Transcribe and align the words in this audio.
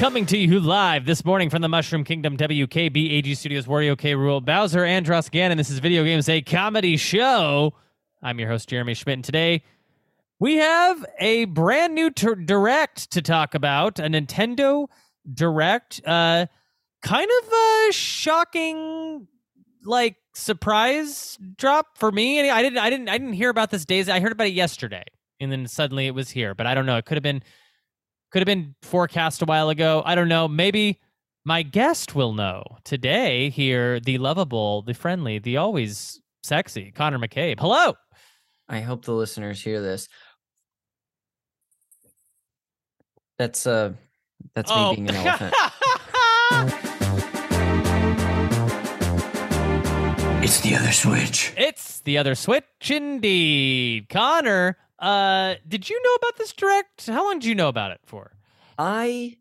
Coming 0.00 0.24
to 0.26 0.38
you 0.38 0.60
live 0.60 1.04
this 1.04 1.26
morning 1.26 1.50
from 1.50 1.60
the 1.60 1.68
Mushroom 1.68 2.04
Kingdom 2.04 2.38
WKB 2.38 3.12
AG 3.12 3.34
Studios 3.34 3.66
Wario 3.66 3.98
K. 3.98 4.14
Rool 4.14 4.42
Bowser 4.42 4.80
Andross 4.80 5.30
Ganon. 5.30 5.58
This 5.58 5.68
is 5.68 5.78
Video 5.78 6.02
Games 6.04 6.26
A 6.26 6.40
Comedy 6.40 6.96
Show. 6.96 7.74
I'm 8.22 8.38
your 8.38 8.48
host, 8.48 8.70
Jeremy 8.70 8.94
Schmidt, 8.94 9.16
and 9.18 9.24
today 9.24 9.62
we 10.38 10.56
have 10.56 11.04
a 11.18 11.44
brand 11.44 11.94
new 11.94 12.10
ter- 12.10 12.34
direct 12.34 13.10
to 13.10 13.20
talk 13.20 13.54
about, 13.54 13.98
a 13.98 14.04
Nintendo 14.04 14.86
Direct. 15.30 16.00
Uh, 16.06 16.46
kind 17.02 17.30
of 17.42 17.52
a 17.52 17.92
shocking, 17.92 19.28
like 19.84 20.16
surprise 20.32 21.36
drop 21.58 21.98
for 21.98 22.10
me. 22.10 22.48
I 22.48 22.62
didn't, 22.62 22.78
I 22.78 22.88
didn't, 22.88 23.10
I 23.10 23.18
didn't 23.18 23.34
hear 23.34 23.50
about 23.50 23.70
this 23.70 23.84
days. 23.84 24.08
I 24.08 24.20
heard 24.20 24.32
about 24.32 24.46
it 24.46 24.54
yesterday, 24.54 25.04
and 25.40 25.52
then 25.52 25.66
suddenly 25.66 26.06
it 26.06 26.14
was 26.14 26.30
here. 26.30 26.54
But 26.54 26.66
I 26.66 26.74
don't 26.74 26.86
know. 26.86 26.96
It 26.96 27.04
could 27.04 27.18
have 27.18 27.22
been, 27.22 27.42
could 28.30 28.40
have 28.40 28.46
been 28.46 28.74
forecast 28.82 29.42
a 29.42 29.44
while 29.44 29.68
ago. 29.70 30.02
I 30.04 30.14
don't 30.14 30.28
know. 30.28 30.46
Maybe 30.48 31.00
my 31.44 31.62
guest 31.62 32.14
will 32.14 32.32
know 32.32 32.62
today. 32.84 33.50
Here, 33.50 33.98
the 34.00 34.18
lovable, 34.18 34.82
the 34.82 34.94
friendly, 34.94 35.38
the 35.38 35.56
always 35.56 36.20
sexy 36.42 36.90
Conner 36.92 37.18
McCabe. 37.18 37.58
Hello. 37.60 37.94
I 38.68 38.80
hope 38.80 39.04
the 39.04 39.12
listeners 39.14 39.60
hear 39.62 39.80
this. 39.82 40.08
That's 43.38 43.66
uh 43.66 43.92
that's 44.54 44.70
Oh. 44.72 44.90
me 44.90 44.96
being 44.96 45.08
an 45.10 45.16
elephant. 45.26 45.54
It's 50.42 50.60
the 50.62 50.74
other 50.74 50.92
switch. 50.92 51.52
It's 51.56 52.00
the 52.00 52.18
other 52.18 52.34
switch 52.34 52.64
indeed. 52.90 54.08
Conner, 54.08 54.76
uh, 55.00 55.54
did 55.66 55.88
you 55.88 56.00
know 56.02 56.14
about 56.14 56.36
this 56.36 56.52
direct? 56.52 57.06
How 57.06 57.24
long 57.24 57.38
did 57.38 57.48
you 57.48 57.54
know 57.54 57.68
about 57.68 57.92
it 57.92 58.00
for? 58.04 58.32
I 58.78 59.36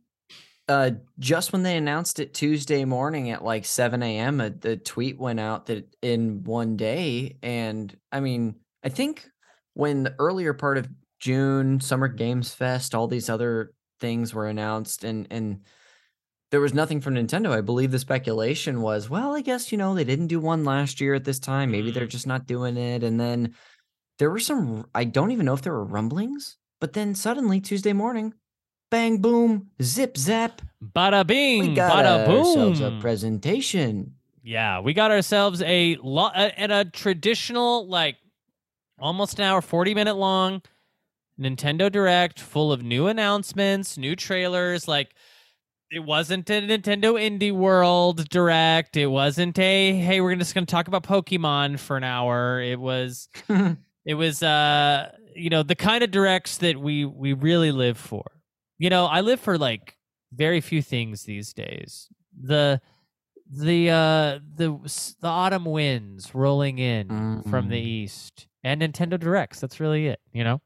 uh 0.67 0.91
just 1.17 1.51
when 1.51 1.63
they 1.63 1.75
announced 1.75 2.19
it 2.19 2.33
Tuesday 2.33 2.85
morning 2.85 3.31
at 3.31 3.43
like 3.43 3.65
7 3.65 4.01
a.m. 4.03 4.39
a, 4.39 4.49
the 4.49 4.77
tweet 4.77 5.17
went 5.17 5.39
out 5.39 5.65
that 5.65 5.95
in 6.01 6.43
one 6.43 6.77
day. 6.77 7.37
And 7.41 7.95
I 8.11 8.19
mean, 8.19 8.55
I 8.83 8.89
think 8.89 9.27
when 9.73 10.03
the 10.03 10.15
earlier 10.19 10.53
part 10.53 10.77
of 10.77 10.87
June, 11.19 11.79
Summer 11.81 12.07
Games 12.07 12.53
Fest, 12.53 12.95
all 12.95 13.07
these 13.07 13.29
other 13.29 13.73
things 13.99 14.33
were 14.33 14.47
announced 14.47 15.03
and 15.03 15.27
and 15.29 15.61
there 16.51 16.61
was 16.61 16.73
nothing 16.73 16.99
from 17.01 17.15
Nintendo. 17.15 17.51
I 17.51 17.61
believe 17.61 17.91
the 17.91 17.99
speculation 17.99 18.81
was, 18.81 19.07
well, 19.09 19.35
I 19.35 19.41
guess, 19.41 19.71
you 19.71 19.77
know, 19.77 19.93
they 19.93 20.03
didn't 20.03 20.27
do 20.27 20.39
one 20.39 20.65
last 20.65 20.99
year 20.99 21.13
at 21.13 21.23
this 21.23 21.39
time. 21.39 21.69
Maybe 21.69 21.91
they're 21.91 22.07
just 22.07 22.25
not 22.25 22.47
doing 22.47 22.75
it. 22.75 23.03
And 23.03 23.19
then 23.19 23.53
there 24.19 24.29
were 24.29 24.39
some, 24.39 24.85
I 24.93 25.03
don't 25.05 25.31
even 25.31 25.45
know 25.45 25.53
if 25.53 25.61
there 25.63 25.73
were 25.73 25.83
rumblings, 25.83 26.57
but 26.79 26.93
then 26.93 27.15
suddenly 27.15 27.59
Tuesday 27.59 27.93
morning, 27.93 28.33
bang, 28.91 29.17
boom, 29.17 29.69
zip, 29.81 30.17
zap. 30.17 30.61
Bada 30.83 31.25
bing, 31.25 31.59
We 31.61 31.73
got 31.73 31.91
bada 32.05 32.27
ourselves 32.27 32.79
boom. 32.79 32.97
a 32.97 33.01
presentation. 33.01 34.15
yeah, 34.43 34.79
we 34.79 34.93
got 34.93 35.11
ourselves 35.11 35.61
a 35.63 35.97
lot 36.03 36.33
and 36.35 36.71
a 36.71 36.85
traditional 36.85 37.87
like 37.87 38.17
almost 38.99 39.39
an 39.39 39.45
hour, 39.45 39.61
forty 39.61 39.93
minute 39.93 40.15
long 40.15 40.61
Nintendo 41.39 41.91
Direct 41.91 42.39
full 42.39 42.71
of 42.71 42.81
new 42.83 43.07
announcements, 43.07 43.97
new 43.97 44.15
trailers. 44.15 44.87
Like 44.87 45.13
it 45.91 45.99
wasn't 45.99 46.49
a 46.49 46.61
Nintendo 46.61 47.13
Indie 47.19 47.51
World 47.53 48.27
Direct. 48.29 48.95
It 48.97 49.07
wasn't 49.07 49.57
a 49.59 49.93
hey, 49.93 50.21
we're 50.21 50.35
just 50.35 50.53
going 50.53 50.65
to 50.65 50.71
talk 50.71 50.87
about 50.87 51.03
Pokemon 51.03 51.79
for 51.79 51.97
an 51.97 52.03
hour. 52.03 52.61
It 52.61 52.79
was 52.79 53.27
it 54.05 54.13
was 54.15 54.41
uh 54.43 55.11
you 55.35 55.49
know 55.49 55.63
the 55.63 55.75
kind 55.75 56.03
of 56.03 56.11
directs 56.11 56.57
that 56.57 56.77
we 56.79 57.05
we 57.05 57.33
really 57.33 57.71
live 57.71 57.97
for 57.97 58.23
you 58.77 58.89
know 58.89 59.05
i 59.05 59.21
live 59.21 59.39
for 59.39 59.57
like 59.57 59.95
very 60.33 60.61
few 60.61 60.81
things 60.81 61.23
these 61.23 61.53
days 61.53 62.07
the 62.41 62.79
the 63.51 63.89
uh 63.89 64.39
the 64.55 64.69
the 65.21 65.27
autumn 65.27 65.65
winds 65.65 66.33
rolling 66.35 66.77
in 66.79 67.41
from 67.49 67.69
the 67.69 67.75
Mm. 67.81 67.85
east 67.85 68.47
and 68.63 68.81
nintendo 68.81 69.19
directs 69.19 69.59
that's 69.59 69.79
really 69.79 70.07
it 70.07 70.19
you 70.33 70.43
know 70.43 70.61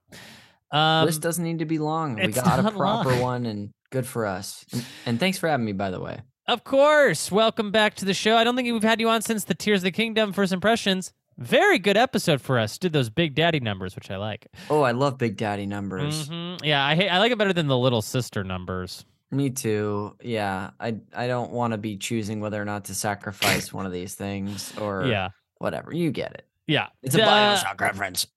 um 0.71 1.05
List 1.05 1.21
doesn't 1.21 1.43
need 1.43 1.59
to 1.59 1.65
be 1.65 1.77
long. 1.77 2.15
We 2.15 2.27
got 2.31 2.59
a 2.59 2.71
proper 2.71 3.09
long. 3.11 3.19
one 3.21 3.45
and 3.45 3.69
good 3.91 4.07
for 4.07 4.25
us. 4.25 4.65
And, 4.73 4.85
and 5.05 5.19
thanks 5.19 5.37
for 5.37 5.47
having 5.47 5.67
me, 5.67 5.71
by 5.71 5.91
the 5.91 5.99
way. 5.99 6.21
Of 6.47 6.63
course. 6.63 7.31
Welcome 7.31 7.69
back 7.69 7.93
to 7.97 8.05
the 8.05 8.13
show. 8.15 8.35
I 8.37 8.43
don't 8.43 8.55
think 8.55 8.65
we've 8.73 8.81
had 8.81 8.99
you 8.99 9.07
on 9.07 9.21
since 9.21 9.43
the 9.43 9.53
Tears 9.53 9.81
of 9.81 9.83
the 9.83 9.91
Kingdom 9.91 10.33
first 10.33 10.51
impressions. 10.51 11.13
Very 11.37 11.79
good 11.79 11.97
episode 11.97 12.41
for 12.41 12.59
us. 12.59 12.77
Did 12.77 12.93
those 12.93 13.09
big 13.09 13.33
daddy 13.35 13.59
numbers, 13.59 13.95
which 13.95 14.11
I 14.11 14.17
like. 14.17 14.47
Oh, 14.69 14.81
I 14.83 14.91
love 14.91 15.17
Big 15.17 15.35
Daddy 15.37 15.65
numbers. 15.65 16.29
Mhm. 16.29 16.59
Yeah, 16.63 16.85
I 16.85 16.95
hate, 16.95 17.09
I 17.09 17.17
like 17.19 17.31
it 17.31 17.37
better 17.37 17.53
than 17.53 17.67
the 17.67 17.77
little 17.77 18.01
sister 18.03 18.43
numbers. 18.43 19.03
Me 19.31 19.49
too. 19.49 20.15
Yeah, 20.21 20.71
I 20.79 20.97
I 21.15 21.25
don't 21.27 21.51
want 21.51 21.71
to 21.71 21.77
be 21.79 21.97
choosing 21.97 22.39
whether 22.39 22.61
or 22.61 22.65
not 22.65 22.85
to 22.85 22.93
sacrifice 22.95 23.73
one 23.73 23.85
of 23.87 23.91
these 23.91 24.13
things 24.13 24.71
or 24.77 25.05
Yeah. 25.05 25.29
whatever. 25.57 25.91
You 25.93 26.11
get 26.11 26.33
it. 26.33 26.45
Yeah. 26.67 26.87
It's 27.01 27.15
a. 27.15 27.19
Bioshock 27.19 27.81
reference. 27.81 28.27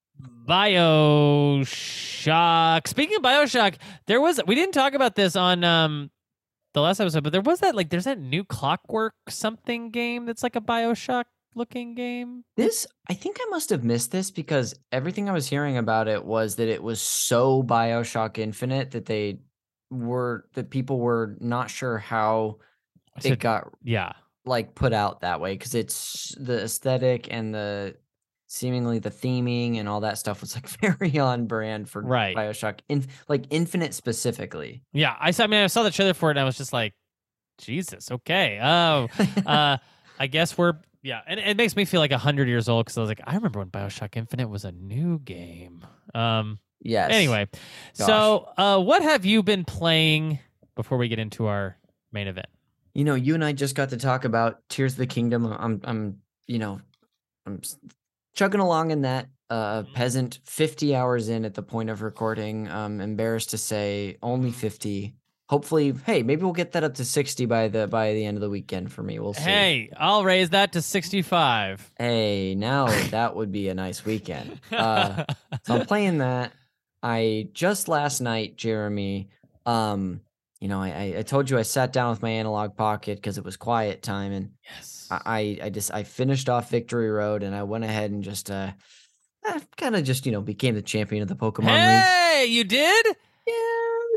Bioshock. 1.56 2.86
Speaking 2.88 3.16
of 3.16 3.22
Bioshock, 3.22 3.74
there 4.06 4.20
was 4.20 4.40
we 4.46 4.54
didn't 4.54 4.72
talk 4.72 4.94
about 4.94 5.14
this 5.16 5.36
on 5.36 5.64
um 5.64 6.10
the 6.74 6.80
last 6.82 7.00
episode, 7.00 7.22
but 7.24 7.32
there 7.32 7.40
was 7.42 7.60
that 7.60 7.74
like 7.74 7.90
there's 7.90 8.04
that 8.04 8.18
new 8.18 8.44
Clockwork 8.44 9.14
something 9.28 9.90
game 9.90 10.24
that's 10.26 10.42
like 10.42 10.56
a 10.56 10.60
Bioshock 10.60 11.24
looking 11.56 11.94
game. 11.94 12.44
This 12.56 12.86
I 13.08 13.14
think 13.14 13.38
I 13.40 13.46
must 13.50 13.70
have 13.70 13.82
missed 13.82 14.12
this 14.12 14.30
because 14.30 14.74
everything 14.92 15.28
I 15.28 15.32
was 15.32 15.48
hearing 15.48 15.76
about 15.78 16.06
it 16.06 16.24
was 16.24 16.56
that 16.56 16.68
it 16.68 16.82
was 16.82 17.00
so 17.00 17.62
BioShock 17.62 18.38
Infinite 18.38 18.92
that 18.92 19.06
they 19.06 19.40
were 19.90 20.44
that 20.54 20.70
people 20.70 20.98
were 21.00 21.36
not 21.40 21.70
sure 21.70 21.98
how 21.98 22.58
So- 23.20 23.30
it 23.30 23.38
got 23.40 23.68
yeah. 23.82 24.12
like 24.44 24.74
put 24.74 24.92
out 24.92 25.20
that 25.20 25.40
way 25.40 25.54
because 25.54 25.74
it's 25.74 26.34
the 26.38 26.62
aesthetic 26.64 27.28
and 27.32 27.52
the 27.54 27.96
seemingly 28.48 29.00
the 29.00 29.10
theming 29.10 29.76
and 29.78 29.88
all 29.88 30.00
that 30.02 30.18
stuff 30.18 30.40
was 30.40 30.54
like 30.54 30.68
very 30.80 31.18
on 31.18 31.46
brand 31.46 31.88
for 31.88 32.00
Right. 32.02 32.36
BioShock 32.36 32.78
in 32.88 33.04
like 33.28 33.46
Infinite 33.50 33.92
specifically. 33.94 34.82
Yeah. 34.92 35.16
I 35.20 35.32
saw 35.32 35.44
I 35.44 35.46
mean 35.48 35.62
I 35.64 35.66
saw 35.66 35.82
the 35.82 35.90
trailer 35.90 36.14
for 36.14 36.28
it 36.30 36.34
and 36.34 36.40
I 36.40 36.44
was 36.44 36.56
just 36.58 36.72
like, 36.72 36.94
Jesus, 37.58 38.10
okay. 38.10 38.60
Oh. 38.62 39.08
uh 39.46 39.78
I 40.18 40.26
guess 40.28 40.56
we're 40.56 40.74
yeah, 41.06 41.20
and 41.26 41.38
it 41.38 41.56
makes 41.56 41.76
me 41.76 41.84
feel 41.84 42.00
like 42.00 42.12
hundred 42.12 42.48
years 42.48 42.68
old 42.68 42.84
because 42.84 42.98
I 42.98 43.00
was 43.00 43.08
like, 43.08 43.20
I 43.24 43.34
remember 43.36 43.60
when 43.60 43.68
Bioshock 43.70 44.16
Infinite 44.16 44.48
was 44.48 44.64
a 44.64 44.72
new 44.72 45.18
game. 45.20 45.86
Um 46.14 46.58
yes. 46.80 47.10
Anyway, 47.12 47.46
so 47.92 48.48
uh, 48.56 48.80
what 48.80 49.02
have 49.02 49.24
you 49.24 49.42
been 49.42 49.64
playing 49.64 50.38
before 50.74 50.98
we 50.98 51.08
get 51.08 51.18
into 51.18 51.46
our 51.46 51.76
main 52.12 52.26
event? 52.26 52.46
You 52.94 53.04
know, 53.04 53.14
you 53.14 53.34
and 53.34 53.44
I 53.44 53.52
just 53.52 53.74
got 53.74 53.90
to 53.90 53.96
talk 53.96 54.24
about 54.24 54.66
Tears 54.68 54.92
of 54.92 54.98
the 54.98 55.06
Kingdom. 55.06 55.46
I'm, 55.46 55.80
I'm, 55.84 56.18
you 56.46 56.58
know, 56.58 56.80
I'm 57.46 57.60
chugging 58.34 58.60
along 58.60 58.90
in 58.90 59.02
that. 59.02 59.28
Uh, 59.48 59.82
Mhm. 59.82 59.94
peasant, 59.94 60.40
50 60.44 60.96
hours 60.96 61.28
in 61.28 61.44
at 61.44 61.54
the 61.54 61.62
point 61.62 61.88
of 61.88 62.02
recording. 62.02 62.68
Um, 62.68 63.00
embarrassed 63.00 63.50
to 63.50 63.58
say, 63.58 64.16
only 64.22 64.50
Mhm. 64.50 64.54
50. 65.48 65.54
Hopefully, 65.54 65.94
hey, 66.04 66.22
maybe 66.22 66.42
we'll 66.42 66.52
get 66.52 66.72
that 66.72 66.84
up 66.84 66.94
to 66.94 67.04
60 67.04 67.46
by 67.46 67.68
the 67.68 67.86
by 67.86 68.12
the 68.14 68.24
end 68.24 68.36
of 68.36 68.40
the 68.40 68.50
weekend 68.50 68.92
for 68.92 69.02
me. 69.02 69.18
We'll 69.18 69.34
see. 69.34 69.42
Hey, 69.42 69.90
I'll 69.96 70.24
raise 70.24 70.50
that 70.50 70.72
to 70.72 70.82
sixty-five. 70.82 71.92
Hey, 71.98 72.54
now 72.56 72.86
that 73.10 73.34
would 73.36 73.52
be 73.52 73.68
a 73.68 73.74
nice 73.74 74.04
weekend. 74.04 74.60
Uh, 74.72 75.24
so 75.64 75.74
I'm 75.76 75.86
playing 75.86 76.18
that. 76.18 76.52
I 77.02 77.48
just 77.52 77.88
last 77.88 78.20
night, 78.20 78.56
Jeremy. 78.56 79.28
Um, 79.64 80.20
you 80.60 80.68
know, 80.68 80.80
I 80.80 81.14
I- 81.18 81.22
told 81.22 81.50
you 81.50 81.58
I 81.58 81.62
sat 81.62 81.92
down 81.92 82.10
with 82.10 82.22
my 82.22 82.30
analog 82.30 82.76
pocket 82.76 83.16
because 83.18 83.38
it 83.38 83.44
was 83.44 83.56
quiet 83.56 84.02
time, 84.02 84.32
and 84.32 84.50
yes. 84.64 85.06
I 85.10 85.58
I 85.62 85.70
just 85.70 85.92
I 85.94 86.02
finished 86.02 86.48
off 86.48 86.70
Victory 86.70 87.10
Road, 87.10 87.42
and 87.42 87.54
I 87.54 87.62
went 87.62 87.84
ahead 87.84 88.10
and 88.10 88.24
just 88.24 88.50
uh, 88.50 88.72
kind 89.76 89.94
of 89.94 90.02
just 90.04 90.26
you 90.26 90.32
know 90.32 90.40
became 90.40 90.74
the 90.74 90.82
champion 90.82 91.22
of 91.22 91.28
the 91.28 91.36
Pokemon 91.36 91.66
League. 91.66 92.04
hey, 92.04 92.46
you 92.48 92.64
did? 92.64 93.06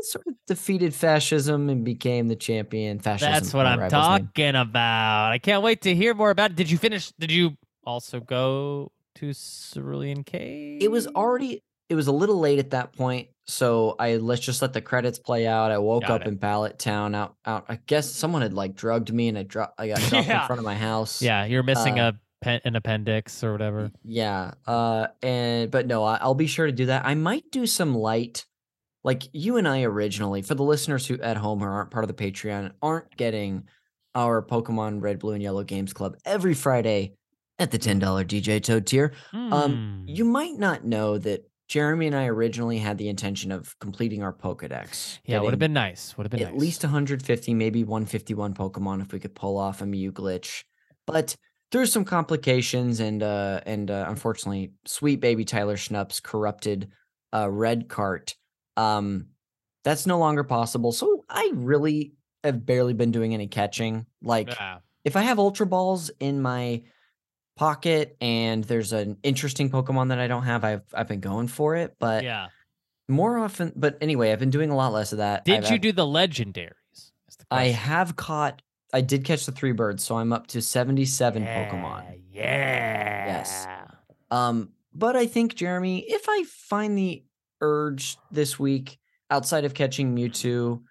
Sort 0.02 0.26
of 0.26 0.34
defeated 0.46 0.94
fascism 0.94 1.68
and 1.68 1.84
became 1.84 2.28
the 2.28 2.36
champion. 2.36 2.98
Fascism. 2.98 3.32
That's 3.32 3.52
what 3.54 3.66
I'm 3.66 3.78
rival's 3.80 3.92
name. 4.20 4.26
talking 4.34 4.54
about. 4.56 5.30
I 5.32 5.38
can't 5.38 5.62
wait 5.62 5.82
to 5.82 5.94
hear 5.94 6.14
more 6.14 6.30
about 6.30 6.50
it. 6.52 6.56
Did 6.56 6.70
you 6.70 6.78
finish? 6.78 7.12
Did 7.18 7.30
you 7.30 7.56
also 7.84 8.20
go 8.20 8.92
to 9.16 9.32
Cerulean 9.34 10.24
Cave? 10.24 10.82
It 10.82 10.90
was 10.90 11.06
already. 11.08 11.62
It 11.88 11.94
was 11.96 12.06
a 12.06 12.12
little 12.12 12.38
late 12.38 12.60
at 12.60 12.70
that 12.70 12.92
point, 12.92 13.28
so 13.46 13.96
I 13.98 14.16
let's 14.16 14.40
just 14.40 14.62
let 14.62 14.72
the 14.72 14.80
credits 14.80 15.18
play 15.18 15.46
out. 15.46 15.72
I 15.72 15.78
woke 15.78 16.02
Got 16.02 16.10
up 16.12 16.20
it. 16.22 16.28
in 16.28 16.38
Pallet 16.38 16.78
Town. 16.78 17.14
Out, 17.16 17.34
out. 17.44 17.64
I 17.68 17.80
guess 17.86 18.08
someone 18.10 18.42
had 18.42 18.54
like 18.54 18.76
drugged 18.76 19.12
me, 19.12 19.26
and 19.28 19.36
I 19.36 19.42
dro- 19.42 19.66
I 19.76 19.88
got 19.88 19.98
dropped 20.08 20.28
Yeah. 20.28 20.42
in 20.42 20.46
front 20.46 20.60
of 20.60 20.64
my 20.64 20.76
house. 20.76 21.20
Yeah, 21.20 21.44
you're 21.46 21.64
missing 21.64 21.98
Uh, 21.98 22.12
a 22.12 22.44
pen, 22.44 22.60
an 22.64 22.76
appendix 22.76 23.42
or 23.42 23.50
whatever. 23.52 23.90
Yeah. 24.04 24.52
Uh. 24.68 25.08
And 25.20 25.68
but 25.70 25.88
no, 25.88 26.04
I, 26.04 26.18
I'll 26.20 26.34
be 26.34 26.46
sure 26.46 26.66
to 26.66 26.72
do 26.72 26.86
that. 26.86 27.04
I 27.04 27.14
might 27.16 27.50
do 27.50 27.66
some 27.66 27.92
light, 27.96 28.46
like 29.04 29.28
you 29.32 29.56
and 29.56 29.66
I 29.66 29.82
originally. 29.82 30.42
For 30.42 30.54
the 30.54 30.62
listeners 30.62 31.06
who 31.06 31.18
at 31.20 31.36
home 31.36 31.60
who 31.60 31.66
aren't 31.66 31.90
part 31.90 32.04
of 32.04 32.08
the 32.08 32.14
Patreon, 32.32 32.72
aren't 32.82 33.16
getting 33.16 33.64
our 34.14 34.42
Pokemon 34.42 35.00
Red, 35.02 35.18
Blue, 35.18 35.32
and 35.34 35.42
Yellow 35.42 35.64
Games 35.64 35.92
Club 35.92 36.16
every 36.24 36.54
Friday 36.54 37.14
at 37.58 37.70
the 37.70 37.78
ten 37.78 37.98
dollar 37.98 38.24
DJ 38.24 38.62
Toad 38.62 38.86
tier. 38.86 39.12
Um, 39.32 40.04
Hmm. 40.04 40.08
You 40.08 40.24
might 40.24 40.58
not 40.58 40.84
know 40.84 41.18
that 41.18 41.46
Jeremy 41.68 42.08
and 42.08 42.16
I 42.16 42.26
originally 42.26 42.78
had 42.78 42.98
the 42.98 43.08
intention 43.08 43.52
of 43.52 43.78
completing 43.78 44.22
our 44.24 44.32
Pokedex. 44.32 45.20
Yeah, 45.24 45.38
would 45.40 45.52
have 45.52 45.60
been 45.60 45.72
nice. 45.72 46.16
Would 46.16 46.24
have 46.24 46.32
been 46.32 46.42
at 46.42 46.52
nice. 46.52 46.60
least 46.60 46.82
150, 46.82 47.54
maybe 47.54 47.84
151 47.84 48.54
Pokemon 48.54 49.02
if 49.02 49.12
we 49.12 49.20
could 49.20 49.34
pull 49.36 49.56
off 49.56 49.80
a 49.80 49.86
Mew 49.86 50.10
glitch. 50.10 50.64
But 51.06 51.36
through 51.70 51.86
some 51.86 52.04
complications 52.04 52.98
and 52.98 53.22
uh 53.22 53.60
and 53.66 53.88
uh, 53.90 54.06
unfortunately, 54.08 54.72
sweet 54.84 55.20
baby 55.20 55.44
Tyler 55.44 55.76
Schnupp's 55.76 56.18
corrupted 56.18 56.90
uh 57.32 57.48
red 57.48 57.88
cart, 57.88 58.34
um, 58.80 59.26
that's 59.84 60.06
no 60.06 60.18
longer 60.18 60.44
possible. 60.44 60.92
So 60.92 61.24
I 61.28 61.50
really 61.54 62.12
have 62.44 62.64
barely 62.64 62.94
been 62.94 63.10
doing 63.12 63.34
any 63.34 63.46
catching. 63.48 64.06
Like 64.22 64.48
Yeah. 64.48 64.78
if 65.04 65.16
I 65.16 65.22
have 65.22 65.38
Ultra 65.38 65.66
Balls 65.66 66.10
in 66.20 66.40
my 66.42 66.82
pocket 67.56 68.16
and 68.20 68.64
there's 68.64 68.92
an 68.92 69.18
interesting 69.22 69.70
Pokemon 69.70 70.08
that 70.08 70.18
I 70.18 70.26
don't 70.28 70.44
have, 70.44 70.64
I've 70.64 70.82
I've 70.94 71.08
been 71.08 71.20
going 71.20 71.48
for 71.48 71.76
it. 71.76 71.96
But 71.98 72.24
yeah. 72.24 72.48
more 73.08 73.38
often, 73.38 73.72
but 73.76 73.98
anyway, 74.00 74.32
I've 74.32 74.38
been 74.38 74.50
doing 74.50 74.70
a 74.70 74.76
lot 74.76 74.92
less 74.92 75.12
of 75.12 75.18
that. 75.18 75.44
Did 75.44 75.64
I've- 75.64 75.72
you 75.74 75.78
do 75.78 75.92
the 75.92 76.06
legendaries? 76.06 76.72
the 77.38 77.44
I 77.50 77.64
have 77.66 78.16
caught. 78.16 78.62
I 78.92 79.02
did 79.02 79.24
catch 79.24 79.46
the 79.46 79.52
three 79.52 79.72
birds, 79.72 80.02
so 80.02 80.16
I'm 80.16 80.32
up 80.32 80.48
to 80.48 80.60
77 80.60 81.44
Pokemon. 81.44 82.20
Yeah. 82.32 83.26
Yes. 83.26 83.66
Um, 84.32 84.70
but 84.92 85.14
I 85.16 85.26
think 85.26 85.54
Jeremy, 85.54 86.00
if 86.08 86.24
I 86.28 86.42
find 86.48 86.98
the 86.98 87.22
urge 87.60 88.16
this 88.30 88.58
week, 88.58 88.98
outside 89.30 89.64
of 89.64 89.74
catching 89.74 90.14
Mewtwo, 90.14 90.82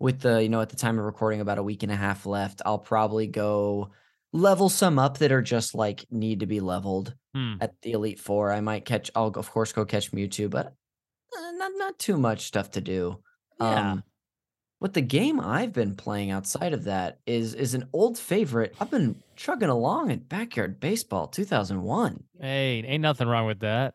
with 0.00 0.20
the 0.20 0.42
you 0.42 0.48
know 0.48 0.60
at 0.60 0.68
the 0.70 0.76
time 0.76 0.98
of 0.98 1.04
recording 1.04 1.40
about 1.40 1.58
a 1.58 1.62
week 1.62 1.82
and 1.82 1.92
a 1.92 1.96
half 1.96 2.26
left, 2.26 2.60
I'll 2.66 2.78
probably 2.78 3.26
go 3.26 3.90
level 4.32 4.68
some 4.68 4.98
up 4.98 5.18
that 5.18 5.30
are 5.32 5.42
just 5.42 5.74
like 5.74 6.04
need 6.10 6.40
to 6.40 6.46
be 6.46 6.60
leveled 6.60 7.14
Hmm. 7.34 7.54
at 7.60 7.72
the 7.82 7.92
Elite 7.92 8.20
Four. 8.20 8.52
I 8.52 8.60
might 8.60 8.84
catch. 8.84 9.10
I'll 9.14 9.28
of 9.28 9.50
course 9.50 9.72
go 9.72 9.84
catch 9.84 10.12
Mewtwo, 10.12 10.48
but 10.50 10.66
uh, 11.36 11.50
not 11.52 11.72
not 11.76 11.98
too 11.98 12.16
much 12.16 12.42
stuff 12.46 12.70
to 12.72 12.80
do. 12.80 13.20
Yeah. 13.60 13.92
Um, 13.92 14.04
what 14.80 14.92
the 14.92 15.00
game 15.00 15.40
I've 15.40 15.72
been 15.72 15.94
playing 15.96 16.30
outside 16.30 16.72
of 16.74 16.84
that 16.84 17.18
is 17.26 17.54
is 17.54 17.74
an 17.74 17.88
old 17.92 18.18
favorite. 18.18 18.74
I've 18.80 18.90
been 18.90 19.16
chugging 19.36 19.68
along 19.70 20.10
at 20.12 20.28
Backyard 20.28 20.78
Baseball 20.78 21.26
2001. 21.28 22.22
Hey, 22.40 22.82
ain't 22.86 23.00
nothing 23.02 23.26
wrong 23.28 23.46
with 23.46 23.60
that. 23.60 23.94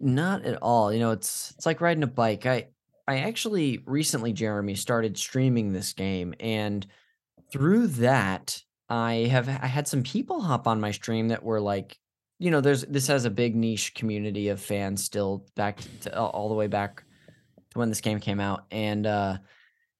Not 0.00 0.44
at 0.44 0.58
all. 0.62 0.92
You 0.92 0.98
know, 0.98 1.10
it's 1.10 1.52
it's 1.56 1.66
like 1.66 1.82
riding 1.82 2.02
a 2.02 2.08
bike. 2.08 2.46
I 2.46 2.68
I 3.06 3.18
actually 3.18 3.82
recently, 3.86 4.32
Jeremy, 4.32 4.74
started 4.74 5.18
streaming 5.18 5.72
this 5.72 5.92
game, 5.92 6.34
and 6.40 6.86
through 7.52 7.88
that, 7.88 8.62
I 8.88 9.28
have 9.30 9.48
I 9.48 9.66
had 9.66 9.86
some 9.86 10.02
people 10.02 10.40
hop 10.40 10.66
on 10.66 10.80
my 10.80 10.90
stream 10.90 11.28
that 11.28 11.42
were 11.42 11.60
like, 11.60 11.98
you 12.38 12.50
know, 12.50 12.62
there's 12.62 12.82
this 12.84 13.08
has 13.08 13.26
a 13.26 13.30
big 13.30 13.54
niche 13.54 13.94
community 13.94 14.48
of 14.48 14.60
fans 14.60 15.04
still 15.04 15.46
back 15.54 15.80
to, 16.02 16.18
all 16.18 16.48
the 16.48 16.54
way 16.54 16.66
back 16.66 17.04
to 17.72 17.78
when 17.78 17.90
this 17.90 18.00
game 18.00 18.20
came 18.20 18.40
out, 18.40 18.64
and 18.70 19.06
uh 19.06 19.36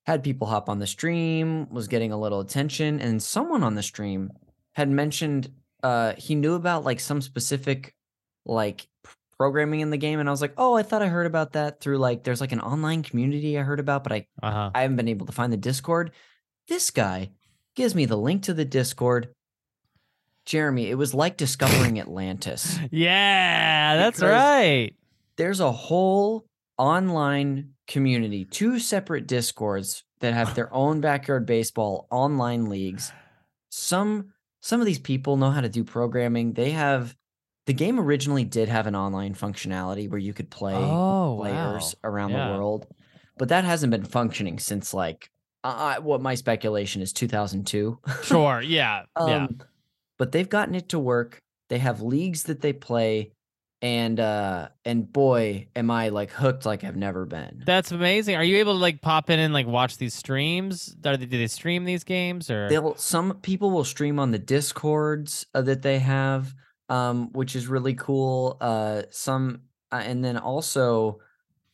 had 0.06 0.22
people 0.22 0.46
hop 0.46 0.70
on 0.70 0.78
the 0.78 0.86
stream, 0.86 1.68
was 1.70 1.88
getting 1.88 2.10
a 2.10 2.18
little 2.18 2.40
attention, 2.40 3.00
and 3.00 3.22
someone 3.22 3.62
on 3.62 3.74
the 3.74 3.82
stream 3.82 4.30
had 4.72 4.88
mentioned 4.88 5.52
uh 5.82 6.14
he 6.16 6.34
knew 6.34 6.54
about 6.54 6.84
like 6.84 7.00
some 7.00 7.20
specific 7.20 7.94
like 8.46 8.86
programming 9.40 9.80
in 9.80 9.88
the 9.88 9.96
game 9.96 10.20
and 10.20 10.28
I 10.28 10.32
was 10.32 10.42
like, 10.42 10.52
"Oh, 10.58 10.74
I 10.76 10.82
thought 10.82 11.00
I 11.00 11.06
heard 11.08 11.24
about 11.26 11.52
that 11.54 11.80
through 11.80 11.96
like 11.96 12.24
there's 12.24 12.42
like 12.42 12.52
an 12.52 12.60
online 12.60 13.02
community 13.02 13.58
I 13.58 13.62
heard 13.62 13.80
about, 13.80 14.02
but 14.04 14.12
I 14.12 14.26
Uh 14.42 14.50
huh. 14.52 14.70
I 14.74 14.82
haven't 14.82 14.98
been 14.98 15.08
able 15.08 15.24
to 15.24 15.32
find 15.32 15.50
the 15.50 15.56
Discord." 15.56 16.10
This 16.68 16.90
guy 16.90 17.30
gives 17.74 17.94
me 17.94 18.04
the 18.04 18.18
link 18.18 18.42
to 18.42 18.52
the 18.52 18.66
Discord. 18.66 19.32
Jeremy, 20.44 20.90
it 20.90 20.96
was 20.96 21.14
like 21.14 21.38
discovering 21.38 21.98
Atlantis. 22.04 22.78
Yeah, 22.90 23.96
that's 23.96 24.20
right. 24.20 24.92
there's 25.36 25.60
a 25.60 25.72
whole 25.72 26.44
online 26.76 27.70
community, 27.86 28.44
two 28.44 28.78
separate 28.78 29.26
discords 29.26 30.04
that 30.20 30.34
have 30.34 30.54
their 30.54 30.70
own 30.74 31.00
backyard 31.00 31.46
baseball 31.46 32.06
online 32.10 32.66
leagues. 32.68 33.10
Some 33.70 34.34
some 34.60 34.80
of 34.80 34.86
these 34.86 34.98
people 34.98 35.38
know 35.38 35.50
how 35.50 35.62
to 35.62 35.68
do 35.70 35.82
programming. 35.82 36.52
They 36.52 36.72
have 36.72 37.16
the 37.66 37.72
game 37.74 37.98
originally 38.00 38.44
did 38.44 38.68
have 38.68 38.86
an 38.86 38.96
online 38.96 39.34
functionality 39.34 40.08
where 40.08 40.18
you 40.18 40.32
could 40.32 40.50
play 40.50 40.74
Oh, 40.74 41.36
players 41.40 41.94
wow. 42.02 42.10
around 42.10 42.30
Yeah. 42.30 42.48
the 42.52 42.58
world, 42.58 42.86
but 43.36 43.48
that 43.50 43.64
hasn't 43.64 43.90
been 43.90 44.04
functioning 44.04 44.58
since 44.58 44.92
like 44.94 45.30
uh, 45.62 45.96
what 46.00 46.22
my 46.22 46.34
speculation 46.34 47.02
is 47.02 47.12
2002. 47.12 47.98
Sure. 48.22 48.62
Yeah. 48.64 49.02
yeah. 49.18 49.44
Um, 49.44 49.60
But 50.18 50.32
they've 50.32 50.48
gotten 50.48 50.74
it 50.74 50.88
to 50.90 50.98
work. 50.98 51.38
They 51.68 51.78
have 51.78 52.00
leagues 52.02 52.44
that 52.44 52.60
they 52.62 52.72
play, 52.72 53.32
and 53.82 54.18
uh, 54.18 54.68
and 54.84 55.10
boy, 55.10 55.68
am 55.76 55.90
I 55.90 56.08
like 56.08 56.30
hooked 56.30 56.66
like 56.66 56.82
I've 56.82 56.96
never 56.96 57.24
been. 57.26 57.62
That's 57.64 57.92
amazing. 57.92 58.36
Are 58.36 58.44
you 58.44 58.56
able 58.58 58.72
to 58.74 58.78
like 58.78 59.00
pop 59.02 59.30
in 59.30 59.38
and 59.38 59.54
like 59.54 59.66
watch 59.66 59.96
these 59.98 60.12
streams? 60.14 60.94
Are 61.06 61.16
they, 61.16 61.26
do 61.26 61.38
they 61.38 61.46
stream 61.46 61.84
these 61.84 62.04
games 62.04 62.50
or? 62.50 62.68
They'll 62.68 62.96
some 62.96 63.34
people 63.40 63.70
will 63.70 63.84
stream 63.84 64.18
on 64.18 64.30
the 64.32 64.38
discords 64.38 65.46
uh, 65.54 65.62
that 65.62 65.82
they 65.82 65.98
have, 66.00 66.54
um, 66.90 67.32
which 67.32 67.56
is 67.56 67.66
really 67.68 67.94
cool. 67.94 68.58
Uh, 68.60 69.02
some 69.10 69.62
uh, 69.90 70.02
and 70.04 70.22
then 70.24 70.36
also. 70.36 71.20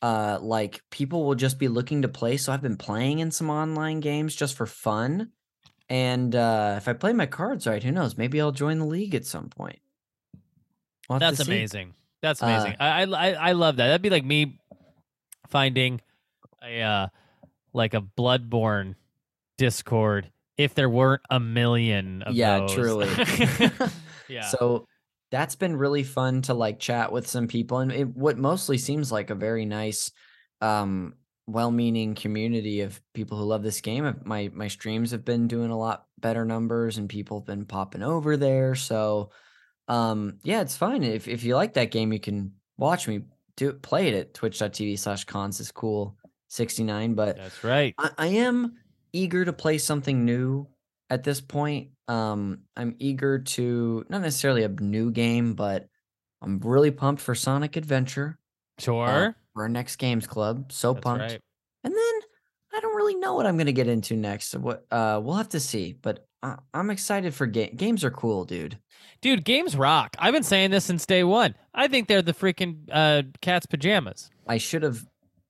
Uh, 0.02 0.38
like 0.42 0.82
people 0.90 1.24
will 1.24 1.34
just 1.34 1.58
be 1.58 1.68
looking 1.68 2.02
to 2.02 2.08
play. 2.08 2.36
So 2.36 2.52
I've 2.52 2.60
been 2.62 2.76
playing 2.76 3.18
in 3.20 3.30
some 3.30 3.48
online 3.48 4.00
games 4.00 4.36
just 4.36 4.54
for 4.54 4.66
fun. 4.66 5.32
And 5.88 6.36
uh, 6.36 6.74
if 6.76 6.86
I 6.86 6.92
play 6.92 7.14
my 7.14 7.24
cards 7.26 7.66
right, 7.66 7.82
who 7.82 7.90
knows? 7.90 8.16
Maybe 8.16 8.40
I'll 8.40 8.52
join 8.52 8.78
the 8.78 8.84
league 8.84 9.14
at 9.14 9.24
some 9.24 9.48
point. 9.48 9.78
We'll 11.08 11.18
That's 11.18 11.40
amazing. 11.40 11.94
That's 12.20 12.42
Uh, 12.42 12.46
amazing. 12.46 12.76
I, 12.78 13.02
I 13.02 13.04
I 13.04 13.32
I 13.32 13.52
love 13.52 13.76
that. 13.76 13.86
That'd 13.86 14.02
be 14.02 14.10
like 14.10 14.24
me 14.24 14.60
finding 15.48 16.02
a 16.62 16.82
uh 16.82 17.06
like 17.72 17.94
a 17.94 18.02
Bloodborne 18.02 18.96
Discord 19.56 20.30
if 20.58 20.74
there 20.74 20.90
weren't 20.90 21.22
a 21.30 21.40
million 21.40 22.22
of 22.22 22.34
them. 22.34 22.36
Yeah, 22.36 22.58
those. 22.60 22.74
truly. 22.74 23.08
yeah. 24.28 24.40
So 24.50 24.86
that's 25.30 25.56
been 25.56 25.76
really 25.76 26.02
fun 26.02 26.42
to 26.42 26.54
like 26.54 26.78
chat 26.78 27.10
with 27.12 27.26
some 27.26 27.48
people 27.48 27.78
and 27.78 27.92
it, 27.92 28.16
what 28.16 28.38
mostly 28.38 28.78
seems 28.78 29.10
like 29.10 29.30
a 29.30 29.34
very 29.34 29.64
nice 29.64 30.10
um 30.60 31.14
well-meaning 31.46 32.14
community 32.14 32.80
of 32.80 33.00
people 33.14 33.38
who 33.38 33.44
love 33.44 33.62
this 33.62 33.80
game. 33.80 34.20
My 34.24 34.50
my 34.52 34.68
streams 34.68 35.12
have 35.12 35.24
been 35.24 35.46
doing 35.46 35.70
a 35.70 35.78
lot 35.78 36.06
better 36.18 36.44
numbers 36.44 36.98
and 36.98 37.08
people 37.08 37.38
have 37.40 37.46
been 37.46 37.66
popping 37.66 38.02
over 38.02 38.36
there. 38.36 38.74
So 38.74 39.30
um 39.88 40.38
yeah, 40.42 40.60
it's 40.60 40.76
fine. 40.76 41.02
If 41.04 41.28
if 41.28 41.44
you 41.44 41.54
like 41.54 41.74
that 41.74 41.92
game, 41.92 42.12
you 42.12 42.20
can 42.20 42.52
watch 42.76 43.06
me 43.06 43.22
do 43.56 43.72
play 43.72 44.08
it 44.08 44.14
at 44.14 44.34
twitch.tv 44.34 44.98
slash 44.98 45.24
cons 45.24 45.60
is 45.60 45.70
cool 45.70 46.16
69. 46.48 47.14
But 47.14 47.36
That's 47.36 47.64
right. 47.64 47.94
I, 47.98 48.10
I 48.18 48.26
am 48.26 48.74
eager 49.12 49.44
to 49.44 49.52
play 49.52 49.78
something 49.78 50.24
new 50.24 50.66
at 51.10 51.24
this 51.24 51.40
point. 51.40 51.90
Um, 52.08 52.60
I'm 52.76 52.94
eager 52.98 53.38
to 53.40 54.04
not 54.08 54.22
necessarily 54.22 54.62
a 54.62 54.68
new 54.68 55.10
game, 55.10 55.54
but 55.54 55.88
I'm 56.42 56.58
really 56.60 56.90
pumped 56.90 57.20
for 57.22 57.34
Sonic 57.34 57.76
Adventure 57.76 58.38
Sure. 58.78 59.34
for 59.54 59.62
our 59.62 59.68
next 59.68 59.96
games 59.96 60.26
club. 60.26 60.70
So 60.70 60.92
That's 60.92 61.02
pumped. 61.04 61.22
right. 61.22 61.40
And 61.84 61.94
then 61.94 62.20
I 62.74 62.80
don't 62.80 62.94
really 62.96 63.14
know 63.14 63.34
what 63.34 63.46
I'm 63.46 63.56
gonna 63.56 63.72
get 63.72 63.88
into 63.88 64.16
next. 64.16 64.54
What 64.54 64.86
uh, 64.90 65.20
we'll 65.22 65.34
have 65.36 65.48
to 65.50 65.60
see. 65.60 65.94
But 66.00 66.26
I, 66.42 66.56
I'm 66.74 66.90
excited 66.90 67.34
for 67.34 67.46
game. 67.46 67.74
Games 67.74 68.04
are 68.04 68.10
cool, 68.10 68.44
dude. 68.44 68.78
Dude, 69.22 69.44
games 69.44 69.74
rock. 69.76 70.14
I've 70.18 70.34
been 70.34 70.42
saying 70.42 70.70
this 70.70 70.84
since 70.84 71.06
day 71.06 71.24
one. 71.24 71.54
I 71.74 71.88
think 71.88 72.06
they're 72.06 72.22
the 72.22 72.34
freaking 72.34 72.80
uh, 72.92 73.22
cat's 73.40 73.66
pajamas. 73.66 74.30
I 74.46 74.58
should 74.58 74.82
have 74.82 75.04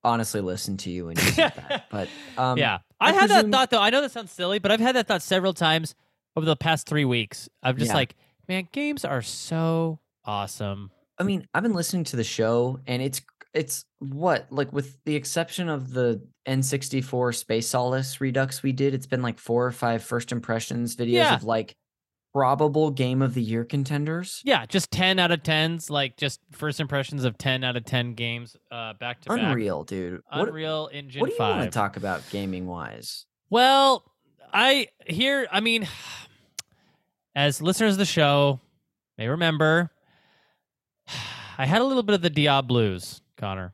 honestly 0.06 0.40
listen 0.40 0.76
to 0.78 0.90
you 0.90 1.06
when 1.06 1.16
you 1.16 1.22
said 1.25 1.52
that. 1.68 1.86
But 1.90 2.08
um, 2.38 2.56
yeah. 2.56 2.78
I 3.00 3.10
I, 3.10 3.12
had 3.12 3.28
presume- 3.28 3.50
that 3.50 3.56
thought 3.56 3.70
though. 3.70 3.80
I 3.82 3.90
know 3.90 4.00
that 4.00 4.12
sounds 4.12 4.32
silly, 4.32 4.58
but 4.58 4.70
I've 4.70 4.80
had 4.80 4.96
that 4.96 5.06
thought 5.08 5.20
several 5.22 5.52
times 5.52 5.94
over 6.36 6.46
the 6.46 6.56
past 6.56 6.86
three 6.88 7.04
weeks. 7.04 7.48
I'm 7.62 7.76
just 7.76 7.90
Yeah. 7.90 7.96
like, 7.96 8.14
man, 8.48 8.68
games 8.72 9.04
are 9.04 9.22
so 9.22 9.98
awesome. 10.25 10.90
I 11.18 11.25
mean, 11.25 11.46
I've 11.52 11.62
been 11.62 11.75
listening 11.75 12.04
to 12.04 12.16
the 12.16 12.25
show 12.25 12.80
and 12.86 13.02
it's 13.02 13.20
it's 13.54 13.84
what 14.00 14.46
like 14.50 14.72
with 14.72 14.96
the 15.04 15.16
exception 15.16 15.68
of 15.68 15.92
the 15.92 16.20
N64 16.46 17.34
Space 17.34 17.68
Solace 17.68 18.20
Redux 18.20 18.62
we 18.62 18.72
did, 18.72 18.94
it's 18.94 19.06
been 19.06 19.22
like 19.22 19.38
four 19.38 19.66
or 19.66 19.72
five 19.72 20.02
first 20.04 20.30
impressions 20.32 20.96
videos 20.96 21.12
Yeah. 21.12 21.34
of 21.34 21.44
like 21.44 21.75
probable 22.37 22.90
game 22.90 23.23
of 23.23 23.33
the 23.33 23.40
year 23.43 23.64
contenders. 23.64 24.43
Yeah, 24.45 24.66
just 24.66 24.90
10 24.90 25.19
out 25.19 25.33
of 25.33 25.43
10s, 25.43 25.88
like 25.88 26.19
just 26.19 26.38
first 26.52 26.81
impressions 26.81 27.25
of 27.25 27.38
10 27.38 27.64
out 27.64 27.76
of 27.78 27.87
10 27.87 28.12
games 28.12 28.55
uh, 28.71 28.93
back 28.93 29.23
to 29.23 29.31
back. 29.31 29.38
Unreal, 29.40 29.85
dude. 29.85 30.21
What, 30.31 30.49
Unreal 30.49 30.90
Engine 30.93 31.21
what 31.23 31.28
do 31.28 31.33
you 31.33 31.38
5. 31.38 31.57
want 31.57 31.73
to 31.73 31.75
talk 31.75 31.97
about 31.97 32.21
gaming 32.28 32.66
wise? 32.66 33.25
Well, 33.49 34.05
I 34.52 34.88
here, 35.07 35.49
I 35.50 35.61
mean, 35.61 35.88
as 37.35 37.62
listeners 37.62 37.93
of 37.93 37.99
the 37.99 38.05
show 38.05 38.61
may 39.16 39.28
remember, 39.28 39.90
I 41.57 41.64
had 41.64 41.81
a 41.81 41.85
little 41.85 42.02
bit 42.02 42.14
of 42.16 42.21
the 42.21 42.28
Diablos, 42.28 43.23
Conner. 43.38 43.73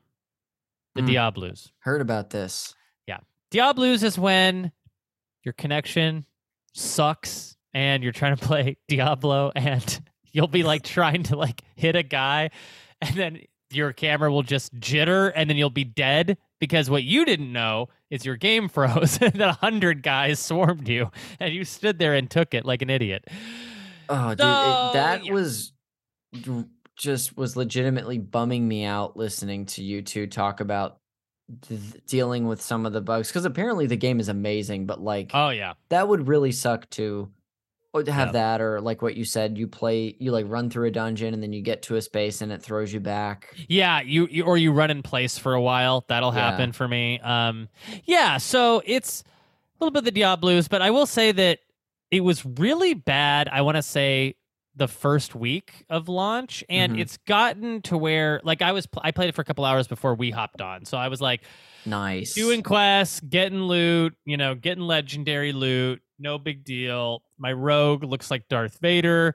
The 0.95 1.01
Hmm. 1.01 1.09
Diablos. 1.09 1.73
Heard 1.81 2.01
about 2.01 2.31
this. 2.31 2.77
Yeah. 3.09 3.19
Diablos 3.51 4.05
is 4.05 4.17
when 4.17 4.71
your 5.43 5.53
connection 5.53 6.27
sucks 6.75 7.57
and 7.75 8.03
you're 8.03 8.13
trying 8.13 8.37
to 8.37 8.45
play 8.47 8.77
Diablo 8.89 9.53
and 9.55 10.01
you'll 10.33 10.49
be 10.49 10.63
like 10.63 10.83
trying 10.83 11.23
to 11.25 11.37
like 11.37 11.63
hit 11.75 11.97
a 11.97 12.03
guy 12.03 12.51
and 13.01 13.17
then 13.17 13.41
your 13.71 13.93
camera 13.93 14.31
will 14.31 14.43
just 14.43 14.75
jitter 14.79 15.33
and 15.35 15.49
then 15.49 15.57
you'll 15.57 15.71
be 15.71 15.85
dead 15.85 16.37
because 16.61 16.91
what 16.91 17.03
you 17.05 17.25
didn't 17.25 17.51
know 17.53 17.89
is 18.11 18.25
your 18.27 18.37
game 18.37 18.69
froze 18.71 19.19
and 19.21 19.41
a 19.41 19.53
hundred 19.53 20.03
guys 20.03 20.39
swarmed 20.39 20.89
you 20.89 21.11
and 21.41 21.55
you 21.55 21.65
stood 21.65 21.99
there 21.99 22.15
and 22.15 22.31
took 22.31 22.53
it 22.55 22.65
like 22.67 22.83
an 22.83 22.91
idiot. 22.91 23.27
Oh, 24.09 24.31
dude, 24.31 24.41
So, 24.41 24.91
it, 24.91 24.93
that 24.93 25.25
yeah. 25.25 25.33
was 25.33 25.73
just 26.97 27.37
was 27.37 27.57
legitimately 27.57 28.19
bumming 28.19 28.67
me 28.69 28.85
out 28.85 29.17
listening 29.17 29.67
to 29.67 29.83
you 29.83 30.03
two 30.03 30.27
talk 30.27 30.61
about 30.61 30.99
th- 31.69 31.81
dealing 32.07 32.47
with 32.47 32.61
some 32.61 32.85
of 32.87 32.93
the 32.93 33.01
bugs 33.01 33.29
because 33.29 33.45
apparently 33.45 33.87
the 33.87 33.97
game 33.97 34.21
is 34.21 34.29
amazing, 34.29 34.87
but 34.87 35.01
like 35.01 35.31
Oh 35.35 35.49
yeah. 35.51 35.73
that 35.89 36.07
would 36.09 36.29
really 36.29 36.53
suck 36.53 36.89
to 36.91 37.31
have 37.95 38.29
Yeah. 38.29 38.33
that 38.33 38.61
or 38.61 38.81
like 38.81 39.03
what 39.03 39.17
you 39.17 39.25
said, 39.25 39.59
you 39.59 39.67
play 39.69 40.17
you 40.19 40.33
like 40.33 40.47
run 40.49 40.71
through 40.71 40.89
a 40.89 40.91
dungeon 40.91 41.35
and 41.35 41.43
then 41.43 41.53
you 41.53 41.61
get 41.63 41.83
to 41.83 41.97
a 41.97 42.03
space 42.03 42.41
and 42.41 42.51
it 42.51 42.63
throws 42.63 42.93
you 42.93 43.01
back. 43.01 43.55
Yeah, 43.69 44.01
you, 44.01 44.27
you 44.31 44.45
or 44.45 44.57
you 44.57 44.73
run 44.73 44.91
in 44.91 45.03
place 45.03 45.37
for 45.39 45.53
a 45.55 45.61
while. 45.61 46.05
That'll 46.09 46.35
Yeah. 46.35 46.51
happen 46.51 46.73
for 46.73 46.89
me. 46.89 47.21
Um, 47.21 47.69
yeah, 48.05 48.39
so 48.39 48.83
it's 48.87 49.23
a 49.23 49.85
little 49.85 49.91
bit 49.93 50.01
of 50.01 50.05
the 50.07 50.11
Diablos, 50.13 50.69
but 50.69 50.81
I 50.83 50.91
will 50.91 51.07
say 51.07 51.33
that 51.33 51.59
it 52.11 52.21
was 52.23 52.45
really 52.47 52.95
bad. 52.95 53.49
I 53.49 53.61
want 53.63 53.77
to 53.77 53.83
say 53.83 54.37
the 54.75 54.89
first 54.89 55.35
week 55.35 55.85
of 55.91 56.09
launch, 56.09 56.65
and 56.71 56.95
Mhm. 56.95 57.01
it's 57.01 57.19
gotten 57.27 57.83
to 57.83 57.99
where 57.99 58.41
like 58.43 58.63
I 58.63 58.73
was 58.73 58.87
pl- 58.87 59.03
I 59.05 59.11
played 59.11 59.29
it 59.29 59.35
for 59.35 59.43
a 59.43 59.45
couple 59.45 59.67
hours 59.67 59.87
before 59.87 60.15
we 60.15 60.31
hopped 60.31 60.63
on, 60.63 60.87
so 60.87 60.97
I 60.97 61.09
was 61.09 61.21
like 61.21 61.43
Nice. 61.85 62.33
doing 62.33 62.63
quests, 62.63 63.21
getting 63.21 63.65
loot, 63.65 64.15
you 64.25 64.39
know, 64.39 64.55
getting 64.55 64.85
legendary 64.85 65.53
loot. 65.53 66.01
No 66.23 66.39
big 66.39 66.65
deal. 66.65 67.23
My 67.39 67.53
rogue 67.53 68.05
looks 68.05 68.31
like 68.31 68.49
Darth 68.49 68.79
Vader. 68.81 69.35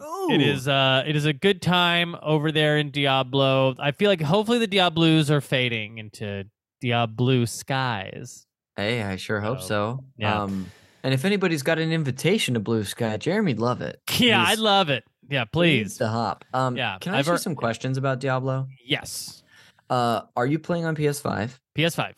It 0.00 0.04
Ooh. 0.04 0.40
is 0.40 0.66
uh 0.66 1.04
it 1.06 1.14
is 1.14 1.26
a 1.26 1.32
good 1.32 1.62
time 1.62 2.16
over 2.22 2.50
there 2.50 2.78
in 2.78 2.90
Diablo. 2.90 3.76
I 3.78 3.92
feel 3.92 4.08
like 4.10 4.20
hopefully 4.22 4.58
the 4.58 4.66
Diablos 4.66 5.30
are 5.30 5.40
fading 5.40 5.98
into 5.98 6.44
Diablo 6.80 7.44
skies. 7.44 8.46
Hey, 8.76 9.02
I 9.02 9.16
sure 9.16 9.40
hope 9.40 9.60
So, 9.60 9.66
so. 10.00 10.04
yeah. 10.16 10.42
Um 10.42 10.70
and 11.04 11.12
if 11.12 11.24
anybody's 11.24 11.62
got 11.62 11.78
an 11.78 11.92
invitation 11.92 12.54
to 12.54 12.60
Bluesky, 12.60 13.18
Jeremy'd 13.18 13.58
love 13.60 13.80
it. 13.82 14.00
Yeah, 14.18 14.38
He's- 14.44 14.52
I'd 14.52 14.58
love 14.58 14.88
it. 14.88 15.04
Yeah, 15.28 15.44
please. 15.44 15.98
The 15.98 16.08
hop. 16.08 16.44
Um, 16.52 16.76
Yeah, 16.76 16.98
Can 17.00 17.14
I 17.14 17.18
I've 17.18 17.28
ask 17.28 17.32
you 17.32 17.38
some 17.38 17.54
questions 17.54 17.96
about 17.96 18.18
Diablo? 18.20 18.66
Yes. 18.84 19.42
Uh, 19.88 20.22
are 20.36 20.46
you 20.46 20.58
playing 20.58 20.84
on 20.84 20.96
PS5? 20.96 21.58
PS5. 21.76 22.12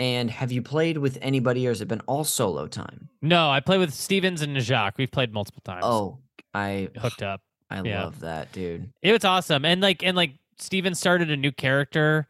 And 0.00 0.30
have 0.30 0.50
you 0.50 0.62
played 0.62 0.96
with 0.96 1.18
anybody, 1.20 1.66
or 1.66 1.70
has 1.70 1.82
it 1.82 1.88
been 1.88 2.00
all 2.06 2.24
solo 2.24 2.66
time? 2.66 3.10
No, 3.20 3.50
I 3.50 3.60
play 3.60 3.76
with 3.76 3.92
Stevens 3.92 4.40
and 4.40 4.58
Jacques. 4.58 4.96
We've 4.96 5.10
played 5.10 5.30
multiple 5.30 5.60
times. 5.62 5.82
Oh, 5.84 6.20
I 6.54 6.88
hooked 6.96 7.22
up. 7.22 7.42
I 7.70 7.82
yeah. 7.82 8.04
love 8.04 8.20
that, 8.20 8.50
dude. 8.50 8.90
It 9.02 9.12
was 9.12 9.26
awesome. 9.26 9.66
And 9.66 9.82
like 9.82 10.02
and 10.02 10.16
like 10.16 10.32
Steven 10.58 10.94
started 10.94 11.30
a 11.30 11.36
new 11.36 11.52
character 11.52 12.26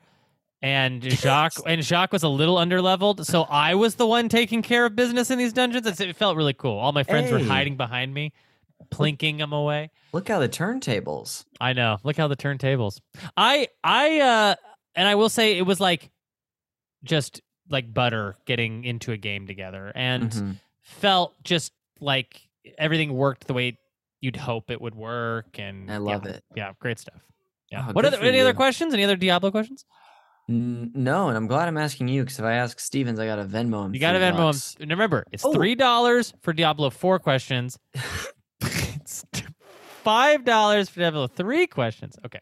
and 0.61 1.00
Jacques 1.12 1.55
and 1.65 1.83
Jacques 1.85 2.12
was 2.12 2.25
a 2.25 2.29
little 2.29 2.57
underleveled, 2.57 3.25
so 3.25 3.43
I 3.45 3.77
was 3.77 3.95
the 3.95 4.07
one 4.07 4.29
taking 4.29 4.62
care 4.62 4.85
of 4.85 4.97
business 4.97 5.31
in 5.31 5.39
these 5.39 5.53
dungeons. 5.53 6.00
It 6.00 6.17
felt 6.17 6.37
really 6.37 6.53
cool. 6.53 6.77
All 6.77 6.91
my 6.91 7.05
friends 7.05 7.31
were 7.31 7.39
hiding 7.39 7.77
behind 7.77 8.12
me, 8.12 8.33
plinking 8.91 9.39
them 9.39 9.53
away. 9.53 9.91
Look 10.12 10.27
how 10.27 10.41
the 10.41 10.49
turntables. 10.49 11.45
I 11.61 11.73
know. 11.73 11.99
Look 12.03 12.17
how 12.17 12.27
the 12.27 12.37
turntables. 12.37 13.00
I 13.37 13.69
I 13.85 14.21
uh 14.21 14.55
and 14.97 15.07
I 15.07 15.15
will 15.15 15.29
say 15.29 15.57
it 15.57 15.62
was 15.62 15.79
like 15.79 16.11
just 17.05 17.41
like 17.71 17.95
butter 17.95 18.37
getting 18.47 18.85
into 18.85 19.12
a 19.12 19.17
game 19.17 19.47
together 19.47 19.93
and 19.95 20.31
Mhm. 20.31 20.57
felt 20.83 21.35
just 21.45 21.73
like 22.00 22.41
everything 22.79 23.12
worked 23.15 23.47
the 23.47 23.55
way 23.55 23.79
you'd 24.21 24.37
hope 24.37 24.71
it 24.71 24.81
would 24.81 24.95
work 24.95 25.59
and 25.59 25.91
I 25.91 25.95
yeah, 25.95 25.99
love 25.99 26.27
it. 26.27 26.45
Yeah, 26.55 26.73
great 26.79 26.99
stuff. 26.99 27.21
Yeah. 27.71 27.87
Oh, 27.89 27.93
what 27.93 28.05
other 28.05 28.17
for 28.19 28.25
any 28.25 28.41
other 28.41 28.53
questions? 28.55 28.93
Any 28.93 29.05
other 29.05 29.17
Diablo 29.17 29.50
questions? 29.50 29.85
No, 30.49 31.29
and 31.29 31.37
I'm 31.37 31.47
glad 31.47 31.69
I'm 31.69 31.77
asking 31.79 32.09
you 32.09 32.23
because 32.25 32.41
if 32.41 32.45
I 32.45 32.55
ask 32.55 32.81
Stevens, 32.81 33.21
I 33.21 33.27
got 33.27 33.39
a 33.39 33.45
Venmo 33.45 33.87
him. 33.87 33.95
You 33.95 34.00
got 34.00 34.17
a 34.17 34.19
Venmo 34.19 34.37
bucks. 34.39 34.77
And 34.81 34.91
remember, 34.91 35.25
it's 35.31 35.45
Oh. 35.45 35.53
three 35.53 35.77
dollars 35.77 36.35
for 36.43 36.53
Diablo 36.53 36.91
four 36.91 37.19
questions. 37.21 37.79
it's 38.61 39.25
five 40.03 40.45
dollars 40.45 40.89
for 40.89 40.99
Diablo 41.00 41.29
three 41.29 41.67
questions. 41.69 42.19
Okay. 42.27 42.41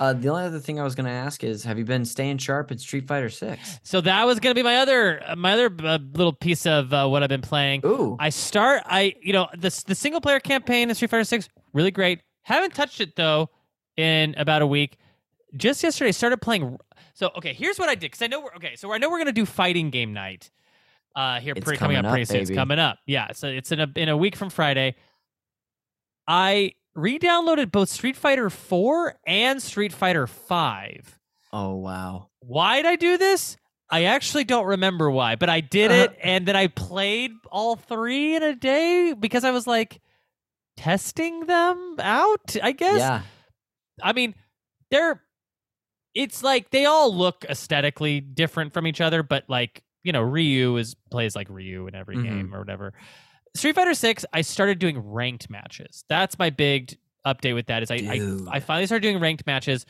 Uh, 0.00 0.12
the 0.12 0.28
only 0.28 0.44
other 0.44 0.58
thing 0.58 0.80
I 0.80 0.82
was 0.82 0.94
going 0.94 1.06
to 1.06 1.12
ask 1.12 1.44
is, 1.44 1.64
have 1.64 1.78
you 1.78 1.84
been 1.84 2.04
staying 2.04 2.38
sharp 2.38 2.70
at 2.70 2.80
Street 2.80 3.06
Fighter 3.06 3.28
Six? 3.28 3.80
So 3.82 4.00
that 4.00 4.24
was 4.24 4.40
gonna 4.40 4.54
be 4.54 4.62
my 4.62 4.76
other 4.78 5.22
uh, 5.26 5.36
my 5.36 5.52
other 5.52 5.70
uh, 5.82 5.98
little 6.14 6.32
piece 6.32 6.66
of 6.66 6.92
uh, 6.92 7.06
what 7.06 7.22
I've 7.22 7.28
been 7.28 7.42
playing. 7.42 7.82
Ooh, 7.84 8.16
I 8.18 8.30
start 8.30 8.82
I 8.86 9.14
you 9.20 9.32
know 9.32 9.48
the 9.56 9.84
the 9.86 9.94
single 9.94 10.20
player 10.20 10.40
campaign 10.40 10.88
in 10.88 10.94
Street 10.94 11.10
Fighter 11.10 11.24
Six 11.24 11.48
really 11.72 11.90
great. 11.90 12.20
Haven't 12.42 12.74
touched 12.74 13.00
it 13.00 13.16
though 13.16 13.50
in 13.96 14.34
about 14.36 14.62
a 14.62 14.66
week. 14.66 14.98
Just 15.56 15.82
yesterday 15.82 16.12
started 16.12 16.40
playing. 16.40 16.78
So 17.14 17.30
okay, 17.36 17.52
here's 17.52 17.78
what 17.78 17.88
I 17.88 17.94
did 17.94 18.10
because 18.10 18.22
I 18.22 18.26
know 18.26 18.40
we're 18.40 18.54
okay. 18.56 18.76
So 18.76 18.92
I 18.92 18.98
know 18.98 19.10
we're 19.10 19.18
gonna 19.18 19.32
do 19.32 19.46
fighting 19.46 19.90
game 19.90 20.12
night. 20.12 20.50
Uh, 21.14 21.38
here 21.38 21.54
It's 21.56 21.64
pretty 21.64 21.78
coming 21.78 21.96
up 21.96 22.04
coming 22.04 22.10
up, 22.10 22.12
pretty 22.12 22.24
soon. 22.24 22.40
It's 22.40 22.50
coming 22.50 22.78
up. 22.78 22.98
Yeah, 23.06 23.32
so 23.32 23.46
it's 23.46 23.70
in 23.70 23.80
a 23.80 23.88
in 23.94 24.08
a 24.08 24.16
week 24.16 24.34
from 24.34 24.50
Friday. 24.50 24.96
I 26.26 26.72
re-downloaded 26.94 27.70
both 27.72 27.88
Street 27.88 28.16
Fighter 28.16 28.50
4 28.50 29.16
and 29.26 29.62
Street 29.62 29.92
Fighter 29.92 30.26
5. 30.26 31.18
oh 31.52 31.74
wow. 31.76 32.28
Why'd 32.40 32.84
I 32.86 32.96
do 32.96 33.16
this? 33.16 33.56
I 33.90 34.04
actually 34.04 34.44
don't 34.44 34.66
remember 34.66 35.10
why, 35.10 35.36
but 35.36 35.48
I 35.48 35.60
did 35.60 35.90
Uh-huh. 35.90 36.00
it 36.12 36.18
and 36.22 36.46
then 36.46 36.56
I 36.56 36.66
played 36.68 37.32
all 37.50 37.76
three 37.76 38.34
in 38.36 38.42
a 38.42 38.54
day 38.54 39.12
because 39.18 39.44
I 39.44 39.50
was 39.50 39.66
like 39.66 40.00
testing 40.76 41.46
them 41.46 41.96
out, 42.00 42.56
I 42.62 42.72
guess. 42.72 42.98
Yeah, 42.98 43.22
I 44.02 44.12
mean, 44.12 44.34
they're 44.90 45.22
it's 46.14 46.42
like 46.42 46.70
they 46.70 46.84
all 46.86 47.14
look 47.14 47.44
aesthetically 47.48 48.20
different 48.20 48.72
from 48.72 48.86
each 48.86 49.00
other, 49.00 49.22
but 49.22 49.44
like, 49.48 49.82
you 50.02 50.12
know, 50.12 50.22
Ryu 50.22 50.76
is 50.76 50.94
plays 51.10 51.34
like 51.34 51.48
Ryu 51.50 51.86
in 51.88 51.94
every 51.94 52.16
Mhm. 52.16 52.22
game 52.24 52.54
or 52.54 52.58
whatever. 52.60 52.94
Street 53.54 53.74
Fighter 53.74 53.94
6, 53.94 54.24
I 54.32 54.40
started 54.40 54.78
doing 54.78 54.98
ranked 54.98 55.48
matches. 55.48 56.04
That's 56.08 56.38
my 56.38 56.50
big 56.50 56.96
update 57.26 57.54
with 57.54 57.66
that 57.66 57.82
is 57.82 57.90
I 57.90 57.94
I, 57.94 58.56
I 58.56 58.60
finally 58.60 58.86
started 58.86 59.02
doing 59.02 59.18
ranked 59.18 59.46
matches 59.46 59.86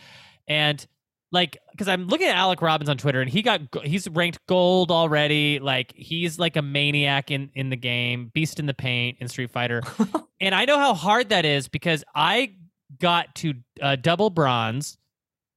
and 0.46 0.86
like 1.32 1.58
because 1.72 1.88
I'm 1.88 2.06
looking 2.06 2.28
at 2.28 2.36
Alec 2.36 2.62
Robbins 2.62 2.88
on 2.88 2.96
Twitter 2.96 3.20
and 3.20 3.28
he 3.28 3.42
got 3.42 3.60
he's 3.82 4.08
ranked 4.08 4.38
gold 4.46 4.90
already. 4.90 5.58
Like 5.58 5.92
he's 5.96 6.38
like 6.38 6.56
a 6.56 6.62
maniac 6.62 7.30
in 7.30 7.50
in 7.54 7.70
the 7.70 7.76
game, 7.76 8.30
beast 8.32 8.60
in 8.60 8.66
the 8.66 8.74
paint 8.74 9.18
in 9.20 9.28
Street 9.28 9.50
Fighter. 9.50 9.82
and 10.40 10.54
I 10.54 10.64
know 10.64 10.78
how 10.78 10.94
hard 10.94 11.30
that 11.30 11.44
is 11.44 11.68
because 11.68 12.04
I 12.14 12.54
got 13.00 13.34
to 13.36 13.54
uh, 13.82 13.96
double 13.96 14.30
bronze, 14.30 14.96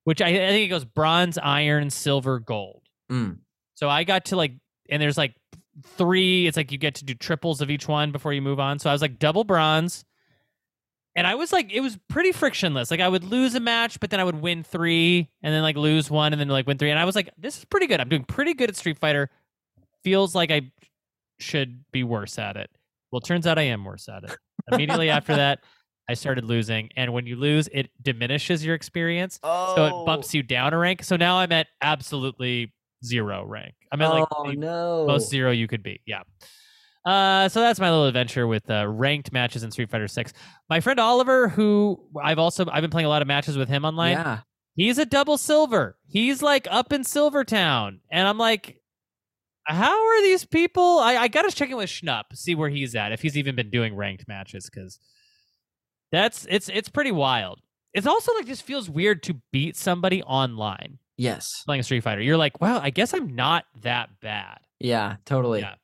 which 0.04 0.22
I, 0.22 0.30
I 0.30 0.50
think 0.50 0.66
it 0.66 0.70
goes 0.70 0.84
bronze, 0.84 1.38
iron, 1.38 1.90
silver, 1.90 2.40
gold. 2.40 2.82
Mm. 3.12 3.38
So 3.76 3.88
I 3.88 4.04
got 4.04 4.26
to 4.26 4.36
like, 4.36 4.54
and 4.90 5.00
there's 5.00 5.18
like 5.18 5.36
three. 5.84 6.48
It's 6.48 6.58
like 6.58 6.72
you 6.72 6.78
get 6.78 6.96
to 6.96 7.06
do 7.06 7.14
triples 7.14 7.62
of 7.62 7.70
each 7.70 7.88
one 7.88 8.12
before 8.12 8.34
you 8.34 8.42
move 8.42 8.60
on. 8.60 8.80
So 8.80 8.90
I 8.90 8.94
was 8.94 9.02
like 9.02 9.20
double 9.20 9.44
bronze. 9.44 10.06
And 11.16 11.26
I 11.26 11.34
was 11.34 11.52
like, 11.52 11.74
it 11.74 11.82
was 11.82 11.98
pretty 12.10 12.32
frictionless. 12.32 12.92
Like 12.92 13.00
I 13.00 13.08
would 13.10 13.24
lose 13.24 13.56
a 13.56 13.60
match, 13.60 14.00
but 14.00 14.12
then 14.12 14.20
I 14.20 14.24
would 14.24 14.40
win 14.40 14.64
three, 14.64 15.28
and 15.42 15.52
then 15.52 15.64
like 15.64 15.76
lose 15.76 16.12
one, 16.12 16.32
and 16.32 16.40
then 16.40 16.48
like 16.48 16.68
win 16.68 16.78
three. 16.78 16.92
And 16.92 17.00
I 17.00 17.06
was 17.06 17.16
like, 17.16 17.32
this 17.40 17.58
is 17.58 17.66
pretty 17.66 17.88
good. 17.88 18.00
I'm 18.00 18.08
doing 18.08 18.24
pretty 18.24 18.54
good 18.54 18.70
at 18.70 18.76
Street 18.76 19.00
Fighter. 19.00 19.32
Feels 20.04 20.36
like 20.36 20.52
I 20.52 20.72
should 21.40 21.84
be 21.92 22.04
worse 22.04 22.38
at 22.38 22.56
it. 22.56 22.70
Well, 23.12 23.20
turns 23.20 23.48
out 23.48 23.58
I 23.58 23.64
am 23.64 23.84
worse 23.84 24.08
at 24.08 24.26
it. 24.26 24.38
Immediately 24.72 25.10
after 25.10 25.36
that, 25.38 25.62
I 26.08 26.14
started 26.14 26.46
losing. 26.46 26.90
And 26.96 27.12
when 27.14 27.26
you 27.26 27.36
lose, 27.36 27.68
it 27.72 27.90
diminishes 28.02 28.64
your 28.64 28.76
experience. 28.76 29.40
Oh, 29.42 29.74
So 29.76 29.86
it 29.86 30.06
bumps 30.06 30.34
oh. 30.34 30.38
you 30.38 30.44
down 30.44 30.74
a 30.74 30.78
rank. 30.78 31.04
So 31.04 31.16
now 31.16 31.38
I'm 31.38 31.52
at 31.52 31.68
absolutely 31.82 32.74
zero 33.04 33.46
rank. 33.46 33.76
I 33.92 33.96
mean, 33.96 34.10
like 34.10 34.28
oh 34.36 34.52
no. 34.52 35.06
most 35.08 35.30
zero 35.30 35.52
you 35.52 35.68
could 35.68 35.84
be. 35.84 36.02
Yeah. 36.06 36.22
Uh, 37.06 37.48
so 37.48 37.62
that's 37.62 37.80
my 37.80 37.90
little 37.90 38.06
adventure 38.06 38.48
with 38.48 38.70
uh, 38.70 38.86
ranked 38.86 39.32
matches 39.32 39.64
in 39.64 39.72
Street 39.72 39.90
Fighter 39.90 40.08
Six. 40.08 40.34
My 40.70 40.82
friend 40.82 41.00
Oliver, 41.00 41.48
who 41.48 42.00
I've 42.22 42.40
also 42.40 42.66
I've 42.70 42.82
been 42.82 42.92
playing 42.92 43.06
a 43.06 43.10
lot 43.10 43.22
of 43.22 43.28
matches 43.28 43.58
with 43.58 43.70
him 43.70 43.86
online. 43.86 44.14
Yeah. 44.14 44.40
He's 44.76 44.98
a 44.98 45.06
double 45.06 45.38
silver. 45.38 45.98
He's 46.08 46.42
like 46.42 46.68
up 46.70 46.92
in 46.94 47.04
Silvertown, 47.04 48.02
and 48.12 48.28
I'm 48.28 48.38
like, 48.38 48.82
how 49.66 49.92
are 49.92 50.22
these 50.22 50.46
people? 50.46 51.00
I, 51.00 51.16
I 51.16 51.28
gotta 51.30 51.52
check 51.52 51.70
in 51.70 51.78
with 51.78 51.90
Schnupp, 51.90 52.26
see 52.34 52.56
where 52.56 52.70
he's 52.70 52.94
at, 52.94 53.12
if 53.12 53.22
he's 53.22 53.38
even 53.38 53.56
been 53.56 53.70
doing 53.70 53.96
ranked 53.96 54.28
matches, 54.28 54.70
because 54.70 55.00
that's 56.12 56.46
it's 56.50 56.70
it's 56.70 56.90
pretty 56.90 57.12
wild. 57.12 57.62
It's 57.94 58.06
also 58.06 58.34
like 58.36 58.46
just 58.46 58.64
feels 58.64 58.90
weird 58.90 59.24
to 59.24 59.42
beat 59.52 59.76
somebody 59.78 60.22
online 60.24 61.00
Yes. 61.18 61.64
playing 61.66 61.84
Street 61.84 62.02
Fighter. 62.02 62.22
You're 62.22 62.38
like, 62.38 62.62
wow, 62.62 62.80
I 62.82 62.90
guess 62.92 63.14
I'm 63.14 63.36
not 63.36 63.66
that 63.82 64.10
bad. 64.22 64.60
Yeah. 64.80 65.16
Totally. 65.26 65.62
Yeah. 65.62 65.76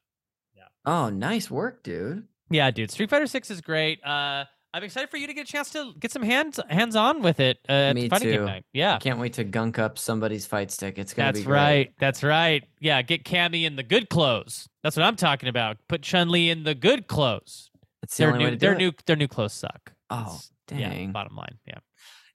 Oh, 0.85 1.09
nice 1.09 1.49
work, 1.49 1.81
dude. 1.83 2.27
Yeah, 2.49 2.69
dude. 2.71 2.91
Street 2.91 3.09
Fighter 3.09 3.25
Six 3.27 3.49
is 3.49 3.61
great. 3.61 4.03
Uh, 4.05 4.43
I'm 4.75 4.83
excited 4.83 5.09
for 5.09 5.17
you 5.17 5.27
to 5.27 5.33
get 5.33 5.47
a 5.47 5.51
chance 5.51 5.69
to 5.71 5.93
get 5.99 6.11
some 6.11 6.23
hands 6.23 6.59
hands 6.69 6.95
on 6.95 7.21
with 7.21 7.39
it 7.39 7.59
uh, 7.69 7.71
at 7.71 7.95
Me 7.95 8.09
fighting 8.09 8.27
too. 8.29 8.33
game 8.37 8.45
night. 8.45 8.65
Yeah, 8.73 8.95
I 8.95 8.97
can't 8.97 9.19
wait 9.19 9.33
to 9.33 9.43
gunk 9.43 9.79
up 9.79 9.97
somebody's 9.97 10.45
fight 10.45 10.71
stick. 10.71 10.97
It's 10.97 11.13
gonna 11.13 11.27
that's 11.29 11.39
be 11.39 11.45
great. 11.45 11.53
That's 11.55 11.63
right. 11.63 11.93
That's 11.99 12.23
right. 12.23 12.63
Yeah, 12.79 13.01
get 13.03 13.23
Cammy 13.23 13.63
in 13.65 13.75
the 13.75 13.83
good 13.83 14.09
clothes. 14.09 14.67
That's 14.83 14.97
what 14.97 15.03
I'm 15.03 15.15
talking 15.15 15.47
about. 15.47 15.77
Put 15.87 16.01
Chun 16.01 16.29
Li 16.29 16.49
in 16.49 16.63
the 16.63 16.75
good 16.75 17.07
clothes. 17.07 17.69
It's 18.01 18.17
the 18.17 18.23
Their 18.25 18.33
only 18.33 18.45
way 18.45 18.49
new 18.51 18.55
to 18.55 18.57
do 18.59 18.65
their 18.65 18.73
it. 18.75 18.77
new 18.79 18.91
their 19.05 19.15
new 19.15 19.27
clothes 19.27 19.53
suck. 19.53 19.93
Oh, 20.09 20.39
That's- 20.67 20.81
Yeah, 20.81 20.89
dang. 20.89 21.11
bottom 21.11 21.35
line. 21.35 21.59
Yeah. 21.67 21.77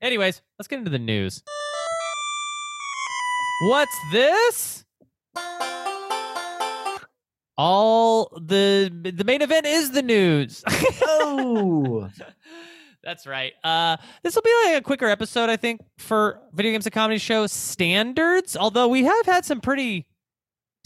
Anyways, 0.00 0.40
let's 0.58 0.68
get 0.68 0.78
into 0.78 0.90
the 0.90 0.98
news. 0.98 1.42
What's 3.60 3.98
this? 4.12 4.84
All 7.56 8.30
the 8.40 8.88
the 9.16 9.24
main 9.24 9.42
event 9.42 9.66
is 9.66 9.90
the 9.90 10.02
news. 10.02 10.62
Oh, 11.02 12.08
That's 13.02 13.26
right. 13.26 13.52
Uh, 13.64 13.96
this 14.22 14.34
will 14.34 14.42
be 14.42 14.52
like 14.66 14.76
a 14.76 14.82
quicker 14.82 15.06
episode, 15.06 15.48
I 15.50 15.56
think, 15.56 15.80
for 15.98 16.40
video 16.52 16.72
games 16.72 16.86
and 16.86 16.92
comedy 16.92 17.18
show 17.18 17.46
standards. 17.46 18.56
Although 18.56 18.88
we 18.88 19.04
have 19.04 19.26
had 19.26 19.44
some 19.44 19.60
pretty 19.60 20.06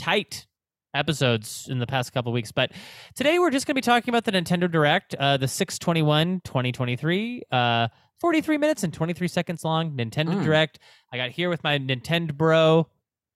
tight 0.01 0.47
episodes 0.95 1.67
in 1.71 1.79
the 1.79 1.87
past 1.87 2.13
couple 2.13 2.33
weeks, 2.33 2.53
but 2.53 2.71
today 3.15 3.39
we're 3.39 3.51
just 3.51 3.67
going 3.67 3.73
to 3.73 3.79
be 3.79 3.83
talking 3.83 4.15
about 4.15 4.25
the 4.25 4.33
Nintendo 4.33 4.71
Direct, 4.71 5.15
uh, 5.17 5.37
the 5.37 5.49
621 5.49 6.41
2023, 6.45 7.43
uh, 7.51 7.89
43 8.23 8.57
minutes 8.57 8.85
and 8.85 8.95
23 8.95 9.27
seconds 9.29 9.65
long 9.65 9.97
Nintendo 9.97 10.37
Mm. 10.37 10.45
Direct. 10.45 10.79
I 11.13 11.17
got 11.19 11.31
here 11.33 11.51
with 11.51 11.63
my 11.65 11.77
Nintendo 11.79 12.33
bro, 12.33 12.89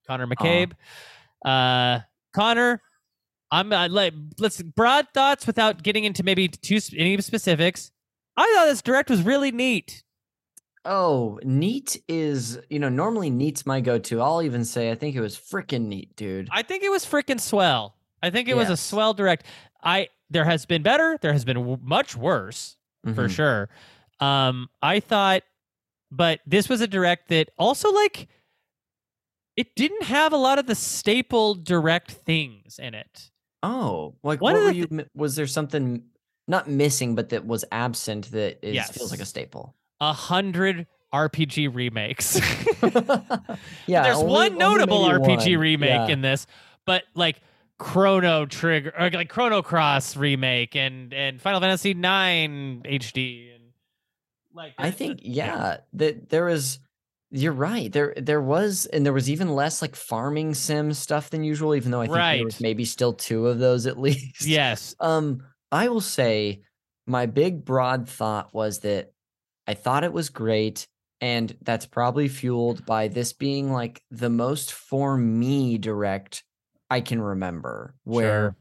Conner 0.07 0.25
McCabe. 0.25 0.71
Uh, 1.45 1.99
Conner, 2.33 2.81
I'm 3.51 3.71
uh, 3.73 3.89
like 3.89 4.13
let's 4.39 4.61
broad 4.61 5.07
thoughts 5.13 5.45
without 5.45 5.83
getting 5.83 6.05
into 6.05 6.23
maybe 6.23 6.47
too 6.47 6.79
sp- 6.79 6.95
any 6.97 7.19
specifics. 7.21 7.91
I 8.37 8.51
thought 8.55 8.65
this 8.65 8.81
direct 8.81 9.09
was 9.09 9.21
really 9.21 9.51
neat. 9.51 10.03
oh, 10.85 11.37
neat 11.43 12.01
is 12.07 12.57
you 12.69 12.79
know 12.79 12.87
normally 12.89 13.29
neat's 13.29 13.65
my 13.65 13.81
go-to. 13.81 14.21
I'll 14.21 14.41
even 14.41 14.63
say 14.63 14.89
I 14.89 14.95
think 14.95 15.15
it 15.17 15.21
was 15.21 15.35
freaking 15.37 15.87
neat, 15.87 16.15
dude. 16.15 16.47
I 16.51 16.63
think 16.63 16.83
it 16.83 16.89
was 16.89 17.05
freaking 17.05 17.41
swell. 17.41 17.97
I 18.23 18.29
think 18.29 18.47
it 18.47 18.55
was 18.55 18.69
a 18.69 18.77
swell 18.77 19.13
direct. 19.13 19.45
I 19.83 20.07
there 20.29 20.45
has 20.45 20.65
been 20.65 20.81
better, 20.83 21.17
there 21.21 21.33
has 21.33 21.43
been 21.45 21.57
w- 21.57 21.77
much 21.81 22.15
worse 22.15 22.77
for 23.03 23.27
Mhm. 23.27 23.31
sure. 23.31 23.69
Um, 24.19 24.69
I 24.81 24.99
thought, 24.99 25.43
but 26.11 26.39
this 26.45 26.69
was 26.69 26.81
a 26.81 26.87
direct 26.87 27.29
that 27.29 27.49
also 27.57 27.91
like 27.91 28.27
it 29.55 29.75
didn't 29.75 30.03
have 30.03 30.33
a 30.33 30.37
lot 30.37 30.59
of 30.59 30.67
the 30.67 30.75
staple 30.75 31.55
direct 31.55 32.11
things 32.11 32.79
in 32.79 32.93
it. 32.93 33.31
Oh, 33.63 34.15
like 34.23 34.41
One 34.41 34.53
what 34.53 34.63
were 34.63 34.71
the 34.71 34.75
you? 34.77 35.05
Was 35.15 35.35
there 35.35 35.47
something 35.47 36.03
not 36.47 36.69
missing, 36.69 37.15
but 37.15 37.29
that 37.29 37.45
was 37.45 37.65
absent 37.71 38.31
that 38.31 38.59
is 38.65 38.87
feels 38.89 39.11
like 39.11 39.19
a 39.19 39.25
staple? 39.25 39.75
A 39.99 40.13
hundred 40.13 40.85
RPG 41.13 41.73
remakes. 41.73 42.39
yeah, 43.87 44.03
There's 44.03 44.17
only- 44.17 44.31
one 44.31 44.57
notable 44.57 45.03
RPG 45.05 45.51
one. 45.55 45.59
remake 45.59 45.89
Yeah. 45.89 46.07
in 46.07 46.21
this, 46.21 46.45
but 46.85 47.03
like 47.15 47.41
Chrono 47.79 48.45
Trigger 48.45 48.93
or 48.97 49.09
like 49.09 49.29
Chrono 49.29 49.61
Cross 49.61 50.15
remake 50.17 50.75
and 50.75 51.13
and 51.13 51.41
Final 51.41 51.59
Fantasy 51.59 51.93
9 51.93 52.83
HD 52.85 53.55
like 54.57 54.73
I 54.77 54.91
think 54.91 55.21
the- 55.21 55.29
yeah, 55.29 55.77
that 55.93 56.29
there 56.29 56.45
was. 56.45 56.79
You're 57.29 57.51
right. 57.53 57.91
There 57.91 58.13
there 58.15 58.41
was, 58.41 58.85
and 58.85 59.05
there 59.05 59.11
was 59.11 59.29
even 59.29 59.49
less 59.53 59.81
like 59.81 59.97
farming 59.97 60.53
sim 60.53 60.93
stuff 60.93 61.29
than 61.29 61.43
usual. 61.43 61.75
Even 61.75 61.91
though 61.91 61.99
I 62.01 62.05
think 62.07 62.15
there 62.37 62.45
was 62.45 62.61
maybe 62.61 62.85
still 62.85 63.11
two 63.11 63.47
of 63.47 63.59
those 63.59 63.85
at 63.85 63.99
least. 64.07 64.45
Yes. 64.45 64.95
Um, 65.01 65.43
I 65.69 65.89
will 65.89 65.99
say 66.01 66.61
my 67.05 67.25
big 67.25 67.65
broad 67.65 68.07
thought 68.07 68.53
was 68.53 68.79
that 68.79 69.11
I 69.67 69.73
thought 69.73 70.05
it 70.05 70.13
was 70.13 70.29
great, 70.29 70.87
and 71.19 71.53
that's 71.61 71.85
probably 71.85 72.29
fueled 72.29 72.85
by 72.85 73.09
this 73.09 73.33
being 73.33 73.73
like 73.73 74.01
the 74.09 74.29
most 74.29 74.71
for 74.71 75.17
me 75.17 75.77
direct 75.77 76.45
I 76.89 77.01
can 77.01 77.21
remember. 77.21 77.93
Where 78.05 78.23
Sure. 78.51 78.55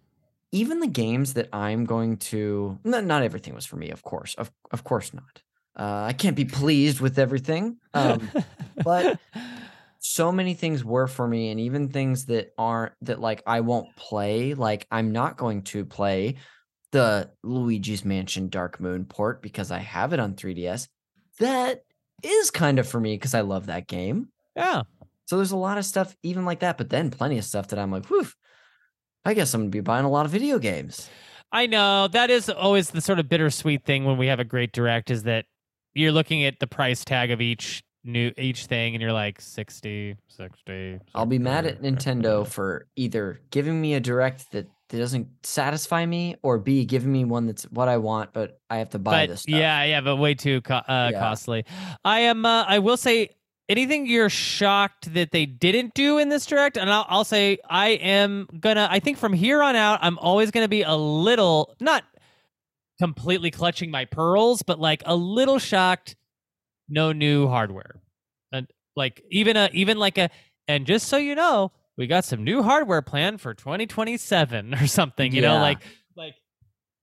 even 0.51 0.81
the 0.81 0.89
games 0.89 1.35
that 1.35 1.49
I'm 1.53 1.85
going 1.85 2.17
to 2.17 2.81
not, 2.83 3.05
not 3.05 3.23
everything 3.23 3.55
was 3.55 3.65
for 3.65 3.77
me, 3.77 3.91
of 3.91 4.03
course. 4.03 4.35
Of 4.35 4.51
of 4.73 4.83
course 4.83 5.15
not. 5.15 5.43
Uh, 5.79 6.05
I 6.09 6.13
can't 6.15 6.37
be 6.37 6.47
pleased 6.47 7.01
with 7.01 7.19
everything. 7.19 7.77
Um, 7.93 8.31
but 8.83 9.19
so 10.07 10.31
many 10.31 10.55
things 10.55 10.85
were 10.85 11.07
for 11.07 11.27
me 11.27 11.51
and 11.51 11.61
even 11.61 11.89
things 11.89 12.27
that 12.27 12.53
aren't 12.57 12.93
that 13.03 13.21
like 13.21 13.43
I 13.47 13.61
won't 13.61 13.95
play 13.97 14.55
like 14.55 14.87
I'm 14.91 15.11
not 15.11 15.37
going 15.37 15.63
to 15.65 15.85
play 15.85 16.37
the 16.93 17.31
Luigi's 17.43 18.05
Mansion 18.05 18.49
Dark 18.49 18.81
Moon 18.81 19.05
port 19.05 19.43
because 19.43 19.71
I 19.71 19.79
have 19.79 20.13
it 20.13 20.21
on 20.21 20.35
3DS 20.35 20.89
that 21.41 21.83
is 22.23 22.51
kind 22.51 22.79
of 22.79 22.89
for 22.89 23.01
me 23.01 23.15
because 23.15 23.35
I 23.35 23.41
love 23.41 23.67
that 23.67 23.89
game 23.89 24.29
yeah. 24.55 24.83
so 25.27 25.37
there's 25.37 25.51
a 25.51 25.57
lot 25.57 25.77
of 25.77 25.85
stuff 25.85 26.17
even 26.23 26.45
like 26.45 26.61
that 26.61 26.79
but 26.79 26.89
then 26.89 27.11
plenty 27.11 27.37
of 27.37 27.45
stuff 27.45 27.69
that 27.69 27.79
I'm 27.79 27.91
like 27.91 28.07
whew 28.07 28.29
I 29.25 29.35
guess 29.35 29.53
I'm 29.53 29.63
gonna 29.63 29.71
be 29.71 29.81
buying 29.81 30.05
a 30.05 30.11
lot 30.11 30.25
of 30.25 30.33
video 30.33 30.59
games 30.59 31.11
I 31.51 31.67
know 31.67 32.07
that 32.09 32.31
is 32.31 32.49
always 32.49 32.91
the 32.91 33.01
sort 33.01 33.19
of 33.19 33.29
bittersweet 33.29 33.85
thing 33.85 34.05
when 34.05 34.19
we 34.19 34.29
have 34.29 34.41
a 34.41 34.45
great 34.45 34.73
direct 34.73 35.11
is 35.11 35.25
that 35.25 35.47
you're 35.97 36.13
looking 36.13 36.45
at 36.45 36.61
the 36.61 36.67
price 36.67 37.05
tag 37.05 37.31
of 37.31 37.41
each 37.41 37.83
new 38.05 38.31
each 38.39 38.67
thing 38.67 38.95
and 38.95 39.03
you're 39.03 39.13
like 39.13 39.41
60 39.41 40.17
60 40.29 41.01
I'll 41.15 41.27
be 41.27 41.41
mad 41.41 41.67
at 41.67 41.83
Nintendo 41.83 42.47
for 42.47 42.87
either 42.95 43.41
giving 43.51 43.81
me 43.81 43.95
a 43.95 44.01
direct 44.01 44.53
that, 44.53 44.69
that 44.91 44.99
doesn't 44.99 45.27
satisfy 45.43 46.07
me 46.07 46.37
or 46.43 46.59
B 46.59 46.85
giving 46.85 47.11
me 47.11 47.25
one 47.25 47.47
that's 47.47 47.65
what 47.65 47.89
I 47.89 47.97
want 47.97 48.33
but 48.33 48.61
I 48.71 48.77
have 48.77 48.91
to 48.91 49.01
buy 49.01 49.27
but 49.27 49.31
this 49.33 49.41
stuff. 49.43 49.55
yeah 49.55 49.83
yeah 49.85 50.01
but 50.03 50.17
way 50.17 50.35
too 50.35 50.61
co- 50.61 50.75
uh, 50.77 51.11
Yeah. 51.13 51.19
costly 51.19 51.65
i 52.05 52.21
am 52.21 52.45
uh, 52.45 52.65
i 52.69 52.79
will 52.79 52.97
say 52.97 53.31
anything 53.69 54.07
you're 54.07 54.31
shocked 54.31 55.13
that 55.15 55.33
they 55.33 55.45
didn't 55.47 55.93
do 55.95 56.19
in 56.19 56.29
this 56.29 56.47
direct 56.47 56.77
and 56.77 56.89
I'll, 56.89 57.07
I'll 57.09 57.25
say 57.25 57.59
i 57.69 57.89
am 57.89 58.47
gonna 58.61 58.87
i 58.89 59.01
think 59.01 59.19
from 59.19 59.33
here 59.33 59.61
on 59.65 59.75
out 59.75 59.99
i'm 60.03 60.19
always 60.19 60.53
gonna 60.53 60.69
be 60.69 60.83
a 60.83 60.95
little 60.95 61.75
not 61.81 62.05
completely 62.99 63.51
clutching 63.51 63.91
my 63.91 64.05
pearls 64.05 64.63
but 64.63 64.79
like 64.79 65.03
a 65.07 65.15
little 65.15 65.59
shocked 65.59 66.17
no 66.89 67.13
new 67.13 67.49
hardware. 67.49 68.01
And 68.53 68.67
like 68.95 69.23
even 69.31 69.57
a 69.57 69.69
even 69.73 69.99
like 69.99 70.19
a 70.19 70.31
and 70.69 70.87
just 70.87 71.09
so 71.09 71.17
you 71.17 71.35
know 71.35 71.73
we 71.97 72.07
got 72.07 72.25
some 72.25 72.45
new 72.45 72.63
hardware 72.63 73.03
planned 73.03 73.41
for 73.41 73.55
2027 73.55 74.75
or 74.75 74.87
something 74.87 75.33
you 75.35 75.43
know 75.43 75.59
like 75.59 75.81
like 76.17 76.35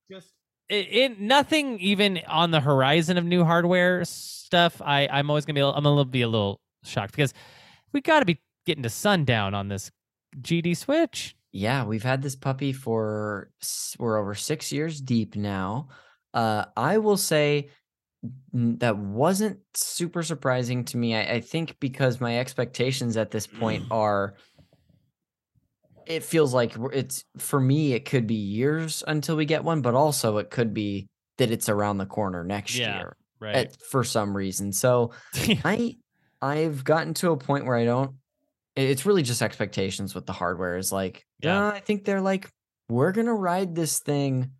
just 0.10 0.30
it, 0.70 0.88
it 0.90 1.20
nothing 1.20 1.80
even 1.80 2.20
on 2.28 2.52
the 2.52 2.60
horizon 2.60 3.18
of 3.18 3.26
new 3.26 3.44
hardware 3.44 4.04
stuff 4.06 4.82
i 4.84 5.08
i'm 5.12 5.30
always 5.30 5.46
gonna 5.46 5.54
be 5.54 5.62
i'm 5.62 5.84
gonna 5.84 6.06
be 6.06 6.24
a 6.24 6.28
little 6.28 6.60
shocked 6.84 7.12
because 7.12 7.34
we 7.92 8.02
got 8.02 8.20
to 8.20 8.26
be 8.26 8.40
getting 8.66 8.84
to 8.84 8.90
sundown 8.90 9.54
on 9.54 9.68
this 9.68 9.92
gd 10.42 10.76
switch 10.76 11.36
Yeah, 11.54 11.86
we've 11.86 12.04
had 12.04 12.24
this 12.24 12.36
puppy 12.36 12.74
for 12.74 13.52
we're 14.00 14.18
over 14.18 14.34
six 14.34 14.72
years 14.72 15.00
deep 15.00 15.36
now. 15.36 15.90
Uh, 16.34 16.66
I 16.76 16.98
will 16.98 17.16
say 17.16 17.70
that 18.54 18.98
wasn't 18.98 19.60
super 19.76 20.24
surprising 20.24 20.84
to 20.86 20.98
me. 20.98 21.16
I, 21.16 21.36
I 21.36 21.42
think 21.42 21.80
because 21.80 22.20
my 22.20 22.40
expectations 22.40 23.18
at 23.18 23.30
this 23.30 23.46
point 23.46 23.86
are, 23.92 24.36
it 26.06 26.24
feels 26.24 26.54
like 26.54 26.76
it's 26.92 27.24
for 27.38 27.60
me. 27.60 27.94
It 27.94 28.06
could 28.06 28.28
be 28.28 28.36
years 28.36 29.04
until 29.08 29.36
we 29.36 29.46
get 29.46 29.64
one, 29.64 29.82
but 29.82 29.96
also 29.96 30.38
it 30.38 30.50
could 30.50 30.74
be 30.74 31.08
that 31.38 31.52
it's 31.52 31.70
around 31.70 31.98
the 31.98 32.06
corner 32.06 32.44
next 32.44 32.78
Yeah, 32.78 32.88
year 32.88 33.16
right 33.40 33.54
at, 33.54 33.82
for 33.90 34.04
some 34.04 34.36
reason. 34.36 34.72
So 34.74 35.14
I 35.64 35.98
I've 36.42 36.84
gotten 36.84 37.14
to 37.16 37.32
a 37.32 37.38
point 37.38 37.66
where 37.66 37.78
I 37.78 37.86
don't. 37.86 38.16
It- 38.76 38.90
It's 38.90 39.06
really 39.06 39.22
just 39.24 39.42
expectations 39.42 40.16
with 40.16 40.26
the 40.26 40.34
hardware. 40.34 40.78
Is 40.78 40.92
like, 40.92 41.26
Yeah. 41.40 41.60
yeah, 41.60 41.68
I 41.76 41.80
think 41.80 42.06
they're 42.06 42.22
like, 42.22 42.50
we're 42.90 43.12
gonna 43.12 43.34
ride 43.34 43.76
this 43.76 44.00
thing 44.00 44.52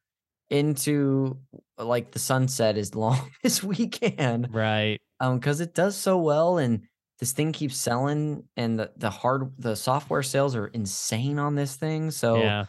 into 0.50 1.38
like 1.78 2.12
the 2.12 2.20
sunset 2.20 2.78
as 2.78 2.94
long 2.96 3.30
as 3.44 3.64
we 3.64 3.88
can, 3.88 4.48
right 4.52 5.00
um, 5.20 5.40
because 5.40 5.60
it 5.62 5.74
does 5.74 5.96
so 5.98 6.18
well, 6.18 6.58
and 6.58 6.82
this 7.20 7.32
thing 7.32 7.52
keeps 7.52 7.78
selling, 7.78 8.44
and 8.58 8.78
the 8.80 8.92
the 8.98 9.10
hard 9.10 9.52
the 9.58 9.76
software 9.76 10.24
sales 10.24 10.56
are 10.56 10.68
insane 10.68 11.40
on 11.40 11.56
this 11.56 11.76
thing. 11.76 12.12
So, 12.12 12.38
yeah 12.42 12.66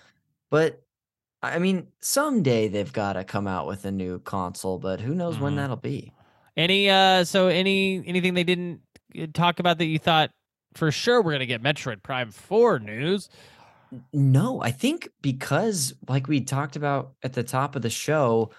but 0.50 0.80
I 1.42 1.58
mean, 1.58 1.88
someday 2.00 2.68
they've 2.68 2.92
got 2.92 3.14
to 3.14 3.24
come 3.24 3.46
out 3.48 3.66
with 3.66 3.84
a 3.84 3.90
new 3.90 4.20
console, 4.20 4.78
but 4.78 5.00
who 5.00 5.14
knows 5.14 5.38
when 5.38 5.54
Mhm. 5.54 5.56
that'll 5.56 5.76
be. 5.76 6.12
any 6.56 6.88
uh 6.88 7.24
so 7.24 7.48
any 7.48 8.02
anything 8.06 8.32
they 8.34 8.44
didn't 8.44 8.80
uh, 9.20 9.26
talk 9.34 9.58
about 9.58 9.78
that 9.78 9.86
you 9.86 9.98
thought 9.98 10.30
for 10.74 10.90
sure 10.90 11.22
we're 11.22 11.32
gonna 11.32 11.46
get 11.46 11.62
metroid 11.62 12.02
prime 12.02 12.30
4 12.30 12.78
news 12.78 13.28
No, 14.12 14.60
I 14.60 14.70
think 14.70 15.08
because, 15.22 15.94
like 16.08 16.26
we 16.26 16.40
talked 16.40 16.76
about 16.76 17.14
at 17.22 17.32
the 17.32 17.44
top 17.44 17.76
of 17.76 17.82
the 17.82 17.90
show, 17.90 18.50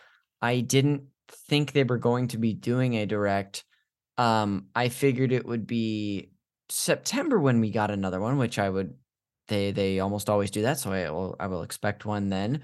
I 0.42 0.62
didn't 0.62 1.04
think 1.28 1.72
they 1.72 1.84
were 1.84 1.98
going 1.98 2.30
to 2.30 2.38
be 2.38 2.54
doing 2.54 2.94
a 2.96 3.06
direct. 3.06 3.66
Um, 4.18 4.68
I 4.76 4.90
figured 4.90 5.32
it 5.32 5.46
would 5.46 5.68
be 5.68 6.32
September 6.70 7.40
when 7.40 7.60
we 7.60 7.72
got 7.72 7.92
another 7.92 8.20
one, 8.22 8.38
which 8.38 8.60
I 8.60 8.70
would. 8.70 8.96
They 9.48 9.72
they 9.72 10.00
almost 10.00 10.30
always 10.30 10.52
do 10.52 10.64
that, 10.64 10.80
so 10.80 10.92
I 10.92 11.10
will 11.10 11.36
I 11.40 11.48
will 11.48 11.64
expect 11.64 12.06
one 12.06 12.30
then. 12.30 12.64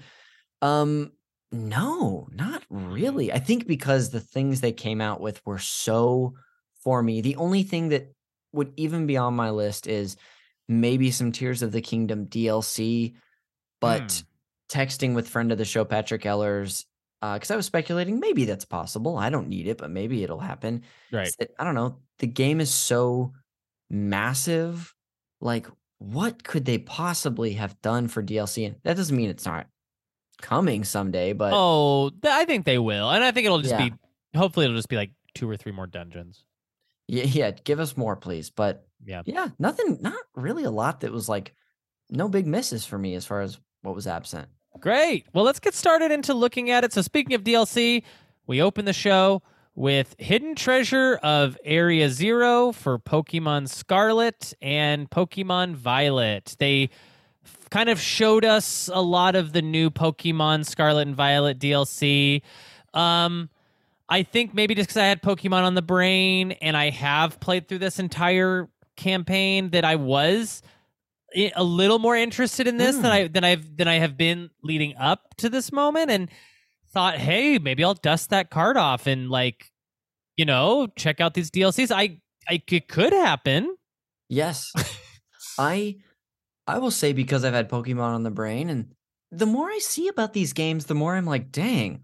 Um, 0.62 1.12
no, 1.52 2.28
not 2.32 2.64
really. 2.70 3.32
I 3.32 3.38
think 3.38 3.66
because 3.66 4.10
the 4.10 4.20
things 4.20 4.60
they 4.60 4.72
came 4.72 5.00
out 5.00 5.20
with 5.20 5.44
were 5.46 5.58
so 5.58 6.34
for 6.82 7.02
me. 7.02 7.20
The 7.20 7.36
only 7.36 7.62
thing 7.62 7.90
that 7.90 8.12
would 8.52 8.72
even 8.76 9.06
be 9.06 9.16
on 9.16 9.34
my 9.34 9.50
list 9.50 9.86
is 9.86 10.16
maybe 10.68 11.10
some 11.10 11.32
Tears 11.32 11.62
of 11.62 11.72
the 11.72 11.80
Kingdom 11.80 12.26
DLC, 12.26 13.14
but 13.80 14.24
Hmm. 14.70 14.78
texting 14.78 15.14
with 15.14 15.28
friend 15.28 15.52
of 15.52 15.58
the 15.58 15.64
show 15.64 15.84
Patrick 15.84 16.24
Ellers 16.24 16.86
because 17.20 17.50
I 17.50 17.56
was 17.56 17.66
speculating 17.66 18.18
maybe 18.20 18.44
that's 18.46 18.64
possible. 18.64 19.16
I 19.16 19.30
don't 19.30 19.48
need 19.48 19.66
it, 19.68 19.78
but 19.78 19.90
maybe 19.90 20.22
it'll 20.24 20.40
happen. 20.40 20.82
right 21.12 21.32
that, 21.38 21.50
I 21.58 21.64
don't 21.64 21.74
know. 21.76 21.98
The 22.18 22.26
game 22.26 22.60
is 22.60 22.72
so 22.72 23.32
massive 23.90 24.94
like 25.40 25.66
what 25.98 26.42
could 26.42 26.64
they 26.64 26.78
possibly 26.78 27.52
have 27.52 27.80
done 27.80 28.08
for 28.08 28.22
DLC? 28.22 28.66
And 28.66 28.76
that 28.82 28.96
doesn't 28.96 29.16
mean 29.16 29.30
it's 29.30 29.46
not 29.46 29.68
coming 30.40 30.82
someday, 30.82 31.32
but 31.32 31.52
oh, 31.54 32.10
I 32.24 32.44
think 32.44 32.64
they 32.64 32.78
will, 32.78 33.08
and 33.10 33.22
I 33.22 33.30
think 33.30 33.46
it'll 33.46 33.60
just 33.60 33.70
Yeah. 33.70 33.90
be. 33.90 33.94
Hopefully, 34.36 34.64
it'll 34.66 34.76
just 34.78 34.88
be 34.88 34.96
like 34.96 35.12
two 35.34 35.48
or 35.48 35.56
three 35.56 35.70
more 35.70 35.86
dungeons. 35.86 36.44
Yeah, 37.12 37.24
yeah, 37.24 37.50
give 37.50 37.78
us 37.78 37.96
more, 37.96 38.16
please. 38.16 38.48
But 38.50 38.86
Yeah. 39.04 39.22
yeah, 39.26 39.48
nothing, 39.58 39.98
not 40.00 40.18
really 40.34 40.64
a 40.64 40.70
lot 40.70 41.00
that 41.00 41.12
was 41.12 41.28
like 41.28 41.54
no 42.10 42.28
big 42.28 42.46
misses 42.46 42.84
for 42.86 42.98
me 42.98 43.14
as 43.14 43.24
far 43.26 43.40
as 43.42 43.58
what 43.82 43.94
was 43.94 44.06
absent. 44.06 44.48
Great. 44.80 45.26
Well, 45.34 45.44
let's 45.44 45.60
get 45.60 45.74
started 45.74 46.10
into 46.10 46.32
looking 46.34 46.70
at 46.70 46.82
it. 46.84 46.92
So, 46.92 47.02
speaking 47.02 47.34
of 47.34 47.44
DLC, 47.44 48.02
we 48.46 48.62
open 48.62 48.86
the 48.86 48.92
show 48.94 49.42
with 49.74 50.14
Hidden 50.18 50.54
Treasure 50.54 51.18
of 51.22 51.58
Area 51.64 52.08
Zero 52.08 52.72
for 52.72 52.98
Pokemon 52.98 53.68
Scarlet 53.68 54.54
and 54.62 55.10
Pokemon 55.10 55.74
Violet. 55.74 56.56
They 56.58 56.88
f- 57.44 57.68
kind 57.70 57.88
of 57.90 58.00
showed 58.00 58.44
us 58.46 58.88
a 58.92 59.02
lot 59.02 59.34
of 59.36 59.52
the 59.52 59.62
new 59.62 59.90
Pokemon 59.90 60.64
Scarlet 60.66 61.06
and 61.08 61.16
Violet 61.16 61.58
DLC. 61.58 62.40
Um, 62.94 63.48
I 64.12 64.24
think 64.24 64.52
maybe 64.52 64.74
just 64.74 64.88
because 64.88 64.98
I 64.98 65.06
had 65.06 65.22
Pokemon 65.22 65.62
on 65.62 65.74
the 65.74 65.80
brain 65.80 66.52
and 66.52 66.76
I 66.76 66.90
have 66.90 67.40
played 67.40 67.66
through 67.66 67.78
this 67.78 67.98
entire 67.98 68.68
campaign 68.94 69.70
that 69.70 69.86
I 69.86 69.96
was 69.96 70.60
a 71.34 71.64
little 71.64 71.98
more 71.98 72.14
interested 72.14 72.68
in 72.68 72.76
this 72.76 72.94
than 72.96 73.06
Mm. 73.06 73.10
I 73.10 73.28
than 73.28 73.42
I've 73.42 73.74
than 73.78 73.88
I 73.88 73.94
have 73.94 74.18
been 74.18 74.50
leading 74.62 74.94
up 74.98 75.34
to 75.38 75.48
this 75.48 75.72
moment 75.72 76.10
and 76.10 76.28
thought, 76.92 77.16
hey, 77.16 77.58
maybe 77.58 77.82
I'll 77.82 77.94
dust 77.94 78.28
that 78.28 78.50
card 78.50 78.76
off 78.76 79.06
and 79.06 79.30
like, 79.30 79.72
you 80.36 80.44
know, 80.44 80.88
check 80.94 81.22
out 81.22 81.32
these 81.32 81.50
DLCs. 81.50 81.90
I, 81.90 82.20
I 82.46 82.62
it 82.70 82.88
could 82.88 83.14
happen. 83.14 83.74
Yes. 84.28 84.74
I 85.58 85.96
I 86.66 86.80
will 86.80 86.90
say 86.90 87.14
because 87.14 87.46
I've 87.46 87.54
had 87.54 87.70
Pokemon 87.70 88.12
on 88.12 88.24
the 88.24 88.30
brain 88.30 88.68
and 88.68 88.94
the 89.30 89.46
more 89.46 89.70
I 89.70 89.78
see 89.78 90.08
about 90.08 90.34
these 90.34 90.52
games, 90.52 90.84
the 90.84 90.94
more 90.94 91.16
I'm 91.16 91.24
like, 91.24 91.50
dang, 91.50 92.02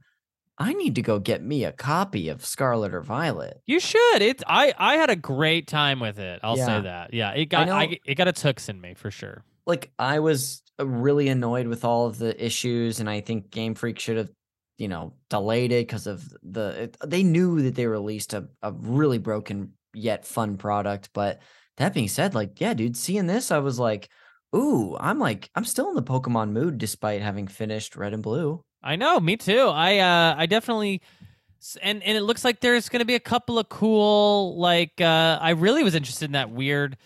I 0.61 0.73
need 0.73 0.97
to 0.97 1.03
go 1.03 1.18
get 1.21 1.42
me 1.42 1.64
a 1.64 1.73
copy 1.73 2.29
of 2.29 2.44
Scarlet 2.44 2.92
or 2.92 3.01
Violet. 3.03 3.61
You 3.66 3.79
should. 3.79 4.23
It's 4.23 4.42
I 4.47 4.75
I 4.77 4.97
had 4.97 5.09
a 5.11 5.16
great 5.16 5.68
time 5.68 6.01
with 6.01 6.18
it. 6.18 6.40
I'll 6.42 6.59
Yeah. 6.59 6.66
say 6.66 6.81
that. 6.83 7.14
Yeah, 7.14 7.31
it 7.33 7.47
got 7.47 7.68
I, 7.68 7.87
know- 7.87 7.94
it 8.05 8.14
got 8.16 8.29
its 8.29 8.42
hooks 8.42 8.68
in 8.68 8.81
me 8.81 8.94
for 8.94 9.11
sure. 9.11 9.44
Like 9.66 9.92
I 9.99 10.18
was 10.18 10.62
uh, 10.81 10.87
really 10.87 11.29
annoyed 11.29 11.66
with 11.68 11.85
all 11.85 12.07
of 12.07 12.18
the 12.18 12.44
issues 12.44 12.99
and 13.01 13.09
I 13.09 13.21
think 13.21 13.51
Game 13.51 13.75
Freak 13.75 13.99
should 14.01 14.16
have, 14.16 14.31
you 14.79 14.88
know, 14.88 15.14
delayed 15.31 15.71
it 15.73 15.87
because 15.87 16.07
of 16.09 16.25
the 16.42 16.83
it, 16.85 16.97
they 17.07 17.23
knew 17.23 17.62
that 17.62 17.75
they 17.77 17.87
released 17.87 18.35
a, 18.35 18.49
a 18.62 18.73
really 18.73 19.18
broken 19.18 19.75
yet 19.94 20.25
fun 20.27 20.57
product, 20.57 21.11
but 21.14 21.40
that 21.77 21.94
being 21.94 22.09
said, 22.09 22.35
like 22.35 22.61
yeah, 22.61 22.75
dude, 22.75 22.97
seeing 22.97 23.27
this 23.29 23.53
I 23.53 23.59
was 23.59 23.79
like, 23.79 24.09
ooh, 24.57 24.97
I'm 24.99 25.21
like 25.21 25.51
I'm 25.55 25.64
still 25.64 25.88
in 25.90 25.94
the 25.94 26.03
Pokemon 26.03 26.51
mood 26.51 26.79
despite 26.79 27.23
having 27.23 27.47
finished 27.47 27.94
Red 27.94 28.12
and 28.14 28.23
Blue. 28.25 28.64
I 28.83 28.97
know, 28.97 29.19
me 29.21 29.37
too. 29.37 29.69
I 29.69 29.99
uh 29.99 30.35
I 30.38 30.47
definitely 30.47 31.03
and 31.83 32.03
and 32.03 32.17
it 32.17 32.23
looks 32.23 32.45
like 32.45 32.61
there's 32.61 32.88
going 32.88 33.01
to 33.01 33.07
be 33.07 33.17
a 33.17 33.21
couple 33.21 33.59
of 33.59 33.69
cool 33.69 34.57
like 34.59 35.01
uh 35.01 35.38
I 35.41 35.51
really 35.51 35.83
was 35.83 35.95
interested 35.95 36.27
in 36.27 36.33
that 36.33 36.51
weird 36.51 36.97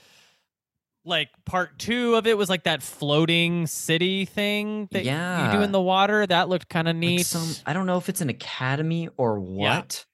like 1.05 1.31
part 1.45 1.79
2 1.79 2.15
of 2.15 2.27
it 2.27 2.39
was 2.39 2.49
like 2.49 2.65
that 2.65 2.83
floating 2.83 3.67
city 3.67 4.25
thing 4.25 4.89
that 4.93 5.05
you 5.47 5.59
do 5.59 5.63
in 5.65 5.73
the 5.73 5.81
water. 5.81 6.27
That 6.27 6.49
looked 6.49 6.69
kind 6.69 6.87
of 6.87 6.95
like 6.95 7.01
neat. 7.01 7.27
some 7.27 7.49
I 7.67 7.73
don't 7.73 7.87
know 7.87 7.97
if 7.97 8.09
it's 8.09 8.21
an 8.21 8.29
academy 8.29 9.09
or 9.17 9.41
what, 9.41 10.07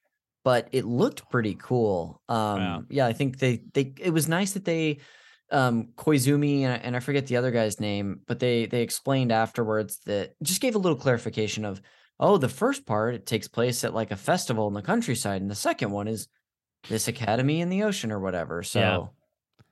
but 0.43 0.67
it 0.71 0.85
looked 0.85 1.29
pretty 1.29 1.55
cool. 1.59 2.21
Um 2.29 2.87
yeah, 2.89 3.05
I 3.05 3.13
think 3.13 3.37
they 3.37 3.61
they 3.73 3.93
it 3.99 4.11
was 4.11 4.27
nice 4.27 4.53
that 4.53 4.65
they 4.65 4.99
um 5.51 5.89
Koizumi 5.97 6.61
and, 6.61 6.73
I- 6.73 6.77
and 6.77 6.95
I 6.95 6.99
forget 6.99 7.27
the 7.27 7.37
other 7.37 7.51
guy's 7.51 7.79
name, 7.79 8.21
but 8.27 8.39
they 8.39 8.65
they 8.65 8.81
explained 8.81 9.31
afterwards 9.31 9.99
that 10.05 10.33
just 10.43 10.61
gave 10.61 10.75
a 10.75 10.79
little 10.79 10.97
clarification 10.97 11.65
of 11.65 11.81
oh, 12.19 12.37
the 12.37 12.49
first 12.49 12.85
part 12.85 13.15
it 13.15 13.25
takes 13.25 13.47
place 13.47 13.83
at 13.85 13.93
like 13.93 14.11
a 14.11 14.15
festival 14.17 14.67
in 14.67 14.73
the 14.73 14.81
countryside 14.81 15.41
and 15.41 15.49
the 15.49 15.55
second 15.55 15.89
one 15.91 16.07
is 16.07 16.27
this 16.89 17.07
academy 17.07 17.61
in 17.61 17.69
the 17.69 17.83
ocean 17.83 18.11
or 18.11 18.19
whatever. 18.19 18.61
So 18.63 19.11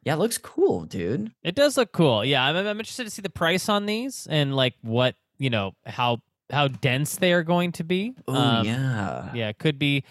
yeah, 0.03 0.13
it 0.13 0.17
looks 0.19 0.37
cool, 0.37 0.85
dude. 0.85 1.31
It 1.43 1.55
does 1.55 1.75
look 1.77 1.91
cool. 1.91 2.23
Yeah, 2.23 2.43
I'm, 2.45 2.55
I'm 2.55 2.79
interested 2.79 3.03
to 3.03 3.09
see 3.09 3.21
the 3.21 3.29
price 3.29 3.67
on 3.67 3.85
these 3.85 4.27
and 4.29 4.55
like 4.55 4.75
what 4.81 5.15
you 5.37 5.49
know 5.49 5.73
how 5.85 6.19
how 6.49 6.69
dense 6.69 7.17
they 7.17 7.33
are 7.33 7.43
going 7.43 7.73
to 7.73 7.83
be. 7.83 8.15
Oh 8.27 8.33
Um, 8.33 8.65
yeah. 8.65 9.31
yeah, 9.33 9.49
it 9.49 9.57
could 9.57 9.77
be, 9.77 10.05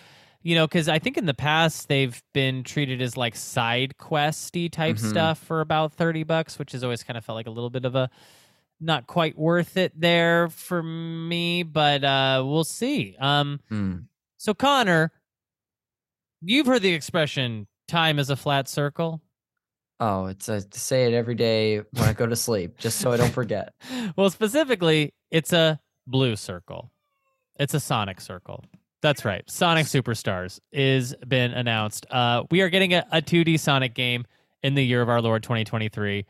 you 0.46 0.54
know, 0.54 0.64
because 0.66 0.88
I 0.88 1.00
think 1.00 1.16
in 1.16 1.26
the 1.26 1.34
past 1.34 1.88
they've 1.88 2.22
been 2.32 2.62
treated 2.62 3.02
as 3.02 3.16
like 3.16 3.34
side 3.34 3.94
questy 3.98 4.70
type 4.70 4.94
Mhm. 4.96 5.10
stuff 5.10 5.38
for 5.38 5.60
about 5.60 5.92
thirty 5.94 6.22
bucks, 6.22 6.56
which 6.56 6.70
has 6.72 6.84
always 6.84 7.02
kind 7.02 7.16
of 7.16 7.24
felt 7.24 7.34
like 7.34 7.48
a 7.48 7.50
little 7.50 7.70
bit 7.70 7.84
of 7.84 7.96
a 7.96 8.08
not 8.78 9.06
quite 9.08 9.36
worth 9.36 9.76
it 9.76 9.92
there 9.98 10.48
for 10.48 10.82
me. 10.84 11.64
But 11.64 12.04
uh 12.04 12.44
we'll 12.46 12.62
see. 12.64 13.16
Um, 13.18 13.58
Mm. 13.72 14.04
so 14.36 14.54
Conner, 14.54 15.10
you've 16.40 16.66
heard 16.66 16.82
the 16.82 16.92
expression 16.94 17.66
"time 17.88 18.18
is 18.20 18.30
a 18.30 18.36
flat 18.36 18.68
circle." 18.68 19.22
Oh, 19.98 20.26
it's 20.26 20.46
to 20.46 20.62
say 20.72 21.06
it 21.06 21.14
every 21.14 21.34
day 21.34 21.78
when 21.78 22.04
I 22.04 22.12
go 22.12 22.26
to 22.26 22.36
sleep, 22.36 22.76
just 22.78 22.98
so 22.98 23.10
I 23.10 23.16
don't 23.16 23.32
forget. 23.32 23.72
well, 24.16 24.28
specifically, 24.30 25.12
it's 25.30 25.52
a 25.52 25.80
blue 26.06 26.36
circle. 26.36 26.92
It's 27.58 27.72
a 27.74 27.80
Sonic 27.80 28.20
circle. 28.20 28.62
That's 29.02 29.24
right. 29.24 29.48
Sonic 29.48 29.86
Superstars 29.86 30.58
is 30.72 31.14
been 31.26 31.52
announced. 31.52 32.06
Uh, 32.10 32.44
we 32.50 32.60
are 32.62 32.68
getting 32.68 32.94
a, 32.94 33.06
a 33.12 33.22
2D 33.22 33.60
Sonic 33.60 33.94
game 33.94 34.24
in 34.62 34.74
the 34.74 34.84
year 34.84 35.02
of 35.02 35.08
our 35.08 35.20
Lord 35.20 35.42
2023. 35.42 36.24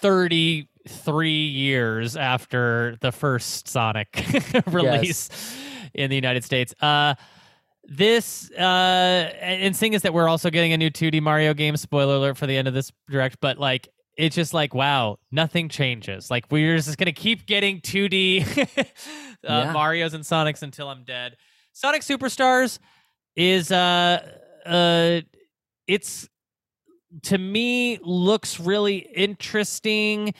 33 0.00 1.30
years 1.30 2.16
after 2.16 2.96
the 3.00 3.12
first 3.12 3.68
Sonic 3.68 4.24
release 4.66 5.28
in 5.94 6.10
the 6.10 6.16
United 6.16 6.44
States. 6.44 6.74
Uh, 6.80 7.14
this 7.84 8.50
uh 8.52 8.62
and 9.40 9.62
and 9.62 9.76
seeing 9.76 9.94
is 9.94 10.02
that 10.02 10.14
we're 10.14 10.28
also 10.28 10.48
getting 10.48 10.72
a 10.72 10.76
new 10.76 10.90
2D 10.90 11.20
Mario 11.20 11.54
game. 11.54 11.76
Spoiler 11.76 12.14
alert 12.14 12.36
for 12.36 12.46
the 12.46 12.56
end 12.56 12.68
of 12.68 12.74
this 12.74 12.92
direct, 13.08 13.40
but 13.40 13.58
like 13.58 13.88
it's 14.20 14.36
just 14.36 14.52
like 14.54 14.74
wow, 14.74 15.18
nothing 15.32 15.68
changes. 15.68 16.30
Like 16.30 16.44
we're 16.50 16.76
just 16.76 16.98
gonna 16.98 17.12
keep 17.12 17.46
getting 17.46 17.80
2D 17.80 18.42
uh, 18.78 18.84
Yeah. 19.42 19.72
Mario's 19.72 20.14
and 20.14 20.24
Sonics 20.24 20.62
until 20.62 20.88
I'm 20.88 21.04
dead. 21.04 21.36
Sonic 21.72 22.02
Superstars 22.02 22.78
is 23.36 23.70
uh 23.72 24.20
uh 24.66 25.20
it's 25.86 26.28
to 27.22 27.38
me 27.38 27.98
looks 28.02 28.60
really 28.60 28.98
interesting. 28.98 30.34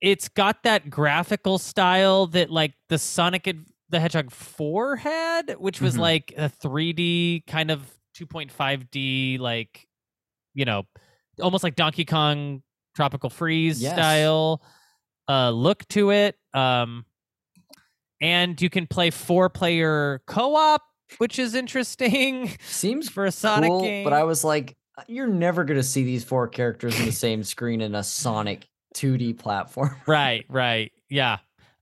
It's 0.00 0.28
got 0.28 0.62
that 0.64 0.90
graphical 0.90 1.58
style 1.58 2.26
that 2.28 2.50
like 2.50 2.72
the 2.88 2.98
Sonic 2.98 3.46
Ad- 3.48 3.66
the 3.90 4.00
Hedgehog 4.00 4.30
4 4.30 4.96
had, 4.96 5.56
which 5.58 5.80
was 5.80 5.96
Mhm. 5.96 6.00
like 6.00 6.32
a 6.36 6.48
3D 6.48 7.44
kind 7.46 7.70
of 7.70 7.82
2.5D 8.16 9.38
like 9.38 9.86
you 10.54 10.64
know, 10.64 10.84
almost 11.40 11.64
like 11.64 11.76
Donkey 11.76 12.04
Kong 12.04 12.62
Tropical 12.94 13.30
Freeze 13.30 13.80
Yes. 13.82 13.92
style 13.94 14.62
uh 15.28 15.50
look 15.50 15.86
to 15.88 16.10
it. 16.10 16.36
Um 16.54 17.04
and 18.20 18.60
you 18.60 18.70
can 18.70 18.86
play 18.86 19.10
four 19.10 19.48
player 19.48 20.22
co-op, 20.26 20.82
which 21.18 21.38
is 21.38 21.54
interesting 21.54 22.56
Seems 22.64 23.08
for 23.08 23.24
a 23.26 23.32
Sonic 23.32 23.68
cool, 23.70 23.82
game. 23.82 24.04
but 24.04 24.12
I 24.12 24.24
was 24.24 24.44
like, 24.44 24.76
"Uh, 24.96 25.02
you're 25.08 25.26
never 25.26 25.64
gonna 25.64 25.82
see 25.82 26.04
these 26.04 26.24
four 26.24 26.48
characters 26.48 26.98
in 26.98 27.06
the 27.06 27.12
same 27.12 27.42
screen 27.42 27.80
in 27.80 27.94
a 27.94 28.02
Sonic 28.02 28.66
2D 28.94 29.38
platform. 29.38 29.96
right, 30.06 30.44
right. 30.48 30.92
Yeah. 31.08 31.38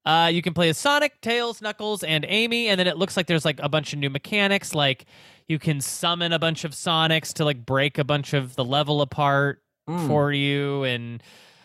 Uh, 0.07 0.31
you 0.33 0.41
can 0.41 0.55
play 0.55 0.71
as 0.71 0.79
Sonic, 0.79 1.21
Tails, 1.21 1.61
Knuckles, 1.61 2.03
and 2.03 2.25
Amy, 2.27 2.69
and 2.69 2.81
then 2.81 2.87
it 2.87 2.97
looks 2.97 3.17
like 3.19 3.27
there's 3.27 3.45
like 3.45 3.61
a 3.63 3.69
bunch 3.69 3.93
of 3.93 3.99
new 3.99 4.09
mechanics. 4.09 4.75
Like 4.75 5.05
you 5.47 5.59
can 5.59 5.81
summon 5.83 6.33
a 6.33 6.39
bunch 6.39 6.65
of 6.65 6.73
Sonics 6.73 7.35
to 7.35 7.45
like 7.45 7.67
break 7.67 7.99
a 7.99 8.05
bunch 8.05 8.33
of 8.33 8.57
the 8.57 8.65
level 8.65 9.03
apart 9.03 9.61
Mm, 9.91 10.07
for 10.07 10.33
you. 10.33 10.85
And 10.85 11.23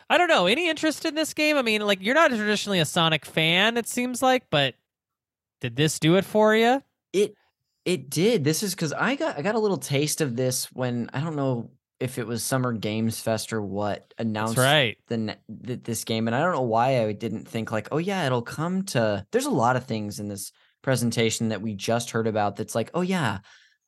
I 0.10 0.18
don't 0.18 0.28
know, 0.28 0.46
any 0.46 0.70
interest 0.70 1.06
in 1.06 1.16
this 1.16 1.34
game? 1.34 1.58
I 1.58 1.62
mean, 1.62 1.82
like 1.82 2.02
you're 2.02 2.16
not 2.16 2.32
traditionally 2.32 2.80
a 2.80 2.86
Sonic 2.86 3.26
fan, 3.26 3.78
it 3.78 3.88
seems 3.88 4.22
like, 4.22 4.44
but 4.50 4.76
did 5.62 5.76
this 5.76 6.00
do 6.00 6.16
it 6.16 6.26
for 6.26 6.56
you? 6.56 6.82
It 7.14 7.36
it 7.86 8.10
did. 8.10 8.44
This 8.44 8.64
is 8.64 8.74
because 8.74 8.94
I 8.94 9.16
got 9.16 9.38
I 9.38 9.42
got 9.42 9.56
a 9.56 9.60
little 9.60 9.78
taste 9.78 10.22
of 10.22 10.36
this 10.36 10.72
when 10.72 11.10
I 11.14 11.22
don't 11.22 11.36
know 11.36 11.72
if 12.00 12.18
it 12.18 12.28
was 12.28 12.44
Summer 12.44 12.74
Games 12.74 13.20
Fest 13.20 13.54
or 13.54 13.62
what 13.62 14.14
announced 14.18 14.58
That's 14.58 14.66
right. 14.66 14.98
the, 15.08 15.18
ne- 15.18 15.38
th- 15.66 15.84
this 15.84 16.04
game, 16.04 16.28
and 16.28 16.36
I 16.36 16.42
don't 16.42 16.52
know 16.52 16.62
why 16.62 17.06
I 17.06 17.14
didn't 17.14 17.48
think 17.48 17.72
like, 17.72 17.88
oh 17.92 17.98
yeah, 17.98 18.26
it'll 18.26 18.42
come 18.42 18.84
to. 18.88 19.26
There's 19.32 19.46
a 19.46 19.52
lot 19.52 19.76
of 19.76 19.86
things 19.86 20.20
in 20.20 20.28
this 20.28 20.52
presentation 20.82 21.50
that 21.50 21.62
we 21.62 21.74
just 21.74 22.12
heard 22.12 22.28
about. 22.28 22.58
That's 22.58 22.76
like, 22.76 22.92
oh 22.94 23.02
yeah, 23.02 23.40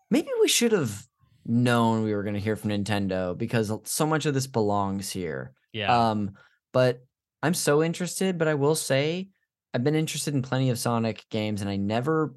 maybe 0.10 0.30
we 0.40 0.48
should 0.48 0.72
have 0.72 1.06
known 1.48 2.04
we 2.04 2.14
were 2.14 2.24
going 2.24 2.36
to 2.36 2.40
hear 2.40 2.56
from 2.56 2.72
Nintendo 2.72 3.38
because 3.38 3.72
so 3.86 4.06
much 4.06 4.26
of 4.26 4.34
this 4.34 4.48
belongs 4.48 5.10
here. 5.10 5.54
Yeah. 5.74 6.10
Um, 6.10 6.32
but 6.74 7.06
I'm 7.42 7.54
so 7.54 7.84
interested. 7.84 8.38
But 8.38 8.48
I 8.48 8.56
will 8.56 8.76
say, 8.76 9.30
I've 9.74 9.84
been 9.84 9.96
interested 9.96 10.34
in 10.34 10.42
plenty 10.42 10.70
of 10.70 10.80
Sonic 10.80 11.26
games, 11.30 11.62
and 11.62 11.70
I 11.70 11.76
never 11.78 12.36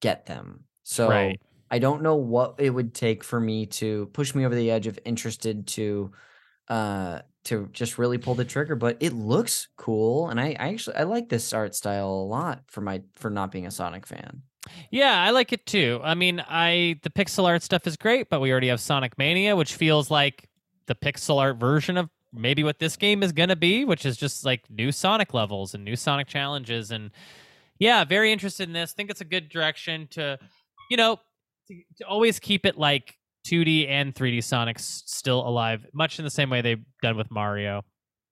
get 0.00 0.26
them. 0.26 0.64
So 0.82 1.08
Right. 1.08 1.40
I 1.70 1.78
don't 1.80 2.02
know 2.02 2.16
what 2.16 2.56
it 2.58 2.70
would 2.70 2.94
take 2.94 3.24
for 3.24 3.40
me 3.40 3.66
to 3.66 4.06
push 4.12 4.34
me 4.34 4.46
over 4.46 4.54
the 4.54 4.70
edge 4.70 4.86
of 4.86 4.98
interested 5.04 5.66
to 5.68 6.12
uh 6.68 7.20
to 7.44 7.68
just 7.72 7.96
really 7.98 8.18
pull 8.18 8.34
the 8.34 8.44
trigger, 8.44 8.74
but 8.74 8.96
it 9.00 9.12
looks 9.12 9.68
cool, 9.76 10.28
and 10.28 10.40
I, 10.40 10.56
I 10.58 10.68
actually 10.70 10.96
I 10.96 11.04
like 11.04 11.28
this 11.28 11.52
art 11.52 11.74
style 11.74 12.08
a 12.08 12.26
lot 12.26 12.62
for 12.66 12.80
my 12.80 13.02
for 13.14 13.30
not 13.30 13.52
being 13.52 13.66
a 13.66 13.70
Sonic 13.70 14.06
fan. 14.06 14.42
Yeah, 14.90 15.20
I 15.20 15.30
like 15.30 15.52
it 15.52 15.66
too. 15.66 16.00
I 16.02 16.14
mean, 16.14 16.42
I 16.48 16.98
the 17.02 17.10
pixel 17.10 17.44
art 17.44 17.62
stuff 17.62 17.86
is 17.86 17.96
great, 17.96 18.28
but 18.28 18.40
we 18.40 18.50
already 18.50 18.68
have 18.68 18.80
Sonic 18.80 19.16
Mania, 19.18 19.56
which 19.56 19.74
feels 19.74 20.10
like 20.10 20.48
the 20.86 20.94
pixel 20.94 21.40
art 21.40 21.56
version 21.56 21.96
of 21.96 22.08
maybe 22.32 22.62
what 22.62 22.78
this 22.78 22.96
game 22.96 23.22
is 23.22 23.32
going 23.32 23.48
to 23.48 23.56
be, 23.56 23.84
which 23.84 24.04
is 24.04 24.16
just 24.16 24.44
like 24.44 24.68
new 24.70 24.92
Sonic 24.92 25.34
levels 25.34 25.74
and 25.74 25.84
new 25.84 25.96
Sonic 25.96 26.26
challenges 26.26 26.90
and 26.90 27.10
yeah, 27.78 28.04
very 28.04 28.32
interested 28.32 28.68
in 28.68 28.72
this. 28.72 28.92
Think 28.92 29.10
it's 29.10 29.20
a 29.20 29.24
good 29.24 29.48
direction 29.48 30.08
to 30.12 30.38
you 30.90 30.96
know, 30.96 31.18
to, 31.68 31.74
to 31.98 32.04
always 32.04 32.38
keep 32.38 32.66
it 32.66 32.78
like 32.78 33.16
2D 33.46 33.88
and 33.88 34.14
3D 34.14 34.42
Sonic 34.42 34.78
still 34.78 35.46
alive, 35.46 35.86
much 35.92 36.18
in 36.18 36.24
the 36.24 36.30
same 36.30 36.50
way 36.50 36.60
they've 36.60 36.84
done 37.02 37.16
with 37.16 37.30
Mario. 37.30 37.82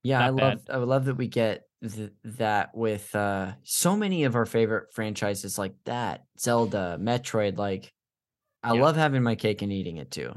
Yeah, 0.02 0.18
Not 0.18 0.26
I 0.26 0.30
love. 0.30 0.60
I 0.70 0.76
love 0.76 1.04
that 1.06 1.16
we 1.16 1.28
get 1.28 1.62
th- 1.88 2.12
that 2.24 2.74
with 2.76 3.14
uh 3.14 3.52
so 3.62 3.96
many 3.96 4.24
of 4.24 4.34
our 4.34 4.46
favorite 4.46 4.92
franchises 4.92 5.58
like 5.58 5.74
that, 5.84 6.24
Zelda, 6.38 6.98
Metroid. 7.00 7.56
Like, 7.58 7.92
I 8.62 8.74
Yeah. 8.74 8.82
love 8.82 8.96
having 8.96 9.22
my 9.22 9.34
cake 9.34 9.62
and 9.62 9.72
eating 9.72 9.96
it 9.98 10.10
too. 10.10 10.34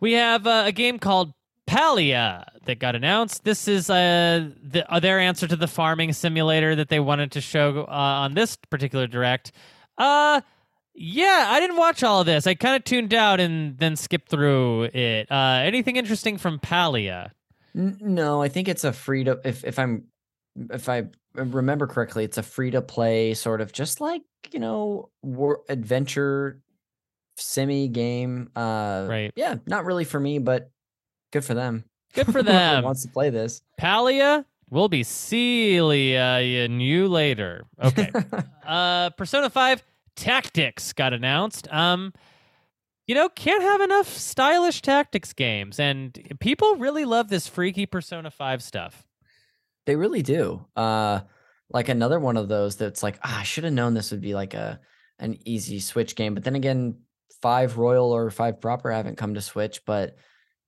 We 0.00 0.12
have 0.14 0.46
uh, 0.46 0.64
a 0.66 0.72
game 0.72 0.98
called 0.98 1.32
Palia 1.66 2.44
that 2.66 2.78
got 2.78 2.94
announced. 2.94 3.44
This 3.44 3.68
is 3.68 3.88
uh, 3.88 4.50
the, 4.62 4.90
uh, 4.92 5.00
their 5.00 5.18
answer 5.18 5.46
to 5.46 5.56
the 5.56 5.68
farming 5.68 6.12
simulator 6.12 6.74
that 6.76 6.88
they 6.88 7.00
wanted 7.00 7.32
to 7.32 7.40
show 7.40 7.84
uh, 7.88 7.90
on 7.90 8.34
this 8.34 8.56
particular 8.56 9.06
direct. 9.06 9.52
Uh, 9.96 10.40
yeah, 10.94 11.46
I 11.48 11.60
didn't 11.60 11.76
watch 11.76 12.02
all 12.02 12.20
of 12.20 12.26
this. 12.26 12.46
I 12.46 12.54
kind 12.54 12.76
of 12.76 12.84
tuned 12.84 13.14
out 13.14 13.40
and 13.40 13.78
then 13.78 13.96
skipped 13.96 14.28
through 14.28 14.84
it. 14.84 15.30
Uh, 15.30 15.60
anything 15.64 15.96
interesting 15.96 16.36
from 16.38 16.58
Palia? 16.58 17.30
No, 17.74 18.42
I 18.42 18.48
think 18.48 18.68
it's 18.68 18.84
a 18.84 18.92
free 18.92 19.24
to 19.24 19.40
if 19.44 19.64
if 19.64 19.78
I'm 19.78 20.04
if 20.70 20.88
I 20.88 21.08
remember 21.34 21.86
correctly, 21.86 22.24
it's 22.24 22.38
a 22.38 22.42
free 22.42 22.70
to 22.72 22.82
play 22.82 23.34
sort 23.34 23.60
of 23.60 23.72
just 23.72 24.00
like 24.00 24.22
you 24.52 24.60
know 24.60 25.10
war 25.22 25.62
adventure 25.68 26.60
semi 27.36 27.88
game. 27.88 28.50
Uh, 28.54 29.06
Right. 29.08 29.32
Yeah, 29.36 29.56
not 29.66 29.84
really 29.84 30.04
for 30.04 30.20
me, 30.20 30.38
but 30.38 30.70
good 31.32 31.44
for 31.44 31.54
them. 31.54 31.84
Good 32.12 32.26
for 32.32 32.42
them. 32.44 32.84
wants 32.84 33.02
to 33.02 33.08
play 33.08 33.30
this. 33.30 33.62
Palia 33.80 34.44
we'll 34.70 34.88
be 34.88 35.02
Celia 35.04 36.18
and 36.64 36.82
you 36.82 37.08
later. 37.08 37.64
Okay. 37.82 38.10
uh 38.66 39.10
persona 39.10 39.50
5 39.50 39.82
tactics 40.16 40.92
got 40.92 41.12
announced 41.12 41.68
um 41.72 42.12
you 43.06 43.14
know 43.14 43.28
can't 43.28 43.62
have 43.62 43.80
enough 43.80 44.08
stylish 44.08 44.80
tactics 44.80 45.32
games 45.32 45.78
and 45.78 46.18
people 46.40 46.76
really 46.76 47.04
love 47.04 47.28
this 47.28 47.46
freaky 47.48 47.84
persona 47.84 48.30
5 48.30 48.62
stuff 48.62 49.04
They 49.86 49.96
really 49.96 50.22
do. 50.22 50.66
Uh 50.76 51.20
like 51.70 51.88
another 51.88 52.20
one 52.20 52.36
of 52.36 52.48
those 52.48 52.76
that's 52.76 53.02
like, 53.02 53.18
ah, 53.24 53.40
I 53.40 53.42
should 53.42 53.64
have 53.64 53.72
known 53.72 53.94
this 53.94 54.10
would 54.10 54.20
be 54.20 54.34
like 54.34 54.54
a 54.54 54.80
an 55.18 55.38
easy 55.44 55.80
Switch 55.80 56.14
game. 56.16 56.34
But 56.34 56.44
then 56.44 56.54
again, 56.54 56.98
five 57.42 57.78
Royal 57.78 58.10
or 58.12 58.30
five 58.30 58.60
proper 58.60 58.90
haven't 58.92 59.16
come 59.16 59.34
to 59.34 59.40
Switch. 59.40 59.84
But 59.84 60.16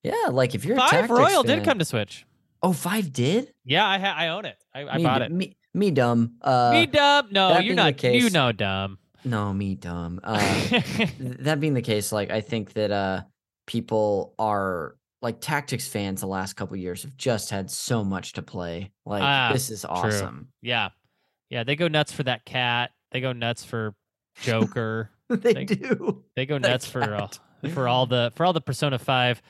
yeah, 0.02 0.29
like 0.31 0.55
if 0.55 0.64
you're 0.64 0.76
five 0.76 1.11
royal 1.11 1.42
fan- 1.42 1.59
did 1.59 1.64
come 1.64 1.79
to 1.81 1.85
switch 1.85 2.24
Oh, 2.62 2.72
five 2.72 3.12
did? 3.12 3.52
yeah 3.64 3.87
i 3.87 3.98
ha- 3.98 4.14
i 4.16 4.29
own 4.29 4.44
it 4.44 4.57
i, 4.72 4.85
I 4.87 4.96
me, 4.98 5.02
bought 5.02 5.22
it 5.22 5.33
Me, 5.33 5.57
me 5.74 5.90
dumb. 5.90 6.35
Uh 6.40 6.70
me 6.72 6.87
dumb 6.87 7.29
no 7.33 7.59
you're 7.59 7.74
not 7.74 8.00
you 8.05 8.31
know 8.31 8.52
dumb 8.52 8.98
no, 9.24 9.52
me 9.52 9.74
dumb. 9.74 10.20
Uh 10.22 10.38
th- 10.68 11.11
that 11.18 11.59
being 11.59 11.74
the 11.74 11.83
case, 11.83 12.12
like 12.12 12.31
I 12.31 12.40
think 12.40 12.74
that 12.74 12.92
uh 12.92 13.22
people 13.66 14.35
are 14.38 14.95
like 15.22 15.40
tactics 15.40 15.88
fans 15.88 16.20
the 16.20 16.26
last 16.26 16.55
couple 16.55 16.76
years 16.76 17.02
have 17.02 17.16
just 17.16 17.50
had 17.50 17.70
so 17.70 18.05
much 18.05 18.35
to 18.35 18.42
play. 18.42 18.92
Like 19.05 19.22
Ah, 19.22 19.50
this 19.52 19.70
is 19.70 19.85
awesome. 19.85 20.48
yeah 20.62 20.90
yeah 21.50 21.64
they 21.64 21.76
go 21.76 21.88
nuts 21.88 22.12
for 22.12 22.22
that 22.24 22.44
cat 22.44 22.90
they 23.12 23.20
go 23.20 23.33
nuts 23.33 23.64
for 23.64 23.94
joker 24.42 25.11
they 25.29 25.52
They- 25.52 25.64
do. 25.64 26.24
they 26.35 26.44
go 26.46 26.59
nuts 26.59 26.87
for 26.87 27.02
uh, 27.02 27.29
for 27.72 27.88
all 27.88 28.07
the 28.07 28.33
for 28.35 28.44
all 28.44 28.52
the 28.52 28.61
persona 28.61 28.98
5 28.98 29.42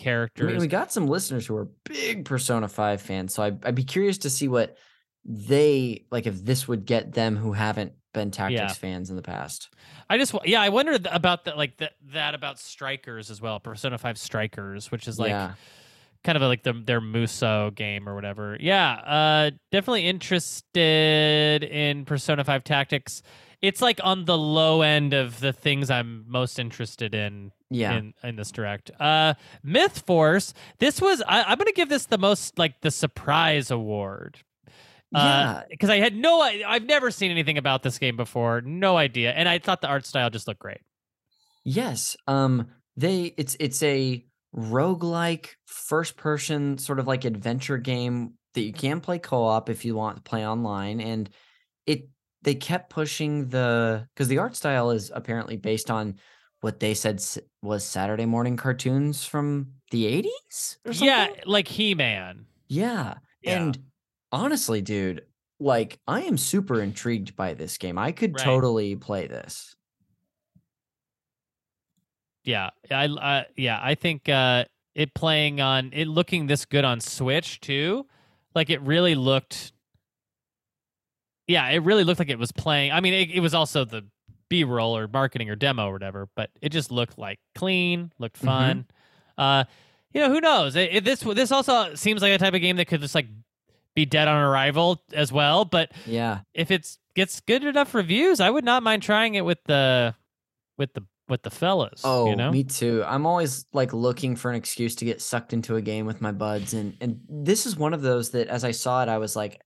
I 0.00 0.02
characters 0.02 0.46
mean, 0.52 0.60
we 0.60 0.66
got 0.66 0.90
some 0.92 1.06
listeners 1.06 1.46
who 1.46 1.54
are 1.56 1.68
big 1.84 2.24
Persona 2.24 2.68
5 2.68 3.02
fans, 3.02 3.34
so 3.34 3.42
I'd, 3.42 3.62
I'd 3.66 3.74
be 3.74 3.84
curious 3.84 4.16
to 4.18 4.30
see 4.30 4.48
what 4.48 4.78
they 5.26 6.06
like 6.10 6.26
if 6.26 6.42
this 6.42 6.66
would 6.66 6.86
get 6.86 7.12
them 7.12 7.36
who 7.36 7.52
haven't 7.52 7.92
been 8.12 8.30
Tactics 8.30 8.60
Yeah. 8.60 8.72
fans 8.72 9.10
in 9.10 9.16
the 9.16 9.22
past. 9.22 9.68
I 10.08 10.18
just 10.18 10.34
yeah, 10.44 10.60
I 10.60 10.68
wonder 10.70 10.98
th- 10.98 11.14
about 11.14 11.44
that 11.44 11.56
like 11.56 11.76
that 11.78 11.92
that 12.12 12.34
about 12.34 12.58
strikers 12.58 13.30
as 13.30 13.40
well. 13.40 13.60
Persona 13.60 13.98
Five 13.98 14.18
Strikers, 14.18 14.90
which 14.90 15.06
is 15.06 15.18
like 15.18 15.30
yeah. 15.30 15.52
kind 16.24 16.36
of 16.36 16.42
like 16.42 16.62
the, 16.62 16.72
their 16.72 17.00
Muso 17.00 17.70
game 17.70 18.08
or 18.08 18.14
whatever. 18.14 18.56
Yeah, 18.60 18.92
uh, 18.92 19.50
definitely 19.70 20.06
interested 20.06 21.64
in 21.64 22.04
Persona 22.04 22.44
Five 22.44 22.64
Tactics. 22.64 23.22
It's 23.62 23.82
like 23.82 24.00
on 24.02 24.24
the 24.24 24.38
low 24.38 24.80
end 24.82 25.12
of 25.12 25.38
the 25.40 25.52
things 25.52 25.90
I'm 25.90 26.24
most 26.26 26.58
interested 26.58 27.14
in 27.14 27.52
Yeah. 27.68 27.92
in 27.92 28.14
in 28.22 28.36
this 28.36 28.50
direct. 28.50 28.90
Uh, 28.98 29.34
Myth 29.62 30.02
Force. 30.06 30.54
This 30.78 31.00
was 31.00 31.22
I, 31.28 31.42
I'm 31.44 31.58
gonna 31.58 31.72
give 31.72 31.88
this 31.90 32.06
the 32.06 32.18
most 32.18 32.58
like 32.58 32.80
the 32.80 32.90
surprise 32.90 33.70
award. 33.70 34.38
Yeah. 35.12 35.62
because 35.70 35.90
I 35.90 35.96
had 35.96 36.14
no, 36.14 36.40
I've 36.40 36.84
never 36.84 37.10
seen 37.10 37.30
anything 37.30 37.58
about 37.58 37.82
this 37.82 37.98
game 37.98 38.16
before, 38.16 38.60
no 38.60 38.96
idea, 38.96 39.32
and 39.32 39.48
I 39.48 39.58
thought 39.58 39.80
the 39.80 39.88
art 39.88 40.06
style 40.06 40.30
just 40.30 40.46
looked 40.46 40.60
great. 40.60 40.80
Yes. 41.64 42.16
Um 42.26 42.68
they 42.96 43.34
it's 43.36 43.56
it's 43.60 43.82
a 43.82 44.24
roguelike 44.54 45.50
first 45.66 46.16
person 46.16 46.76
sort 46.78 46.98
of 46.98 47.06
like 47.06 47.24
adventure 47.24 47.78
game 47.78 48.34
that 48.54 48.62
you 48.62 48.72
can 48.72 49.00
play 49.00 49.18
co-op 49.18 49.70
if 49.70 49.84
you 49.84 49.94
want 49.94 50.16
to 50.16 50.22
play 50.22 50.46
online 50.46 51.00
and 51.00 51.30
it 51.86 52.08
they 52.42 52.54
kept 52.54 52.90
pushing 52.90 53.48
the 53.48 54.06
cuz 54.16 54.28
the 54.28 54.38
art 54.38 54.56
style 54.56 54.90
is 54.90 55.12
apparently 55.14 55.56
based 55.56 55.90
on 55.90 56.16
what 56.60 56.80
they 56.80 56.94
said 56.94 57.22
was 57.62 57.84
Saturday 57.84 58.26
morning 58.26 58.56
cartoons 58.56 59.24
from 59.24 59.72
the 59.90 60.04
80s 60.04 60.76
or 60.84 60.92
something. 60.92 61.06
Yeah, 61.06 61.28
like 61.46 61.68
He 61.68 61.94
Man. 61.94 62.46
Yeah. 62.68 63.14
Yeah. 63.42 63.62
And 63.62 63.78
honestly, 64.32 64.80
dude, 64.80 65.24
like 65.58 65.98
I 66.06 66.22
am 66.22 66.36
super 66.38 66.80
intrigued 66.80 67.36
by 67.36 67.54
this 67.54 67.78
game. 67.78 67.98
I 67.98 68.12
could 68.12 68.34
Right. 68.34 68.44
totally 68.44 68.96
play 68.96 69.26
this. 69.26 69.74
Yeah, 72.44 72.70
I, 72.90 73.06
uh, 73.06 73.44
yeah, 73.56 73.78
I 73.82 73.94
think 73.94 74.28
uh, 74.28 74.64
it 74.94 75.14
playing 75.14 75.60
on 75.60 75.90
it 75.92 76.06
looking 76.08 76.46
this 76.46 76.64
good 76.64 76.84
on 76.84 77.00
Switch 77.00 77.60
too, 77.60 78.06
like 78.54 78.70
it 78.70 78.80
really 78.80 79.14
looked. 79.14 79.72
Yeah, 81.46 81.68
it 81.68 81.78
really 81.82 82.04
looked 82.04 82.18
like 82.18 82.30
it 82.30 82.38
was 82.38 82.52
playing. 82.52 82.92
I 82.92 83.00
mean, 83.00 83.12
it, 83.12 83.30
it 83.30 83.40
was 83.40 83.54
also 83.54 83.84
the 83.84 84.06
B 84.48 84.64
roll 84.64 84.96
or 84.96 85.06
marketing 85.08 85.50
or 85.50 85.56
demo 85.56 85.88
or 85.88 85.92
whatever, 85.92 86.28
but 86.34 86.50
it 86.62 86.70
just 86.70 86.90
looked 86.90 87.18
like 87.18 87.38
clean, 87.54 88.12
looked 88.18 88.40
Mhm. 88.40 88.44
fun. 88.44 88.86
Uh, 89.36 89.64
you 90.14 90.20
know, 90.20 90.28
who 90.30 90.40
knows? 90.40 90.76
It, 90.76 90.94
it- 90.96 91.04
this 91.04 91.20
this 91.20 91.52
also 91.52 91.94
seems 91.94 92.22
like 92.22 92.32
a 92.32 92.38
type 92.38 92.54
of 92.54 92.60
game 92.60 92.76
that 92.76 92.86
could 92.86 93.00
just 93.02 93.14
like 93.14 93.26
be 93.94 94.04
dead 94.06 94.28
on 94.28 94.42
arrival 94.42 95.02
as 95.12 95.32
well. 95.32 95.64
But 95.64 95.92
Yeah. 96.06 96.40
if 96.54 96.70
it's 96.70 96.98
gets 97.14 97.40
good 97.40 97.64
enough 97.64 97.94
reviews, 97.94 98.40
I 98.40 98.50
would 98.50 98.64
not 98.64 98.82
mind 98.82 99.02
trying 99.02 99.34
it 99.34 99.44
with 99.44 99.58
the 99.64 100.14
with 100.78 100.92
the 100.94 101.04
with 101.28 101.42
the 101.42 101.50
fellas. 101.50 102.00
Oh, 102.04 102.26
you 102.26 102.36
know, 102.36 102.50
me 102.50 102.64
too. 102.64 103.04
I'm 103.06 103.24
always 103.26 103.66
like 103.72 103.92
looking 103.92 104.34
for 104.36 104.50
an 104.50 104.56
excuse 104.56 104.94
to 104.96 105.04
get 105.04 105.20
sucked 105.20 105.52
into 105.52 105.76
a 105.76 105.82
game 105.82 106.06
with 106.06 106.20
my 106.20 106.32
buds 106.32 106.74
and 106.74 106.96
and 107.00 107.20
this 107.28 107.66
is 107.66 107.76
one 107.76 107.94
of 107.94 108.02
those 108.02 108.30
that 108.30 108.48
as 108.48 108.64
I 108.64 108.70
saw 108.72 109.02
it 109.02 109.08
I 109.08 109.18
was 109.18 109.36
like 109.36 109.60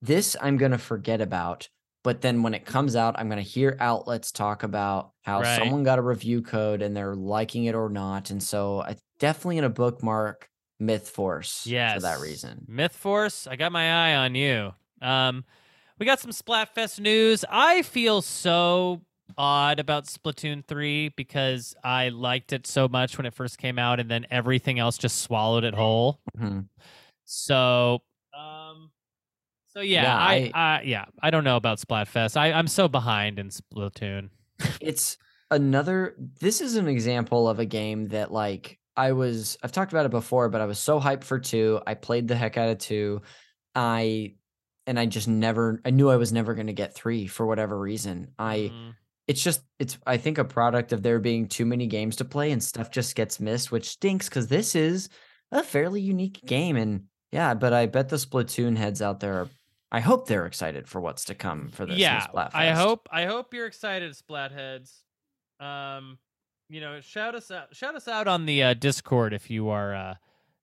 this 0.00 0.36
I'm 0.40 0.56
going 0.56 0.72
to 0.72 0.78
forget 0.78 1.20
about. 1.20 1.68
But 2.04 2.20
then 2.20 2.42
when 2.42 2.52
it 2.52 2.64
comes 2.66 2.96
out, 2.96 3.14
I'm 3.16 3.28
going 3.28 3.42
to 3.42 3.48
hear 3.48 3.76
outlets 3.78 4.32
talk 4.32 4.64
about 4.64 5.12
how 5.22 5.40
Right. 5.40 5.56
someone 5.56 5.84
got 5.84 6.00
a 6.00 6.02
review 6.02 6.42
code 6.42 6.82
and 6.82 6.96
they're 6.96 7.14
liking 7.14 7.66
it 7.66 7.76
or 7.76 7.88
not. 7.88 8.30
And 8.30 8.42
so 8.42 8.80
I 8.80 8.96
definitely 9.20 9.58
in 9.58 9.64
a 9.64 9.70
bookmark 9.70 10.48
Myth 10.82 11.08
Force 11.08 11.66
yes, 11.66 11.94
for 11.94 12.00
that 12.00 12.20
reason. 12.20 12.64
Myth 12.68 12.94
Force, 12.94 13.46
I 13.46 13.56
got 13.56 13.72
my 13.72 14.10
eye 14.10 14.16
on 14.16 14.34
you. 14.34 14.74
Um, 15.00 15.44
we 15.98 16.06
got 16.06 16.20
some 16.20 16.32
Splatfest 16.32 16.98
news. 16.98 17.44
I 17.48 17.82
feel 17.82 18.20
so 18.22 19.02
odd 19.38 19.78
about 19.78 20.06
Splatoon 20.06 20.64
3 20.66 21.10
because 21.10 21.74
I 21.84 22.08
liked 22.08 22.52
it 22.52 22.66
so 22.66 22.88
much 22.88 23.16
when 23.16 23.26
it 23.26 23.34
first 23.34 23.58
came 23.58 23.78
out 23.78 24.00
and 24.00 24.10
then 24.10 24.26
everything 24.30 24.78
else 24.78 24.98
just 24.98 25.22
swallowed 25.22 25.64
it 25.64 25.74
whole. 25.74 26.20
Mhm. 26.36 26.66
So, 27.24 28.02
um, 28.36 28.90
so 29.68 29.80
yeah, 29.80 30.02
Yeah, 30.02 30.16
I, 30.16 30.50
I, 30.54 30.82
yeah, 30.82 31.04
I 31.22 31.30
don't 31.30 31.44
know 31.44 31.56
about 31.56 31.78
Splatfest. 31.78 32.36
I, 32.36 32.52
I'm 32.52 32.66
so 32.66 32.88
behind 32.88 33.38
in 33.38 33.48
Splatoon. 33.48 34.30
it's 34.80 35.16
another 35.50 36.16
this 36.40 36.60
is 36.60 36.76
an 36.76 36.88
example 36.88 37.46
of 37.48 37.58
a 37.58 37.64
game 37.66 38.08
that 38.08 38.32
like 38.32 38.78
I 38.96 39.12
was 39.12 39.56
I've 39.62 39.72
talked 39.72 39.92
about 39.92 40.06
it 40.06 40.10
before, 40.10 40.48
but 40.48 40.60
I 40.60 40.66
was 40.66 40.78
so 40.78 41.00
hyped 41.00 41.24
for 41.24 41.38
two. 41.38 41.80
I 41.86 41.94
played 41.94 42.28
the 42.28 42.36
heck 42.36 42.56
out 42.56 42.68
of 42.68 42.78
two. 42.78 43.22
I 43.74 44.34
and 44.86 44.98
I 44.98 45.06
just 45.06 45.28
never 45.28 45.80
I 45.84 45.90
knew 45.90 46.10
I 46.10 46.16
was 46.16 46.32
never 46.32 46.54
gonna 46.54 46.72
get 46.72 46.94
three 46.94 47.26
for 47.26 47.46
whatever 47.46 47.78
reason. 47.78 48.32
I 48.38 48.72
Mm, 48.72 48.94
it's 49.28 49.42
just 49.42 49.62
it's 49.78 49.98
I 50.06 50.16
think 50.16 50.38
a 50.38 50.44
product 50.44 50.92
of 50.92 51.02
there 51.02 51.20
being 51.20 51.48
too 51.48 51.64
many 51.64 51.86
games 51.86 52.16
to 52.16 52.24
play 52.24 52.50
and 52.50 52.62
stuff 52.62 52.90
just 52.90 53.14
gets 53.14 53.40
missed, 53.40 53.72
which 53.72 53.88
stinks 53.88 54.28
because 54.28 54.48
this 54.48 54.74
is 54.74 55.08
a 55.50 55.62
fairly 55.62 56.00
unique 56.00 56.40
game. 56.44 56.76
And 56.76 57.04
yeah, 57.30 57.54
but 57.54 57.72
I 57.72 57.86
bet 57.86 58.08
the 58.08 58.16
Splatoon 58.16 58.76
heads 58.76 59.00
out 59.00 59.20
there 59.20 59.42
are 59.42 59.48
I 59.90 60.00
hope 60.00 60.26
they're 60.26 60.46
excited 60.46 60.88
for 60.88 61.00
what's 61.00 61.26
to 61.26 61.34
come 61.34 61.68
for 61.68 61.84
this. 61.84 61.98
yeah, 61.98 62.26
I 62.34 62.70
hope 62.70 63.08
I 63.12 63.26
hope 63.26 63.52
you're 63.52 63.66
excited, 63.66 64.12
Splatheads. 64.12 64.90
Um, 65.60 66.18
you 66.72 66.80
know, 66.80 67.00
shout 67.00 67.34
us 67.34 67.50
out, 67.50 67.74
shout 67.76 67.94
us 67.94 68.08
out 68.08 68.26
on 68.26 68.46
the 68.46 68.62
uh, 68.62 68.74
Discord 68.74 69.34
if 69.34 69.50
you 69.50 69.68
are 69.68 69.94
uh, 69.94 70.10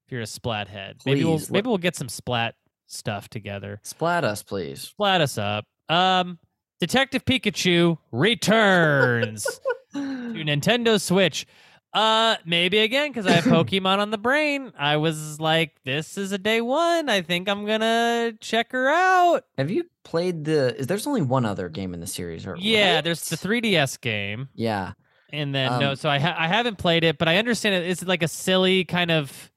if 0.05 0.11
you're 0.11 0.21
a 0.21 0.25
splat 0.25 0.67
Splathead. 0.67 1.05
Maybe 1.05 1.23
we'll 1.23 1.41
maybe 1.49 1.67
we'll 1.67 1.77
get 1.77 1.95
some 1.95 2.09
Splat 2.09 2.55
stuff 2.87 3.29
together. 3.29 3.79
Splat 3.83 4.23
us, 4.23 4.41
please. 4.41 4.81
Splat 4.81 5.21
us 5.21 5.37
up. 5.37 5.65
Um, 5.87 6.39
Detective 6.79 7.25
Pikachu 7.25 7.97
returns 8.11 9.43
to 9.93 9.99
Nintendo 9.99 10.99
Switch. 10.99 11.45
Uh, 11.91 12.35
maybe 12.45 12.77
again 12.79 13.09
because 13.09 13.25
I 13.25 13.31
have 13.31 13.43
Pokemon 13.45 13.97
on 13.99 14.11
the 14.11 14.17
brain. 14.17 14.71
I 14.77 14.97
was 14.97 15.39
like, 15.39 15.75
this 15.85 16.17
is 16.17 16.31
a 16.31 16.37
day 16.37 16.61
one. 16.61 17.09
I 17.09 17.21
think 17.21 17.49
I'm 17.49 17.65
gonna 17.65 18.33
check 18.39 18.71
her 18.71 18.89
out. 18.89 19.45
Have 19.57 19.71
you 19.71 19.85
played 20.03 20.45
the? 20.45 20.75
Is 20.75 20.87
there's 20.87 21.07
only 21.07 21.21
one 21.23 21.45
other 21.45 21.67
game 21.69 21.93
in 21.93 21.99
the 21.99 22.07
series, 22.07 22.45
or 22.45 22.55
Yeah, 22.57 22.95
right? 22.95 23.03
there's 23.03 23.27
the 23.29 23.35
3DS 23.35 23.99
game. 24.01 24.49
Yeah, 24.53 24.93
And 25.31 25.53
then 25.53 25.79
no, 25.79 25.89
Um, 25.91 25.95
so 25.95 26.09
I 26.09 26.19
ha- 26.19 26.35
I 26.37 26.47
haven't 26.47 26.77
played 26.77 27.03
it, 27.03 27.17
but 27.17 27.27
I 27.27 27.37
understand 27.37 27.75
it. 27.75 27.87
Is 27.87 28.01
it 28.01 28.07
like 28.07 28.23
a 28.23 28.27
silly 28.27 28.83
kind 28.85 29.11
of? 29.11 29.51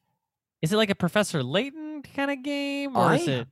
Is 0.61 0.72
it 0.72 0.76
like 0.76 0.90
a 0.90 0.94
Professor 0.94 1.42
Layton 1.42 2.02
kind 2.14 2.30
of 2.30 2.42
game, 2.42 2.96
or 2.96 3.14
is 3.14 3.26
it? 3.28 3.48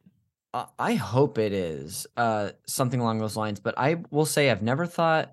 I 0.78 0.94
hope 0.94 1.38
it 1.38 1.52
is 1.52 2.06
uh 2.16 2.50
something 2.66 3.00
along 3.00 3.18
those 3.18 3.36
lines. 3.36 3.60
But 3.60 3.74
I 3.78 3.96
will 4.10 4.26
say 4.26 4.50
I've 4.50 4.62
never 4.62 4.84
thought, 4.86 5.32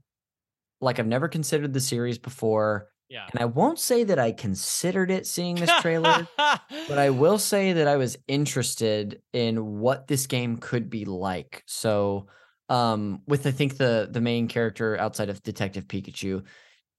like 0.81 0.99
I've 0.99 1.07
never 1.07 1.27
considered 1.27 1.73
the 1.73 1.79
series 1.81 2.17
before, 2.19 2.89
Yeah. 3.09 3.25
and 3.31 3.41
I 3.41 3.45
won't 3.45 3.79
say 3.79 4.03
that 4.03 4.19
I 4.19 4.31
considered 4.31 5.09
it 5.09 5.25
seeing 5.25 5.55
this 5.55 5.71
trailer. 5.81 6.27
but 6.37 6.97
I 6.99 7.09
will 7.09 7.39
say 7.39 7.73
that 7.73 7.87
I 7.87 7.97
was 7.97 8.17
interested 8.27 9.21
in 9.33 9.79
what 9.79 10.07
this 10.07 10.27
game 10.27 10.57
could 10.57 10.89
be 10.89 11.05
like. 11.05 11.63
So, 11.65 12.27
um, 12.69 13.21
with 13.27 13.47
I 13.47 13.51
think 13.51 13.77
the 13.77 14.07
the 14.11 14.21
main 14.21 14.47
character 14.47 14.97
outside 14.99 15.29
of 15.29 15.41
Detective 15.41 15.85
Pikachu, 15.87 16.43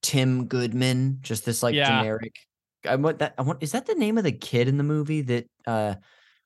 Tim 0.01 0.45
Goodman, 0.45 1.19
just 1.21 1.45
this 1.45 1.61
like 1.63 1.75
Yeah. 1.75 1.99
generic. 1.99 2.35
I 2.87 2.95
want 2.95 3.19
that. 3.19 3.33
I 3.37 3.41
want. 3.41 3.61
Is 3.61 3.73
that 3.73 3.85
the 3.85 3.95
name 3.95 4.17
of 4.17 4.23
the 4.23 4.31
kid 4.31 4.67
in 4.67 4.77
the 4.77 4.83
movie 4.83 5.21
that 5.23 5.47
uh, 5.67 5.95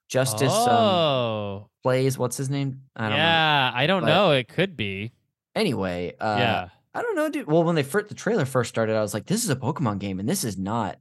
Justice 0.10 0.52
um, 0.52 0.70
oh, 0.70 1.70
plays? 1.84 2.18
What's 2.18 2.38
his 2.38 2.50
name? 2.50 2.82
I 2.96 3.04
don't 3.04 3.12
know. 3.12 3.18
yeah. 3.18 3.72
I 3.74 3.86
don't 3.88 4.02
but- 4.02 4.08
know. 4.08 4.32
It 4.32 4.48
could 4.48 4.76
be. 4.76 5.12
Anyway, 5.56 6.16
uh, 6.20 6.36
yeah. 6.40 6.70
I 6.96 7.02
don't 7.04 7.16
know, 7.16 7.30
dude. 7.30 7.46
Well, 7.48 7.64
when 7.64 7.76
they 7.76 7.84
first 7.84 8.08
the 8.10 8.16
trailer 8.16 8.46
first 8.46 8.70
started, 8.70 8.96
I 8.96 9.02
was 9.02 9.14
like, 9.14 9.28
"This 9.28 9.44
is 9.44 9.50
a 9.52 9.56
Pokemon 9.56 10.00
game, 10.00 10.20
and 10.20 10.28
this 10.28 10.44
is 10.44 10.58
not 10.58 10.98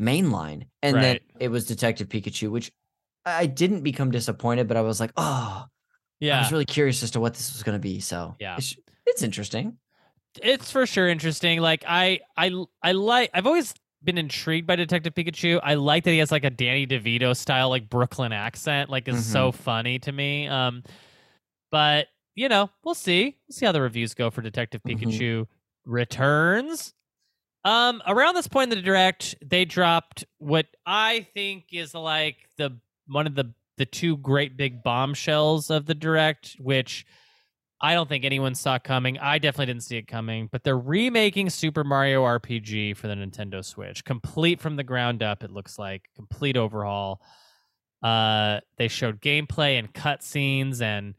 mainline." 0.00 0.66
And 0.82 0.96
then 0.96 1.18
it 1.38 1.48
was 1.48 1.66
Detective 1.66 2.08
Pikachu, 2.08 2.50
which 2.50 2.70
I 3.24 3.46
didn't 3.46 3.82
become 3.82 4.10
disappointed, 4.10 4.68
but 4.68 4.76
I 4.76 4.82
was 4.82 5.00
like, 5.00 5.12
"Oh, 5.16 5.64
yeah." 6.20 6.38
I 6.38 6.42
was 6.42 6.52
really 6.52 6.64
curious 6.66 7.02
as 7.02 7.12
to 7.12 7.20
what 7.20 7.34
this 7.34 7.52
was 7.52 7.62
going 7.62 7.76
to 7.76 7.82
be." 7.82 8.00
So 8.00 8.34
Yeah. 8.38 8.56
it's, 8.58 8.76
it's 9.06 9.22
interesting. 9.22 9.78
It's 10.42 10.70
for 10.70 10.86
sure 10.86 11.08
interesting. 11.08 11.60
Like 11.60 11.84
I, 11.86 12.20
I, 12.36 12.52
I 12.82 12.92
like. 12.92 13.30
I've 13.34 13.46
always 13.46 13.74
been 14.02 14.16
intrigued 14.18 14.66
by 14.66 14.76
Detective 14.76 15.14
Pikachu. 15.14 15.60
I 15.62 15.74
like 15.74 16.04
that 16.04 16.10
he 16.12 16.18
has 16.18 16.32
like 16.32 16.44
a 16.44 16.50
Danny 16.50 16.86
DeVito 16.86 17.36
style, 17.36 17.68
like 17.68 17.88
Brooklyn 17.90 18.32
accent. 18.32 18.90
Like 18.90 19.08
is 19.08 19.24
so 19.24 19.52
funny 19.52 19.98
to 20.00 20.12
me. 20.12 20.48
Um, 20.48 20.82
but 21.70 22.08
you 22.34 22.48
know, 22.48 22.70
we'll 22.84 22.94
see. 22.94 23.36
We'll 23.48 23.54
see 23.54 23.66
how 23.66 23.72
the 23.72 23.82
reviews 23.82 24.14
go 24.14 24.30
for 24.30 24.40
Detective 24.42 24.82
Mhm. 24.86 25.00
Pikachu 25.00 25.46
returns. 25.84 26.94
Um, 27.64 28.02
around 28.06 28.34
this 28.34 28.48
point 28.48 28.72
in 28.72 28.78
the 28.78 28.82
direct, 28.82 29.34
they 29.44 29.66
dropped 29.66 30.24
what 30.38 30.66
I 30.86 31.26
think 31.34 31.66
is 31.72 31.94
like 31.94 32.36
the 32.56 32.78
one 33.06 33.26
of 33.26 33.34
the 33.34 33.52
the 33.76 33.86
two 33.86 34.16
great 34.18 34.56
big 34.56 34.82
bombshells 34.82 35.70
of 35.70 35.86
the 35.86 35.94
direct, 35.94 36.56
which 36.58 37.04
I 37.82 37.94
don't 37.94 38.08
think 38.08 38.24
anyone 38.24 38.54
saw 38.54 38.78
coming. 38.78 39.18
I 39.18 39.38
definitely 39.38 39.66
didn't 39.72 39.84
see 39.84 39.96
it 39.96 40.06
coming, 40.06 40.48
but 40.52 40.62
they're 40.64 40.78
remaking 40.78 41.48
Super 41.48 41.82
Mario 41.82 42.22
RPG 42.24 42.96
for 42.96 43.08
the 43.08 43.14
Nintendo 43.14 43.64
Switch, 43.64 44.04
complete 44.04 44.60
from 44.60 44.76
the 44.76 44.84
ground 44.84 45.22
up. 45.22 45.42
It 45.42 45.50
looks 45.50 45.78
like 45.78 46.02
complete 46.14 46.56
overhaul. 46.58 47.22
Uh, 48.02 48.60
they 48.76 48.88
showed 48.88 49.20
gameplay 49.20 49.78
and 49.78 49.92
cutscenes, 49.92 50.80
and 50.82 51.14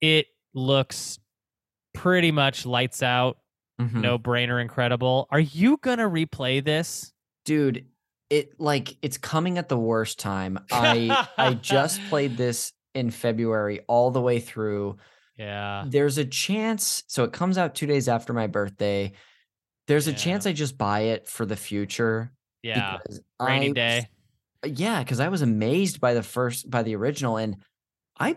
it 0.00 0.26
looks 0.54 1.18
pretty 1.94 2.30
much 2.32 2.64
lights 2.66 3.02
out, 3.02 3.38
Mhm. 3.80 4.00
no 4.00 4.18
brainer, 4.18 4.60
incredible. 4.60 5.28
Are 5.30 5.40
you 5.40 5.76
gonna 5.78 6.08
replay 6.08 6.62
this? 6.64 7.12
dude. 7.46 7.86
It 8.28 8.60
like 8.60 8.96
it's 9.02 9.16
coming 9.18 9.58
at 9.58 9.68
the 9.68 9.78
worst 9.78 10.18
time. 10.20 10.58
I 10.70 11.26
I 11.36 11.54
just 11.54 12.00
played 12.10 12.36
this 12.36 12.72
in 12.94 13.10
February 13.10 13.80
all 13.88 14.10
the 14.12 14.20
way 14.20 14.38
through. 14.38 14.98
Yeah, 15.40 15.84
There's 15.86 16.18
a 16.18 16.24
chance. 16.26 17.02
So 17.06 17.24
it 17.24 17.32
comes 17.32 17.56
out 17.56 17.74
two 17.74 17.86
days 17.86 18.08
after 18.08 18.32
my 18.34 18.46
birthday. 18.46 19.12
There's 19.86 20.06
a 20.06 20.10
Yeah. 20.10 20.16
chance 20.18 20.46
I 20.46 20.52
just 20.52 20.76
buy 20.76 21.00
it 21.00 21.26
for 21.28 21.46
the 21.46 21.56
future. 21.56 22.30
yeah. 22.62 22.98
Rainy 23.40 23.70
I 23.70 23.72
day. 23.72 24.08
Uh, 24.62 24.68
yeah 24.74 25.02
because 25.02 25.18
i 25.20 25.28
was 25.28 25.40
amazed 25.40 25.98
by 25.98 26.12
the 26.12 26.22
first 26.22 26.68
by 26.68 26.82
the 26.82 26.94
original 26.94 27.38
and 27.38 27.56
i 28.18 28.36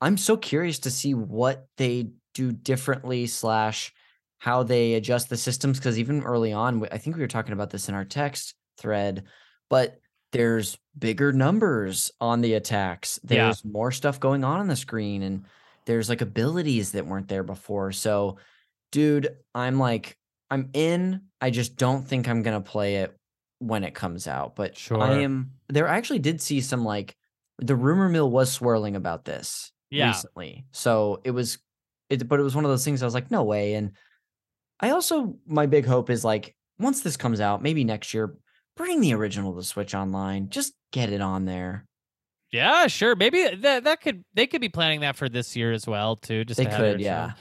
i'm 0.00 0.16
so 0.16 0.36
curious 0.36 0.78
to 0.78 0.90
see 0.92 1.12
what 1.14 1.66
they 1.76 2.10
do 2.34 2.52
differently 2.52 3.26
slash 3.26 3.92
how 4.38 4.62
they 4.62 4.94
adjust 4.94 5.28
the 5.28 5.36
systems 5.36 5.78
because 5.80 5.98
even 5.98 6.22
early 6.22 6.52
on 6.52 6.86
I 6.92 6.98
think 6.98 7.16
we 7.16 7.22
were 7.22 7.26
talking 7.26 7.54
about 7.54 7.70
this 7.70 7.88
in 7.88 7.96
our 7.96 8.04
text 8.04 8.54
thread 8.78 9.24
but 9.68 9.98
there's 10.30 10.78
bigger 10.96 11.32
numbers 11.32 12.12
on 12.20 12.40
the 12.42 12.54
attacks 12.54 13.18
Yeah. 13.24 13.46
there's 13.46 13.64
more 13.64 13.90
stuff 13.90 14.20
going 14.20 14.44
on 14.44 14.60
on 14.60 14.68
the 14.68 14.76
screen 14.76 15.22
and 15.24 15.44
there's 15.86 16.08
like 16.08 16.20
abilities 16.20 16.92
that 16.92 17.06
weren't 17.06 17.28
there 17.28 17.42
before. 17.44 17.92
So 17.92 18.38
dude 18.92 19.36
i'm 19.52 19.80
like 19.80 20.16
i'm 20.48 20.70
in 20.72 21.22
i 21.40 21.50
just 21.50 21.74
don't 21.74 22.06
think 22.06 22.28
i'm 22.28 22.42
gonna 22.44 22.60
play 22.60 22.96
it 22.98 23.16
when 23.58 23.82
it 23.82 23.94
comes 23.94 24.28
out 24.28 24.54
but 24.54 24.76
Sure. 24.78 25.02
i 25.02 25.10
am 25.22 25.50
there 25.68 25.88
I 25.88 25.96
actually 25.96 26.20
did 26.20 26.40
see 26.40 26.60
some 26.60 26.84
like 26.84 27.16
the 27.58 27.74
rumor 27.74 28.08
mill 28.08 28.30
was 28.30 28.50
swirling 28.52 28.94
about 28.94 29.24
this 29.24 29.72
Yeah. 29.90 30.06
recently. 30.06 30.66
So 30.72 31.20
it 31.24 31.32
was 31.32 31.58
it 32.08 32.28
but 32.28 32.38
it 32.38 32.44
was 32.44 32.54
one 32.54 32.64
of 32.64 32.70
those 32.70 32.84
things 32.84 33.02
i 33.02 33.06
was 33.06 33.12
like 33.14 33.30
no 33.30 33.42
way. 33.42 33.74
And 33.74 33.90
i 34.78 34.90
also 34.90 35.36
my 35.46 35.66
big 35.66 35.84
hope 35.84 36.08
is 36.08 36.24
like 36.24 36.54
once 36.78 37.00
this 37.00 37.16
comes 37.16 37.40
out 37.40 37.60
maybe 37.62 37.82
next 37.82 38.14
year 38.14 38.36
bring 38.76 39.00
the 39.00 39.14
original 39.14 39.52
to 39.56 39.64
switch 39.64 39.94
online. 39.96 40.48
Just 40.48 40.74
get 40.92 41.10
it 41.10 41.20
on 41.20 41.44
there 41.44 41.86
Yeah, 42.52 42.86
sure. 42.86 43.16
Maybe 43.16 43.48
that 43.48 43.84
that 43.84 44.00
could 44.00 44.24
they 44.34 44.46
could 44.46 44.60
be 44.60 44.68
planning 44.68 45.00
that 45.00 45.16
for 45.16 45.28
this 45.28 45.56
year 45.56 45.72
as 45.72 45.86
well 45.86 46.16
too. 46.16 46.44
Just 46.44 46.58
they 46.58 46.64
to 46.66 46.76
could 46.76 47.00
yeah 47.00 47.32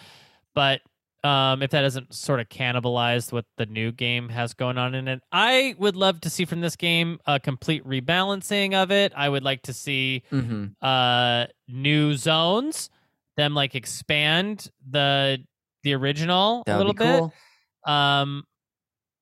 But 0.54 0.82
um, 1.24 1.63
if 1.63 1.72
that 1.72 1.82
doesn't 1.82 2.13
sort 2.13 2.39
of 2.39 2.50
cannibalize 2.50 3.32
what 3.32 3.46
the 3.58 3.65
new 3.65 3.91
game 3.91 4.30
has 4.30 4.54
going 4.54 4.78
on 4.78 4.94
in 4.94 5.08
it, 5.08 5.22
I 5.32 5.76
would 5.80 5.96
love 5.96 6.22
to 6.22 6.30
see 6.30 6.46
from 6.46 6.62
this 6.62 6.76
game 6.76 7.20
a 7.26 7.39
complete 7.39 7.84
rebalancing 7.84 8.76
of 8.76 8.91
it. 8.91 9.12
I 9.15 9.28
would 9.30 9.44
like 9.44 9.63
to 9.63 9.74
see 9.74 10.24
hmm 10.30 10.65
uh 10.82 11.48
new 11.68 12.15
zones, 12.15 12.89
them 13.38 13.54
like 13.54 13.76
expand 13.76 14.70
the 14.88 15.39
the 15.84 15.94
original 15.94 16.63
that 16.65 16.76
a 16.76 16.78
little 16.78 16.94
be 16.94 16.98
bit. 16.98 17.20
cool 17.22 17.34
Um, 17.86 18.44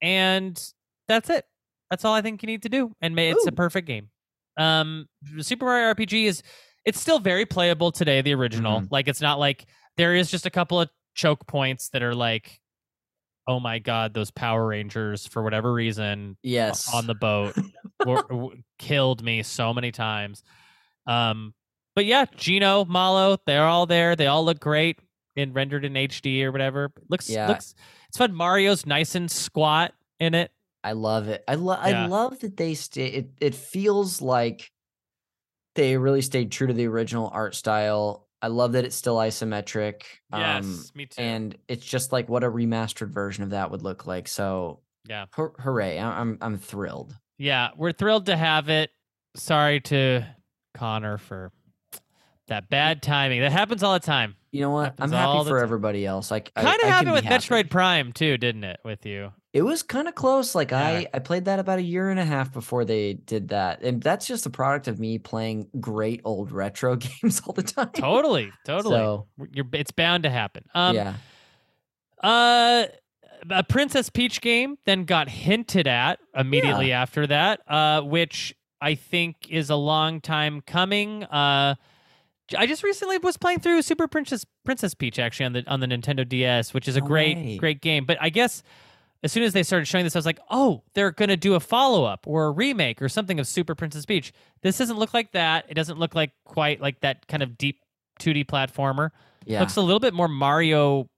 and 0.01 0.73
that's 1.07 1.29
it. 1.29 1.45
That's 1.89 2.05
all 2.05 2.13
I 2.13 2.21
think 2.21 2.41
you 2.41 2.47
need 2.47 2.63
to 2.63 2.69
do, 2.69 2.91
and 3.01 3.15
may, 3.15 3.29
it's 3.29 3.45
a 3.45 3.51
perfect 3.51 3.87
game. 3.87 4.09
Um, 4.57 5.07
Super 5.39 5.65
Mario 5.65 5.93
RPG 5.93 6.25
is 6.25 6.43
it's 6.85 6.99
still 6.99 7.19
very 7.19 7.45
playable 7.45 7.91
today. 7.91 8.21
The 8.21 8.33
original, 8.33 8.81
Mhm. 8.81 8.87
like 8.91 9.07
it's 9.07 9.21
not 9.21 9.39
like 9.39 9.65
there 9.97 10.15
is 10.15 10.29
just 10.29 10.45
a 10.45 10.49
couple 10.49 10.79
of 10.81 10.89
choke 11.15 11.45
points 11.47 11.89
that 11.89 12.03
are 12.03 12.15
like, 12.15 12.59
oh 13.47 13.59
my 13.59 13.79
god, 13.79 14.13
those 14.13 14.31
Power 14.31 14.65
Rangers 14.67 15.27
for 15.27 15.43
whatever 15.43 15.71
reason 15.73 16.37
yes 16.43 16.93
on 16.93 17.07
the 17.07 17.15
boat 17.15 17.55
were, 18.05 18.49
killed 18.79 19.23
me 19.23 19.43
so 19.43 19.73
many 19.73 19.91
times. 19.91 20.43
Um, 21.07 21.53
but 21.95 22.05
yeah, 22.05 22.25
Gino, 22.37 22.85
Malo, 22.85 23.37
they're 23.45 23.65
all 23.65 23.85
there. 23.85 24.15
They 24.15 24.27
all 24.27 24.43
look 24.45 24.59
great 24.59 24.99
in 25.35 25.53
rendered 25.53 25.83
in 25.85 25.93
HD 25.93 26.43
or 26.43 26.51
whatever. 26.51 26.91
Looks 27.09 27.29
Yeah. 27.29 27.47
looks 27.47 27.75
it's 28.09 28.17
fun. 28.17 28.33
Mario's 28.33 28.85
nice 28.85 29.15
and 29.15 29.29
squat 29.29 29.93
in 30.19 30.33
it. 30.35 30.51
I 30.83 30.91
love 30.93 31.27
it. 31.29 31.43
I 31.47 31.55
love. 31.55 31.79
Yeah. 31.87 32.03
I 32.03 32.07
love 32.07 32.39
that 32.39 32.57
they 32.57 32.73
stay. 32.73 33.07
It 33.07 33.29
it 33.39 33.55
feels 33.55 34.21
like 34.21 34.69
they 35.75 35.97
really 35.97 36.21
stayed 36.21 36.51
true 36.51 36.67
to 36.67 36.73
the 36.73 36.87
original 36.87 37.29
art 37.33 37.55
style. 37.55 38.27
I 38.41 38.47
love 38.47 38.73
that 38.73 38.83
it's 38.83 38.95
still 38.95 39.15
isometric. 39.15 40.01
Yes, 40.33 40.63
um, 40.65 40.83
me 40.95 41.05
too. 41.05 41.21
and 41.21 41.55
it's 41.69 41.85
just 41.85 42.11
like 42.11 42.27
what 42.27 42.43
a 42.43 42.51
remastered 42.51 43.09
version 43.09 43.43
of 43.45 43.51
that 43.51 43.71
would 43.71 43.81
look 43.81 44.05
like. 44.05 44.27
So 44.27 44.81
yeah, 45.07 45.25
hur- 45.33 45.53
hooray! 45.59 45.97
I- 45.99 46.19
I'm 46.19 46.37
I'm 46.41 46.57
thrilled. 46.57 47.15
yeah, 47.37 47.69
we're 47.77 47.93
thrilled 47.93 48.25
to 48.25 48.35
have 48.35 48.69
it. 48.69 48.91
Sorry 49.35 49.79
to 49.81 50.25
Conner 50.75 51.17
for 51.17 51.51
that 52.47 52.69
bad 52.69 53.01
timing. 53.01 53.39
That 53.41 53.51
happens 53.53 53.81
all 53.83 53.93
the 53.93 53.99
time. 53.99 54.35
You 54.51 54.61
know 54.61 54.71
what? 54.71 54.95
I'm 54.99 55.11
happy 55.11 55.45
for 55.45 55.57
time. 55.57 55.63
everybody 55.63 56.05
else. 56.05 56.29
Like 56.29 56.53
Kind 56.53 56.67
of 56.67 56.87
happened 56.87 57.13
with 57.13 57.23
happy. 57.23 57.45
Metroid 57.45 57.69
Prime 57.69 58.11
too, 58.11 58.37
didn't 58.37 58.65
it? 58.65 58.79
With 58.83 59.05
you, 59.05 59.31
It 59.53 59.61
was 59.61 59.83
kind 59.83 60.07
of 60.07 60.15
close. 60.15 60.55
Like 60.55 60.71
Yeah. 60.71 60.81
I, 60.81 61.07
I 61.13 61.19
played 61.19 61.45
that 61.45 61.59
about 61.59 61.77
a 61.77 61.83
year 61.83 62.09
and 62.09 62.19
a 62.19 62.25
half 62.25 62.51
before 62.51 62.85
they 62.85 63.13
did 63.13 63.49
that, 63.49 63.83
and 63.83 64.01
that's 64.01 64.25
just 64.25 64.47
a 64.47 64.49
product 64.49 64.87
of 64.87 64.99
me 64.99 65.19
playing 65.19 65.67
great 65.79 66.21
old 66.25 66.51
retro 66.51 66.95
games 67.21 67.41
all 67.45 67.53
the 67.53 67.63
time. 67.63 67.91
totally, 67.93 68.51
totally. 68.65 68.95
So 68.95 69.27
You're, 69.53 69.67
it's 69.73 69.91
bound 69.91 70.23
to 70.23 70.31
happen. 70.31 70.65
Um, 70.73 70.95
yeah, 70.95 71.13
Uh, 72.21 72.85
a 73.49 73.63
Princess 73.63 74.09
Peach 74.09 74.41
game 74.41 74.77
then 74.85 75.03
got 75.03 75.29
hinted 75.29 75.87
at 75.87 76.19
immediately 76.35 76.91
after 76.91 77.27
that, 77.27 77.61
uh, 77.67 78.01
which 78.01 78.55
I 78.81 78.95
think 78.95 79.49
is 79.49 79.69
a 79.69 79.75
long 79.75 80.19
time 80.21 80.61
coming. 80.61 81.25
Uh, 81.25 81.75
I 82.57 82.65
just 82.65 82.83
recently 82.83 83.17
was 83.19 83.37
playing 83.37 83.59
through 83.59 83.81
Super 83.81 84.07
Princess 84.07 84.45
Princess 84.65 84.93
Peach 84.93 85.19
actually 85.19 85.45
on 85.45 85.53
the 85.53 85.63
on 85.67 85.79
the 85.79 85.87
Nintendo 85.87 86.27
DS, 86.27 86.73
which 86.73 86.87
is 86.87 86.95
a 86.95 87.01
great 87.01 87.57
great 87.57 87.81
game. 87.81 88.05
But 88.05 88.17
I 88.19 88.29
guess 88.29 88.63
as 89.23 89.31
soon 89.31 89.43
as 89.43 89.53
they 89.53 89.63
started 89.63 89.85
showing 89.85 90.03
this, 90.03 90.15
I 90.15 90.19
was 90.19 90.25
like, 90.25 90.39
oh, 90.49 90.83
they're 90.93 91.11
gonna 91.11 91.37
do 91.37 91.55
a 91.55 91.59
follow 91.59 92.03
up 92.05 92.25
or 92.27 92.45
a 92.45 92.51
remake 92.51 93.01
or 93.01 93.09
something 93.09 93.39
of 93.39 93.47
Super 93.47 93.73
Princess 93.73 94.05
Peach. 94.05 94.33
This 94.61 94.77
doesn't 94.77 94.97
look 94.97 95.13
like 95.13 95.31
that. 95.31 95.65
It 95.69 95.73
doesn't 95.73 95.97
look 95.97 96.13
like 96.13 96.31
quite 96.45 96.81
like 96.81 96.99
that 97.01 97.27
kind 97.27 97.41
of 97.41 97.57
deep 97.57 97.79
2D 98.19 98.45
platformer 98.45 99.09
yeah. 99.45 99.59
looks 99.59 99.75
a 99.75 99.81
little 99.81 99.99
bit 99.99 100.13
more 100.13 100.27
Mario, 100.27 101.09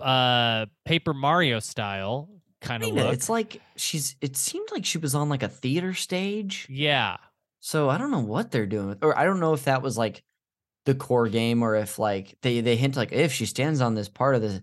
uh, 0.00 0.66
Paper 0.84 1.14
Mario 1.14 1.60
style 1.60 2.28
kind 2.60 2.82
of 2.82 2.90
look. 2.90 3.12
It's 3.12 3.28
like 3.28 3.60
she's. 3.76 4.16
It 4.20 4.36
seemed 4.36 4.68
like 4.72 4.84
she 4.84 4.98
was 4.98 5.14
on 5.14 5.28
like 5.28 5.42
a 5.42 5.48
theater 5.48 5.94
stage. 5.94 6.66
yeah, 6.70 7.16
So 7.60 7.88
I 7.88 7.98
don't 7.98 8.10
know 8.10 8.20
what 8.20 8.50
they're 8.50 8.66
doing, 8.66 8.96
or 9.02 9.16
I 9.18 9.24
don't 9.24 9.40
know 9.40 9.54
if 9.54 9.64
that 9.64 9.82
was 9.82 9.98
like 9.98 10.22
the 10.86 10.94
core 10.94 11.28
game, 11.28 11.62
or 11.62 11.76
if 11.76 11.98
like 11.98 12.36
they 12.42 12.60
they 12.60 12.76
hint 12.76 12.96
like 12.96 13.12
if 13.12 13.32
she 13.32 13.46
stands 13.46 13.80
on 13.80 13.94
this 13.94 14.08
part 14.08 14.34
of 14.34 14.42
the 14.42 14.62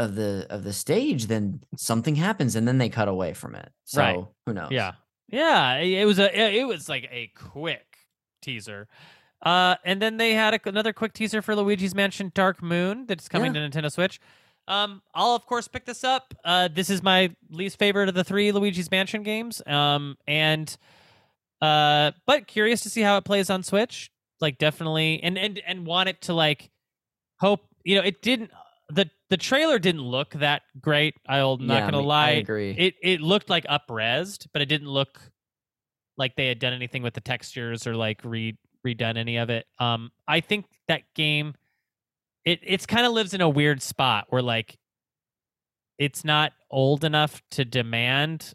of 0.00 0.14
the 0.14 0.46
of 0.50 0.64
the 0.64 0.72
stage, 0.72 1.26
then 1.26 1.60
something 1.76 2.14
happens, 2.16 2.56
and 2.56 2.66
then 2.66 2.78
they 2.78 2.88
cut 2.88 3.08
away 3.08 3.34
from 3.34 3.54
it. 3.54 3.70
So 3.84 4.00
Right. 4.00 4.24
who 4.46 4.54
knows? 4.54 4.70
yeah, 4.70 4.92
yeah. 5.28 5.76
It 5.76 6.04
was 6.06 6.18
a 6.18 6.28
it 6.60 6.64
was 6.66 6.88
like 6.88 7.08
a 7.10 7.30
quick 7.36 7.86
teaser. 8.42 8.88
Uh, 9.42 9.76
and 9.84 10.02
then 10.02 10.16
they 10.18 10.32
had 10.34 10.52
a, 10.54 10.60
another 10.68 10.92
quick 10.92 11.12
teaser 11.14 11.40
for 11.40 11.54
Luigi's 11.56 11.94
Mansion 11.94 12.30
Dark 12.34 12.62
Moon 12.62 13.06
that's 13.06 13.26
coming 13.28 13.54
to 13.54 13.60
Nintendo 13.60 13.90
Switch. 13.90 14.20
Um, 14.68 15.00
I'll 15.14 15.34
of 15.34 15.46
course 15.46 15.66
pick 15.66 15.86
this 15.86 16.04
up. 16.04 16.34
Uh, 16.44 16.68
this 16.68 16.90
is 16.90 17.02
my 17.02 17.34
least 17.50 17.78
favorite 17.78 18.08
of 18.08 18.14
the 18.14 18.22
three 18.24 18.52
Luigi's 18.52 18.90
Mansion 18.90 19.22
games. 19.22 19.62
Um, 19.66 20.16
and 20.28 20.76
uh, 21.62 22.12
but 22.26 22.46
curious 22.46 22.80
to 22.82 22.90
see 22.90 23.00
how 23.02 23.16
it 23.16 23.24
plays 23.24 23.50
on 23.50 23.62
Switch. 23.62 24.10
Like 24.40 24.58
definitely, 24.58 25.22
and 25.22 25.36
and 25.38 25.60
and 25.66 25.86
want 25.86 26.08
it 26.08 26.20
to 26.22 26.34
like 26.34 26.70
hope. 27.38 27.60
You 27.84 27.96
know, 27.96 28.02
it 28.02 28.22
didn't. 28.22 28.50
the 28.88 29.10
The 29.30 29.36
trailer 29.36 29.78
didn't 29.78 30.02
look 30.02 30.30
that 30.34 30.62
great. 30.80 31.14
I'll 31.26 31.56
not 31.56 31.74
Yeah, 31.74 31.90
gonna 31.90 32.02
me- 32.02 32.10
I 32.10 32.30
agree. 32.32 32.74
It 32.76 32.94
it 33.02 33.20
looked 33.20 33.48
like 33.48 33.64
upresed, 33.66 34.48
but 34.52 34.60
it 34.60 34.66
didn't 34.66 34.88
look 34.88 35.20
like 36.16 36.34
they 36.36 36.48
had 36.48 36.58
done 36.58 36.72
anything 36.72 37.02
with 37.02 37.14
the 37.14 37.20
textures 37.20 37.86
or 37.86 37.94
like 37.94 38.20
re 38.24 38.56
redone 38.86 39.16
any 39.16 39.36
of 39.36 39.48
it. 39.50 39.66
Um, 39.78 40.10
I 40.26 40.40
think 40.40 40.66
that 40.88 41.02
game 41.14 41.54
it 42.44 42.58
it's 42.62 42.86
kind 42.86 43.06
of 43.06 43.12
lives 43.12 43.32
in 43.32 43.40
a 43.40 43.48
weird 43.48 43.82
spot 43.82 44.26
where 44.30 44.42
like 44.42 44.76
it's 45.98 46.24
not 46.24 46.52
old 46.70 47.04
enough 47.04 47.40
to 47.52 47.64
demand 47.64 48.52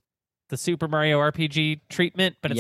the 0.50 0.58
Super 0.58 0.88
Mario 0.88 1.20
RPG 1.20 1.82
treatment, 1.90 2.36
but 2.42 2.52
it's 2.52 2.60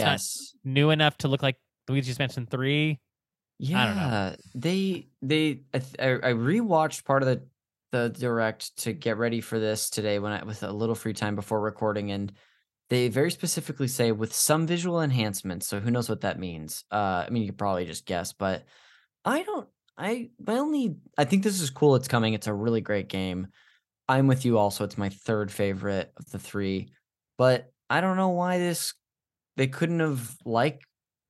not 0.63 0.71
new 0.73 0.89
enough 0.89 1.17
to 1.19 1.27
look 1.27 1.43
like 1.43 1.57
Luigi's 1.89 2.17
Mansion 2.19 2.45
3. 2.45 2.99
Yeah, 3.59 3.81
I 3.81 3.85
don't 3.87 3.95
know. 3.95 4.35
they 4.53 5.07
they 5.21 5.61
I, 5.73 5.79
th- 5.79 5.95
I 5.99 6.29
I 6.29 6.33
rewatched 6.33 7.03
part 7.05 7.23
of 7.23 7.27
the 7.27 7.41
the 7.95 8.09
direct 8.09 8.75
to 8.77 8.91
get 8.91 9.17
ready 9.17 9.39
for 9.39 9.57
this 9.57 9.89
today 9.89 10.19
when 10.19 10.33
I 10.33 10.43
with 10.43 10.63
a 10.63 10.71
little 10.71 10.95
free 10.95 11.13
time 11.13 11.35
before 11.35 11.61
recording, 11.61 12.11
and 12.11 12.31
they 12.89 13.07
very 13.07 13.31
specifically 13.31 13.87
say 13.87 14.11
with 14.11 14.33
some 14.33 14.67
visual 14.67 15.01
enhancements. 15.01 15.67
So 15.67 15.79
who 15.79 15.91
knows 15.91 16.09
what 16.09 16.21
that 16.21 16.37
means? 16.37 16.83
Uh, 16.91 17.23
I 17.25 17.29
mean, 17.29 17.43
you 17.43 17.49
could 17.49 17.57
probably 17.57 17.85
just 17.85 18.05
guess, 18.05 18.33
but 18.33 18.65
I 19.23 19.43
don't. 19.43 19.67
I 19.97 20.29
my 20.45 20.57
only 20.57 20.97
I 21.17 21.23
think 21.23 21.43
this 21.43 21.61
is 21.61 21.69
cool. 21.69 21.95
It's 21.95 22.09
coming. 22.09 22.33
It's 22.33 22.47
a 22.47 22.53
really 22.53 22.81
great 22.81 23.07
game. 23.07 23.47
I'm 24.09 24.27
with 24.27 24.43
you. 24.43 24.57
Also, 24.57 24.83
it's 24.83 24.97
my 24.97 25.09
third 25.09 25.49
favorite 25.49 26.11
of 26.17 26.29
the 26.31 26.39
three, 26.39 26.89
but 27.37 27.71
I 27.89 28.01
don't 28.01 28.17
know 28.17 28.29
why 28.29 28.57
this 28.57 28.93
they 29.55 29.67
couldn't 29.67 30.01
have 30.01 30.35
like 30.43 30.81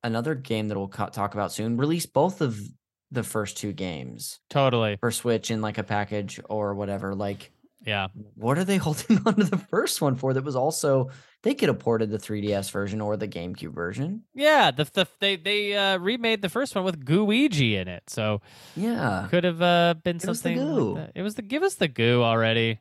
another 0.04 0.34
game 0.34 0.70
that 0.70 0.78
we'll 0.78 0.88
talk 0.88 1.36
about 1.36 1.52
soon 1.52 1.78
release 1.78 2.08
both 2.08 2.42
of 2.42 2.60
the 3.16 3.24
first 3.24 3.58
two 3.58 3.72
games 3.74 4.40
Totally. 4.50 4.98
for 5.00 5.10
switch 5.12 5.50
in 5.50 5.62
like 5.62 5.78
a 5.80 5.84
package 5.84 6.40
or 6.50 6.76
whatever 6.76 7.16
like 7.16 7.52
Yeah. 7.86 8.08
what 8.36 8.58
are 8.60 8.64
they 8.64 8.78
holding 8.86 9.20
on 9.26 9.36
to 9.36 9.44
the 9.46 9.58
first 9.58 10.02
one 10.02 10.16
for 10.16 10.34
that 10.34 10.44
was 10.44 10.56
also 10.56 11.10
they 11.44 11.54
could 11.54 11.70
have 11.70 11.80
ported 11.80 12.10
the 12.12 12.18
3ds 12.18 12.72
version 12.72 13.02
or 13.02 13.18
the 13.18 13.28
gamecube 13.28 13.74
version 13.74 14.24
Yeah, 14.34 14.72
the, 14.72 14.84
the 14.86 15.08
they 15.20 15.36
they 15.36 15.76
uh, 15.76 15.98
remade 16.00 16.42
the 16.42 16.50
first 16.50 16.76
one 16.76 16.84
with 16.84 17.04
Gooigi 17.06 17.74
in 17.74 17.88
it. 17.88 18.04
So 18.10 18.42
yeah 18.76 19.28
could 19.30 19.44
have 19.44 19.62
uh, 19.62 19.96
been 20.04 20.18
Give 20.18 20.26
something 20.36 20.58
like. 20.60 21.12
It 21.16 21.22
was 21.22 21.36
the 21.36 21.42
give 21.44 21.64
us 21.64 21.76
the 21.76 21.88
goo 21.88 22.22
already. 22.24 22.80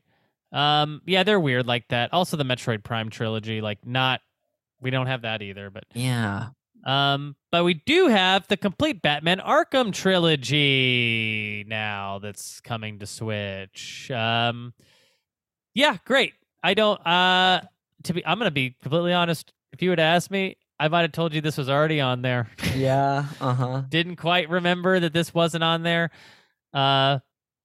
Um 0.53 1.03
yeah, 1.07 1.23
they're 1.25 1.41
weird 1.41 1.67
like 1.67 1.89
that. 1.89 2.13
Also 2.13 2.37
the 2.37 2.45
Metroid 2.45 2.83
Prime 2.85 3.11
trilogy 3.11 3.61
like 3.61 3.87
not 3.87 4.21
we 4.81 4.91
don't 4.91 5.07
have 5.07 5.23
that 5.23 5.43
either, 5.43 5.71
but 5.71 5.85
yeah 5.95 6.49
Um, 6.85 7.35
but 7.51 7.65
we 7.65 7.75
do 7.75 8.09
have 8.09 8.47
the 8.49 8.57
complete 8.57 9.01
Batman 9.01 9.39
Arkham 9.39 9.93
trilogy 9.93 11.65
now 11.67 12.19
that's 12.19 12.61
coming 12.61 12.99
to 12.99 13.07
Switch. 13.07 14.11
Um, 14.11 14.75
yeah, 15.75 15.97
great. 16.05 16.35
I 16.63 16.75
don't. 16.75 17.05
Uh, 17.07 17.63
to 18.05 18.15
be, 18.15 18.25
I'm 18.27 18.39
gonna 18.39 18.51
be 18.51 18.77
completely 18.83 19.13
honest. 19.13 19.53
If 19.73 19.83
you 19.83 19.91
would 19.91 20.01
ask 20.01 20.31
me, 20.31 20.57
I 20.79 20.89
might 20.89 21.03
have 21.03 21.13
told 21.13 21.35
you 21.35 21.41
this 21.41 21.57
was 21.57 21.69
already 21.71 22.01
on 22.01 22.23
there. 22.23 22.49
yeah 22.77 23.27
uh-huh 23.41 23.83
Didn't 23.89 24.17
quite 24.17 24.49
remember 24.51 25.01
that 25.01 25.13
this 25.13 25.33
wasn't 25.33 25.65
on 25.65 25.83
there. 25.83 26.11
Uh, 26.73 27.21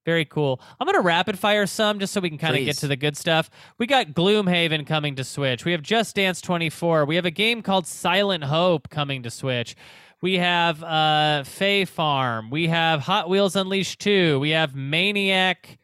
very 0.06 0.26
cool. 0.26 0.62
I'm 0.80 0.86
gonna 0.86 1.02
rapid 1.02 1.38
fire 1.38 1.66
some 1.68 2.00
just 2.00 2.14
so 2.14 2.22
we 2.22 2.30
can 2.30 2.38
kind 2.38 2.58
of 2.58 2.64
get 2.66 2.78
to 2.78 2.88
the 2.88 2.96
good 2.96 3.18
stuff. 3.18 3.50
We 3.78 3.86
got 3.86 4.08
Gloomhaven 4.08 4.86
coming 4.88 5.16
to 5.16 5.24
Switch. 5.24 5.66
We 5.66 5.72
have 5.74 5.82
Just 5.82 6.16
Dance 6.16 6.42
24. 6.42 7.06
We 7.06 7.16
have 7.16 7.26
a 7.26 7.32
game 7.32 7.62
called 7.62 7.86
Silent 7.86 8.44
Hope 8.44 8.90
coming 8.90 9.24
to 9.24 9.30
Switch. 9.30 9.76
We 10.22 10.36
have 10.36 10.84
uh 10.84 11.44
Fae 11.44 11.86
Farm. 11.86 12.50
We 12.50 12.68
have 12.68 13.02
Hot 13.02 13.30
Wheels 13.30 13.56
Unleashed 13.56 14.00
2. 14.02 14.40
We 14.40 14.52
have 14.52 14.76
Maniac 14.76 15.78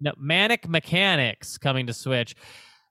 no, 0.00 0.12
Manic 0.18 0.68
Mechanics 0.68 1.58
coming 1.58 1.86
to 1.86 1.92
Switch. 1.92 2.34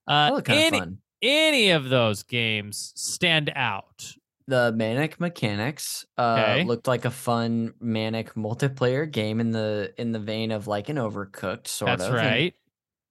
Uh, 0.07 0.27
that 0.27 0.33
looked 0.33 0.47
kind 0.47 0.59
of 0.59 0.65
any, 0.65 0.79
fun 0.79 0.97
any 1.21 1.71
of 1.71 1.89
those 1.89 2.23
games 2.23 2.93
stand 2.95 3.51
out. 3.55 4.13
The 4.49 4.71
manic 4.75 5.19
mechanics 5.19 6.05
uh 6.17 6.35
Okay. 6.39 6.63
looked 6.65 6.87
like 6.87 7.05
a 7.05 7.11
fun 7.11 7.73
manic 7.79 8.33
multiplayer 8.35 9.09
game 9.09 9.39
in 9.39 9.51
the 9.51 9.93
in 9.97 10.11
the 10.11 10.19
vein 10.19 10.51
of 10.51 10.67
like 10.67 10.89
an 10.89 10.97
overcooked 10.97 11.67
sort 11.67 11.97
That's 11.97 12.03
of 12.03 12.15
and- 12.15 12.25
right. 12.25 12.53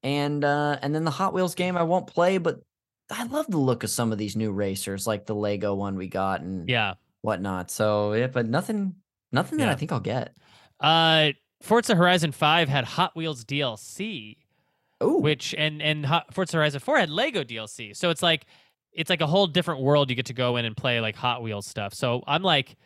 and 0.03 0.45
uh 0.45 0.79
and 0.83 0.95
then 0.95 1.05
the 1.05 1.11
hot 1.11 1.33
wheels 1.33 1.55
game 1.55 1.77
i 1.77 1.83
won't 1.83 2.07
play 2.07 2.39
but 2.39 2.61
i 3.11 3.25
love 3.25 3.47
the 3.49 3.57
look 3.59 3.85
of 3.85 3.91
some 3.91 4.13
of 4.13 4.19
these 4.19 4.37
new 4.37 4.53
racers 4.53 5.07
like 5.07 5.27
the 5.27 5.35
lego 5.35 5.75
one 5.75 5.97
we 5.97 6.09
got 6.09 6.41
and 6.41 6.69
Yeah. 6.69 6.95
whatnot 7.23 7.71
so 7.71 8.13
yeah 8.13 8.27
but 8.29 8.47
nothing 8.47 8.95
nothing 9.33 9.59
that 9.59 9.69
i 9.69 9.75
think 9.75 9.93
i'll 9.93 10.01
get 10.01 10.35
Uh, 10.81 11.33
Forza 11.61 11.97
Horizon 11.97 12.31
5 12.31 12.69
had 12.69 12.85
Hot 12.85 13.17
Wheels 13.17 13.45
DLC, 13.45 14.37
oh 15.01 15.19
which 15.21 15.55
and 15.59 15.83
and 15.83 16.07
Hot, 16.07 16.33
Forza 16.33 16.57
Horizon 16.57 16.79
4 16.79 16.99
had 16.99 17.11
Lego 17.11 17.43
DLC. 17.43 17.97
So 17.97 18.11
it's 18.11 18.23
like 18.23 18.47
it's 18.99 19.09
like 19.09 19.21
a 19.21 19.27
whole 19.27 19.47
different 19.47 19.81
world 19.81 20.11
you 20.11 20.17
get 20.17 20.27
to 20.27 20.35
go 20.35 20.57
in 20.57 20.65
and 20.65 20.77
play 20.77 21.01
like 21.01 21.15
Hot 21.15 21.41
Wheels 21.41 21.67
stuff. 21.67 21.95
So 21.95 22.23
I'm 22.27 22.43
like 22.43 22.77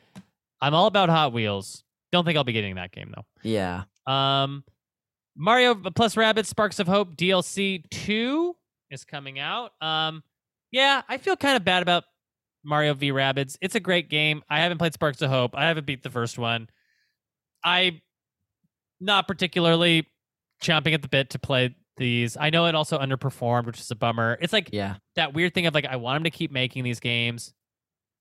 I'm 0.61 0.75
all 0.75 0.87
about 0.87 1.09
Hot 1.09 1.33
Wheels. 1.33 1.83
Don't 2.13 2.25
think 2.27 2.37
I'll 2.37 2.45
be 2.45 2.53
getting 2.53 2.75
that 2.75 2.93
game 2.93 3.13
though. 3.17 3.25
yeah 3.43 3.85
Um 4.07 4.63
Mario 5.35 5.75
plus 5.75 6.15
Rabbids 6.15 6.47
Sparks 6.47 6.79
of 6.79 6.87
Hope 6.87 7.17
DLC 7.17 7.83
2 7.91 8.55
is 8.91 9.05
coming 9.05 9.39
out. 9.39 9.73
Um 9.81 10.23
yeah, 10.71 11.01
I 11.09 11.17
feel 11.17 11.37
kind 11.37 11.57
of 11.57 11.65
bad 11.65 11.83
about 11.83 12.05
Mario 12.63 12.93
v 12.93 13.11
Rabbids. 13.11 13.57
It's 13.63 13.75
a 13.75 13.81
great 13.81 14.11
game. 14.11 14.43
I 14.51 14.61
haven't 14.61 14.79
played 14.79 14.93
Sparks 14.93 15.23
of 15.23 15.31
Hope. 15.31 15.53
I 15.55 15.67
haven't 15.67 15.87
beat 15.87 16.03
the 16.03 16.11
first 16.11 16.39
one. 16.39 16.69
I 17.65 18.03
not 19.01 19.27
particularly 19.27 20.07
chomping 20.63 20.93
at 20.93 21.01
the 21.03 21.09
bit 21.09 21.31
to 21.31 21.39
play 21.39 21.75
these. 21.97 22.37
I 22.39 22.51
know 22.51 22.67
it 22.67 22.75
also 22.75 22.99
underperformed, 22.99 23.67
which 23.67 23.81
is 23.81 23.91
a 23.91 23.95
bummer. 23.97 24.39
It's 24.41 24.53
like 24.53 24.71
yeah 24.73 24.97
that 25.17 25.35
weird 25.35 25.55
thing 25.55 25.67
of 25.67 25.75
like 25.75 25.85
I 25.87 25.97
want 25.97 26.17
them 26.17 26.25
to 26.25 26.31
keep 26.37 26.51
making 26.51 26.85
these 26.85 27.01
games, 27.01 27.53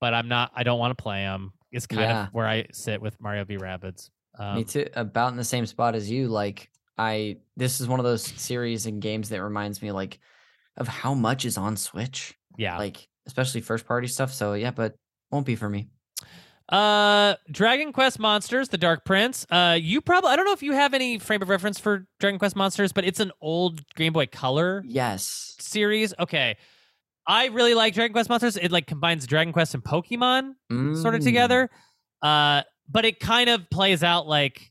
but 0.00 0.14
I'm 0.14 0.28
not. 0.28 0.52
I 0.54 0.62
don't 0.62 0.78
want 0.78 0.96
to 0.96 1.02
play 1.02 1.22
them. 1.22 1.52
It's 1.70 1.86
kind 1.86 2.02
Yeah. 2.02 2.26
of 2.26 2.34
where 2.34 2.46
I 2.46 2.66
sit 2.72 3.00
with 3.00 3.18
Mario 3.20 3.44
v 3.44 3.56
Rabbids. 3.56 4.10
Um, 4.38 4.56
me 4.56 4.64
too 4.64 4.86
about 4.94 5.30
in 5.32 5.36
the 5.36 5.44
same 5.44 5.66
spot 5.66 5.94
as 5.94 6.10
you 6.10 6.26
like 6.28 6.70
i 6.98 7.36
this 7.56 7.80
is 7.80 7.88
one 7.88 8.00
of 8.00 8.04
those 8.04 8.22
series 8.22 8.84
and 8.86 9.00
games 9.02 9.28
that 9.30 9.42
reminds 9.42 9.80
me 9.82 9.92
like 9.92 10.18
of 10.76 10.86
how 10.88 11.12
much 11.14 11.44
is 11.46 11.56
on 11.58 11.76
switch 11.76 12.34
Yeah. 12.58 12.76
like 12.78 13.06
especially 13.26 13.60
first 13.62 13.86
party 13.86 14.06
stuff 14.08 14.32
so 14.32 14.52
yeah 14.54 14.70
but 14.70 14.94
won't 15.30 15.44
be 15.46 15.54
for 15.56 15.68
me 15.68 15.88
Uh, 16.68 17.34
Dragon 17.50 17.92
Quest 17.92 18.18
Monsters, 18.18 18.68
The 18.68 18.78
Dark 18.78 19.04
Prince. 19.04 19.46
Uh, 19.50 19.76
you 19.80 20.00
probably 20.00 20.30
I 20.30 20.36
don't 20.36 20.44
know 20.46 20.52
if 20.52 20.62
you 20.62 20.72
have 20.72 20.94
any 20.94 21.18
frame 21.18 21.42
of 21.42 21.48
reference 21.48 21.78
for 21.78 22.06
Dragon 22.20 22.38
Quest 22.38 22.56
Monsters, 22.56 22.92
but 22.92 23.04
it's 23.04 23.20
an 23.20 23.32
old 23.40 23.82
Game 23.94 24.12
Boy 24.12 24.26
Color 24.26 24.82
Yes. 24.86 25.54
series. 25.58 26.14
Okay, 26.18 26.56
I 27.26 27.46
really 27.46 27.74
like 27.74 27.94
Dragon 27.94 28.12
Quest 28.12 28.28
Monsters. 28.30 28.56
It 28.56 28.70
like 28.72 28.86
combines 28.86 29.26
Dragon 29.26 29.52
Quest 29.52 29.74
and 29.74 29.82
Pokemon 29.84 30.54
sort 30.96 31.14
of 31.14 31.20
Mm. 31.20 31.24
together. 31.24 31.70
Uh, 32.22 32.62
but 32.88 33.04
it 33.04 33.20
kind 33.20 33.50
of 33.50 33.68
plays 33.70 34.02
out 34.02 34.26
like 34.26 34.70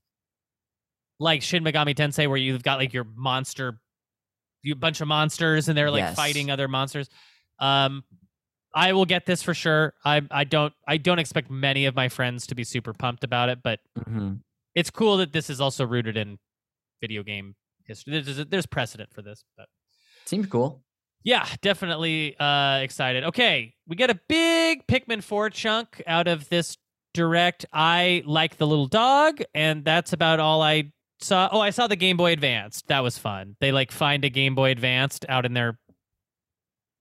like 1.20 1.44
Shin 1.44 1.64
Megami 1.64 1.94
Tensei, 1.96 2.28
where 2.28 2.38
you've 2.38 2.64
got 2.64 2.80
like 2.80 2.94
your 2.94 3.04
monster, 3.16 3.80
you 4.64 4.74
bunch 4.76 5.02
of 5.02 5.08
monsters, 5.08 5.68
and 5.70 5.78
they're 5.78 5.92
like 5.92 6.00
Yes. 6.02 6.16
fighting 6.16 6.50
other 6.50 6.68
monsters. 6.68 7.10
Um, 7.60 8.04
I 8.74 8.94
will 8.94 9.06
get 9.06 9.26
this 9.26 9.44
for 9.44 9.54
sure. 9.54 9.94
I 10.06 10.22
I 10.32 10.44
don't 10.44 10.74
I 10.88 10.98
don't 10.98 11.20
expect 11.20 11.50
many 11.52 11.86
of 11.86 11.96
my 11.96 12.10
friends 12.10 12.48
to 12.48 12.56
be 12.56 12.64
super 12.64 12.94
pumped 12.94 13.24
about 13.24 13.50
it, 13.50 13.60
but 13.64 13.80
Mhm. 14.00 14.40
it's 14.76 14.90
cool 14.90 15.18
that 15.18 15.34
this 15.34 15.50
is 15.50 15.60
also 15.62 15.86
rooted 15.86 16.16
in 16.18 16.40
video 17.02 17.24
game 17.24 17.56
history. 17.86 18.20
There's, 18.22 18.46
there's 18.46 18.66
precedent 18.66 19.14
for 19.14 19.22
this, 19.22 19.44
but 19.58 19.68
Seems 20.26 20.48
cool. 20.48 20.84
yeah, 21.24 21.48
definitely 21.62 22.38
uh, 22.40 22.78
excited. 22.78 23.24
Okay, 23.26 23.74
we 23.88 23.96
get 23.96 24.10
a 24.10 24.20
big 24.30 24.86
Pikmin 24.88 25.22
4 25.24 25.50
chunk 25.50 26.02
out 26.08 26.28
of 26.28 26.48
this 26.50 26.78
direct. 27.14 27.66
I 27.74 28.24
like 28.26 28.58
the 28.58 28.68
little 28.68 28.86
dog, 28.88 29.42
and 29.54 29.84
that's 29.84 30.14
about 30.14 30.40
all 30.40 30.62
I 30.62 30.94
saw. 31.20 31.50
Oh, 31.52 31.60
I 31.60 31.72
saw 31.72 31.88
the 31.88 31.96
Game 31.98 32.16
Boy 32.18 32.32
Advanced. 32.32 32.88
That 32.88 33.02
was 33.02 33.18
fun. 33.18 33.58
They 33.60 33.72
like 33.74 33.92
find 33.92 34.24
a 34.24 34.30
Game 34.30 34.56
Boy 34.56 34.72
Advanced 34.72 35.26
out 35.28 35.46
in 35.46 35.54
their. 35.54 35.78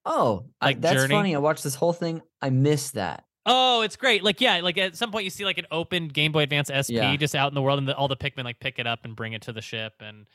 Oh, 0.05 0.47
I- 0.61 0.75
that's 0.75 0.95
Journey? 0.95 1.15
funny. 1.15 1.35
I 1.35 1.39
watched 1.39 1.63
this 1.65 1.75
whole 1.75 1.93
thing. 1.93 2.23
I 2.41 2.51
missed 2.51 2.95
that. 2.95 3.25
Oh, 3.47 3.81
it's 3.83 3.97
great. 3.97 4.23
Like 4.23 4.41
yeah, 4.41 4.61
like 4.61 4.77
at 4.79 4.97
some 4.97 5.11
point 5.11 5.25
you 5.25 5.31
see 5.31 5.45
like 5.45 5.59
an 5.59 5.67
open 5.71 6.09
Game 6.09 6.31
Boy 6.33 6.43
Advance 6.43 6.71
SP 6.71 6.93
Yeah. 6.97 7.17
just 7.17 7.35
out 7.35 7.51
in 7.51 7.55
the 7.55 7.63
world, 7.63 7.79
and 7.79 7.89
the, 7.89 7.97
all 7.97 8.07
the 8.09 8.17
Pikmin 8.17 8.45
like 8.45 8.61
pick 8.61 8.79
it 8.79 8.87
up 8.87 9.01
and 9.05 9.17
bring 9.17 9.33
it 9.33 9.43
to 9.43 9.53
the 9.53 9.63
ship, 9.63 9.95
and 10.01 10.27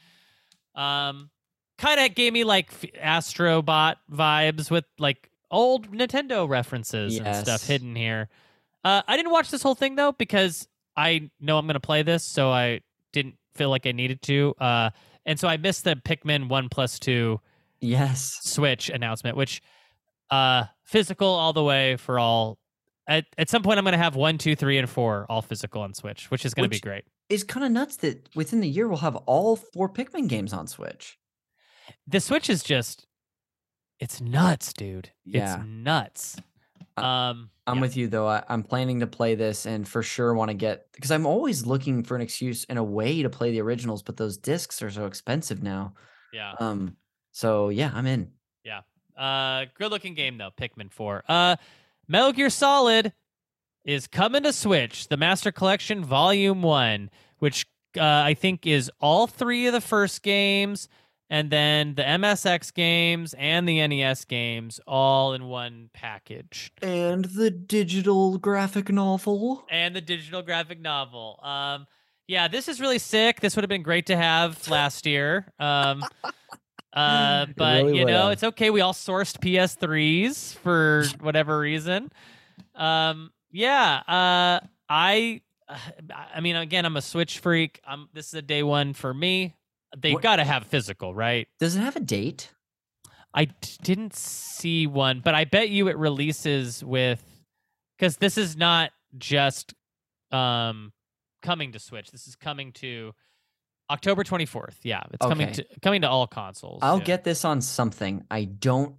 um, 0.76 1.30
kind 1.78 2.00
of 2.00 2.16
gave 2.16 2.34
me 2.34 2.44
like 2.44 2.70
f- 2.72 3.24
Astrobot 3.24 3.96
vibes 4.12 4.70
with 4.72 4.86
like 5.00 5.30
old 5.52 5.92
Nintendo 5.92 6.48
references 6.50 7.20
and 7.20 7.36
stuff 7.38 7.66
hidden 7.66 7.96
here. 7.96 8.28
Uh, 8.84 9.02
I 9.08 9.18
didn't 9.18 9.32
watch 9.32 9.52
this 9.52 9.62
whole 9.64 9.76
thing 9.76 9.96
though 9.96 10.12
because 10.12 10.68
I 10.98 11.30
know 11.40 11.58
I'm 11.58 11.68
gonna 11.68 11.80
play 11.80 12.04
this, 12.04 12.24
so 12.24 12.50
I 12.52 12.82
didn't 13.14 13.36
feel 13.54 13.70
like 13.70 13.86
I 13.86 13.92
needed 13.92 14.22
to. 14.24 14.54
Uh, 14.60 14.90
and 15.26 15.40
so 15.40 15.48
I 15.48 15.58
missed 15.58 15.84
the 15.84 15.96
Pikmin 15.96 16.50
One 16.50 16.70
Plus 16.70 17.00
Two 17.00 17.40
Yes. 17.82 18.40
Switch 18.44 18.90
announcement, 18.90 19.38
which 19.38 19.62
uh 20.32 20.66
physical 20.84 21.28
all 21.28 21.54
the 21.54 21.64
way 21.64 21.98
for 21.98 22.20
all. 22.20 22.58
At 23.08 23.26
at 23.38 23.50
some 23.50 23.62
point, 23.64 23.78
I'm 23.78 23.86
gonna 23.86 23.98
have 23.98 24.16
one, 24.16 24.38
two, 24.38 24.56
three, 24.56 24.78
and 24.78 24.90
four 24.90 25.26
all 25.30 25.42
physical 25.42 25.82
on 25.82 25.94
Switch, 25.94 26.32
which 26.32 26.46
is 26.46 26.54
gonna 26.54 26.68
be 26.70 26.76
Which- 26.78 26.82
great. 26.82 27.06
It's 27.28 27.44
kind 27.44 27.66
of 27.66 27.72
nuts 27.72 27.98
that 27.98 28.30
within 28.36 28.60
the 28.62 28.68
year 28.70 28.88
we'll 28.88 29.00
have 29.00 29.16
all 29.16 29.56
four 29.56 29.90
Pikmin 29.90 30.28
games 30.30 30.54
on 30.54 30.68
Switch. 30.68 31.18
The 32.08 32.20
Switch 32.20 32.52
is 32.52 32.62
just, 32.62 33.08
it's 34.00 34.22
nuts, 34.22 34.74
dude. 34.74 35.10
Yeah. 35.24 35.56
It's 35.58 35.66
nuts. 35.66 36.36
Um, 36.98 37.50
I'm 37.66 37.76
yeah. 37.78 37.82
with 37.82 37.98
you 37.98 38.08
though. 38.08 38.28
I, 38.28 38.44
I'm 38.48 38.62
planning 38.62 39.00
to 39.00 39.08
play 39.08 39.34
this 39.34 39.66
and 39.66 39.88
for 39.88 40.04
sure 40.04 40.36
want 40.36 40.50
to 40.50 40.54
get 40.56 40.86
because 40.94 41.10
I'm 41.12 41.26
always 41.26 41.66
looking 41.66 42.04
for 42.04 42.16
an 42.16 42.22
excuse 42.22 42.64
and 42.70 42.78
a 42.78 42.84
way 42.84 43.24
to 43.24 43.30
play 43.30 43.52
the 43.52 43.62
originals, 43.62 44.04
but 44.04 44.18
those 44.18 44.38
discs 44.38 44.82
are 44.84 44.92
so 44.92 45.06
expensive 45.08 45.64
now. 45.64 45.94
yeah. 46.32 46.54
Um, 46.60 46.96
so 47.36 47.68
yeah, 47.70 47.92
I'm 47.94 48.06
in. 48.08 48.32
Yeah. 48.64 48.82
Uh, 49.18 49.66
good 49.78 49.92
looking 49.92 50.14
game 50.14 50.38
though. 50.38 50.52
Pikmin 50.58 50.90
Four. 50.92 51.24
Uh, 51.28 51.58
Metal 52.08 52.32
Gear 52.32 52.50
Solid 52.50 53.12
is 53.84 54.08
coming 54.08 54.44
to 54.44 54.54
Switch. 54.54 55.10
The 55.10 55.18
Master 55.18 55.52
Collection 55.52 56.04
Volume 56.04 56.62
One, 56.62 57.10
which 57.40 57.66
uh, 57.98 58.02
I 58.04 58.34
think 58.36 58.66
is 58.66 58.90
all 59.02 59.28
three 59.28 59.68
of 59.68 59.74
the 59.74 59.82
first 59.82 60.22
games, 60.24 60.88
and 61.30 61.50
then 61.50 61.96
the 61.96 62.04
MSX 62.04 62.74
games 62.74 63.34
and 63.38 63.68
the 63.68 63.86
NES 63.86 64.24
games 64.26 64.80
all 64.88 65.34
in 65.34 65.46
one 65.46 65.90
package, 65.94 66.72
And 66.82 67.26
the 67.26 67.52
digital 67.52 68.38
graphic 68.38 68.90
novel. 68.90 69.66
and 69.70 69.94
the 69.96 70.02
digital 70.02 70.42
graphic 70.42 70.80
novel. 70.80 71.40
Um, 71.44 71.86
yeah, 72.28 72.48
this 72.48 72.68
is 72.68 72.80
really 72.82 73.00
sick. 73.00 73.40
This 73.42 73.56
would 73.56 73.64
have 73.64 73.70
been 73.70 73.84
great 73.84 74.06
to 74.08 74.16
have 74.18 74.68
last 74.70 75.06
year. 75.06 75.52
Um. 75.60 76.04
Uh, 76.96 77.48
but 77.58 77.84
really 77.84 78.00
you 78.00 78.06
know, 78.06 78.30
it's 78.30 78.44
okay. 78.44 78.70
We 78.70 78.82
all 78.82 78.94
sourced 78.94 79.38
PS3s 79.40 80.56
for 80.56 81.06
whatever 81.20 81.60
reason. 81.60 82.12
Um, 82.74 83.32
yeah. 83.52 84.02
Uh, 84.08 84.66
I, 84.90 85.42
I 86.34 86.42
mean, 86.42 86.56
again, 86.56 86.86
I'm 86.86 86.98
a 86.98 87.02
Switch 87.02 87.40
freak. 87.40 87.82
I'm. 87.86 88.08
This 88.14 88.28
is 88.28 88.34
a 88.36 88.42
day 88.42 88.64
one 88.64 88.94
for 88.94 89.14
me. 89.14 89.56
They 89.98 90.16
got 90.16 90.38
to 90.38 90.44
have 90.44 90.66
physical, 90.68 91.14
right? 91.14 91.48
Does 91.60 91.76
it 91.76 91.80
have 91.80 91.96
a 91.96 92.02
date? 92.02 92.52
I 93.34 93.46
d- 93.46 93.54
didn't 93.84 94.14
see 94.16 94.88
one, 94.88 95.22
but 95.24 95.36
I 95.36 95.46
bet 95.46 95.70
you 95.70 95.88
it 95.90 95.98
releases 95.98 96.84
with 96.84 97.24
because 97.98 98.18
this 98.18 98.38
is 98.38 98.56
not 98.56 98.92
just 99.18 99.74
um 100.32 100.94
coming 101.42 101.72
to 101.74 101.80
Switch. 101.80 102.12
This 102.12 102.28
is 102.28 102.36
coming 102.36 102.72
to 102.74 103.14
October 103.90 104.24
24th. 104.24 104.76
Yeah, 104.84 105.04
it's 105.12 105.26
coming 105.26 105.52
to 105.54 105.66
coming 105.82 106.02
to 106.02 106.10
all 106.10 106.28
consoles. 106.28 106.80
I'll 106.82 107.00
get 107.00 107.24
this 107.24 107.46
on 107.46 107.62
something. 107.62 108.24
I 108.32 108.46
don't. 108.46 108.96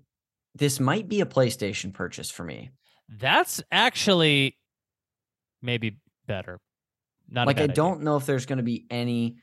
This 0.54 0.80
might 0.80 1.08
be 1.08 1.20
a 1.20 1.26
PlayStation 1.26 1.92
purchase 1.92 2.30
for 2.30 2.44
me. 2.44 2.70
That's 3.08 3.62
actually 3.70 4.56
maybe 5.62 5.98
better. 6.26 6.60
Not 7.28 7.46
like 7.46 7.58
I 7.58 7.64
idea. 7.64 7.74
don't 7.74 8.02
know 8.02 8.16
if 8.16 8.26
there's 8.26 8.46
going 8.46 8.58
to 8.58 8.62
be 8.62 8.86
any 8.90 9.36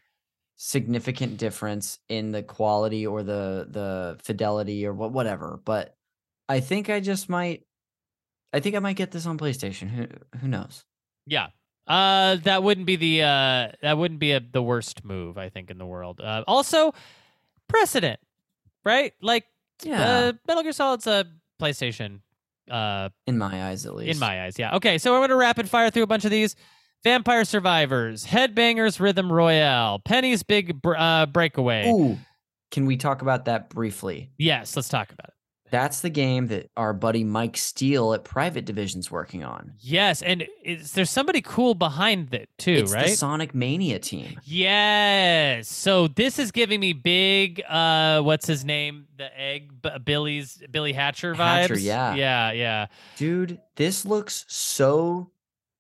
significant 0.56 1.38
difference 1.38 2.00
in 2.10 2.32
the 2.32 2.44
quality 2.44 3.06
or 3.06 3.24
the 3.24 3.68
the 3.70 4.18
fidelity 4.24 4.86
or 4.86 4.94
what 4.94 5.12
whatever, 5.12 5.60
but 5.66 5.96
I 6.48 6.60
think 6.60 6.90
I 6.90 7.00
just 7.00 7.30
might. 7.30 7.64
I 8.54 8.60
think 8.60 8.76
I 8.76 8.80
might 8.80 8.96
get 8.96 9.12
this 9.12 9.26
on 9.26 9.38
PlayStation. 9.38 9.90
Who 9.90 10.08
who 10.40 10.48
knows? 10.48 10.86
Yeah. 11.26 11.48
Uh, 11.88 12.38
that 12.44 12.64
wouldn't 12.64 12.88
be 12.88 12.96
the 12.96 13.22
uh, 13.24 13.68
that 13.82 13.98
wouldn't 13.98 14.20
be 14.20 14.32
a, 14.32 14.40
the 14.40 14.62
worst 14.64 15.04
move 15.04 15.38
I 15.38 15.50
think 15.50 15.70
in 15.70 15.78
the 15.78 15.86
world. 15.86 16.22
Uh, 16.22 16.44
also, 16.48 16.94
precedent, 17.68 18.20
right? 18.86 19.14
Like, 19.22 19.46
Yeah, 19.84 20.02
uh, 20.02 20.34
Metal 20.48 20.64
Gear 20.64 20.72
Solid's 20.72 21.08
a 21.08 21.26
PlayStation. 21.62 22.20
Uh, 22.72 23.10
in 23.28 23.38
my 23.38 23.68
eyes 23.68 23.86
at 23.86 23.94
least. 23.96 24.14
in 24.14 24.20
my 24.20 24.46
eyes, 24.46 24.58
yeah. 24.58 24.76
Okay, 24.76 24.98
so 24.98 25.12
we're 25.12 25.20
gonna 25.28 25.36
rapid 25.36 25.70
fire 25.70 25.90
through 25.90 26.04
a 26.04 26.08
bunch 26.08 26.24
of 26.26 26.32
these. 26.32 26.56
Vampire 27.04 27.44
Survivors, 27.44 28.26
Headbangers 28.26 29.02
Rhythm 29.02 29.30
Royale, 29.30 30.00
Penny's 30.00 30.42
Big 30.42 30.82
Br- 30.82 30.96
uh, 30.96 31.26
Breakaway. 31.26 31.92
Ooh, 31.92 32.18
can 32.72 32.86
we 32.86 32.96
talk 32.96 33.22
about 33.22 33.44
that 33.46 33.70
briefly? 33.70 34.32
Yes, 34.38 34.78
let's 34.78 34.88
talk 34.88 35.12
about 35.12 35.28
it. 35.28 35.33
That's 35.74 36.02
the 36.02 36.12
game 36.12 36.50
that 36.50 36.70
our 36.78 36.94
buddy 36.94 37.24
Mike 37.24 37.58
Steele 37.58 38.14
at 38.14 38.24
Private 38.24 38.64
Division's 38.64 39.10
working 39.10 39.44
on. 39.44 39.74
Yes, 39.80 40.22
and 40.22 40.46
is 40.64 40.92
there's 40.92 41.10
somebody 41.10 41.42
cool 41.42 41.74
behind 41.74 42.32
it 42.36 42.48
too, 42.60 42.74
it's 42.74 42.94
right? 42.94 43.08
the 43.08 43.16
Sonic 43.16 43.56
Mania 43.56 43.98
team. 43.98 44.40
Yes. 44.44 45.68
So 45.68 46.10
this 46.10 46.38
is 46.38 46.52
giving 46.52 46.80
me 46.80 46.94
big 46.94 47.64
uh 47.68 48.22
what's 48.22 48.46
his 48.46 48.64
name? 48.64 49.08
The 49.18 49.36
egg 49.36 49.82
B- 49.82 49.90
Billy's 50.06 50.62
Billy 50.70 50.94
Hatcher 50.94 51.34
vibes. 51.34 51.62
Hatcher, 51.62 51.80
yeah. 51.80 52.14
Yeah, 52.14 52.52
yeah. 52.52 52.86
Dude, 53.18 53.60
this 53.76 54.06
looks 54.06 54.46
so 54.48 55.32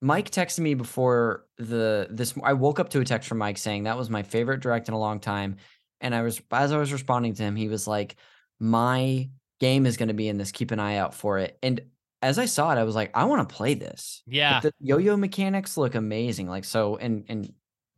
Mike 0.01 0.31
texted 0.31 0.61
me 0.61 0.73
before 0.73 1.45
the 1.59 2.07
this 2.09 2.33
I 2.43 2.53
woke 2.53 2.79
up 2.79 2.89
to 2.89 2.99
a 2.99 3.05
text 3.05 3.29
from 3.29 3.37
Mike 3.37 3.59
saying 3.59 3.83
that 3.83 3.95
was 3.95 4.09
my 4.09 4.23
favorite 4.23 4.61
direct 4.61 4.87
in 4.87 4.95
a 4.95 4.99
long 4.99 5.19
time 5.19 5.57
and 6.01 6.15
I 6.15 6.23
was 6.23 6.41
as 6.51 6.71
I 6.71 6.79
was 6.79 6.91
responding 6.91 7.35
to 7.35 7.43
him 7.43 7.55
he 7.55 7.69
was 7.69 7.85
like 7.85 8.15
my 8.59 9.29
game 9.63 9.85
is 9.85 9.95
going 9.97 10.09
to 10.09 10.13
be 10.13 10.27
in 10.27 10.37
this 10.37 10.51
keep 10.51 10.71
an 10.71 10.79
eye 10.79 10.97
out 10.97 11.13
for 11.13 11.39
it 11.39 11.57
and 11.63 11.81
as 12.21 12.37
I 12.37 12.45
saw 12.45 12.71
it 12.71 12.77
I 12.77 12.83
was 12.83 12.95
like 12.95 13.11
I 13.13 13.23
want 13.25 13.47
to 13.47 13.55
play 13.55 13.73
this. 13.73 14.21
Yeah. 14.27 14.59
the 14.59 14.73
yo-yo 14.79 15.15
mechanics 15.15 15.77
look 15.77 15.95
amazing 15.95 16.49
like 16.49 16.65
so 16.65 16.97
and 16.97 17.23
and 17.29 17.53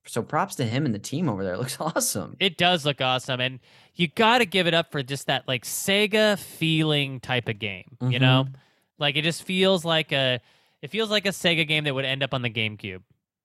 so 0.08 0.22
props 0.22 0.56
to 0.56 0.66
him 0.66 0.86
and 0.86 0.94
the 0.94 1.00
team 1.00 1.28
over 1.28 1.44
there. 1.44 1.56
It 1.56 1.60
looks 1.60 1.78
awesome. 1.80 2.36
It 2.40 2.58
does 2.58 2.86
look 2.86 3.02
awesome 3.02 3.40
and 3.40 3.60
you 3.96 4.08
got 4.08 4.38
to 4.40 4.46
give 4.46 4.68
it 4.68 4.74
up 4.74 4.92
for 4.92 5.02
just 5.02 5.28
that 5.28 5.48
like 5.48 5.64
Sega 5.64 6.38
feeling 6.38 7.20
type 7.20 7.48
of 7.50 7.58
game, 7.58 7.98
you 8.02 8.20
know? 8.20 8.46
Like 9.00 9.16
it 9.16 9.24
just 9.24 9.44
feels 9.44 9.84
like 9.84 10.12
a 10.12 10.40
it 10.82 10.92
feels 10.92 11.10
like 11.10 11.26
a 11.26 11.30
Sega 11.30 11.68
game 11.68 11.86
that 11.86 11.96
would 11.96 12.06
end 12.06 12.22
up 12.22 12.34
on 12.34 12.42
the 12.42 12.50
GameCube. 12.50 13.02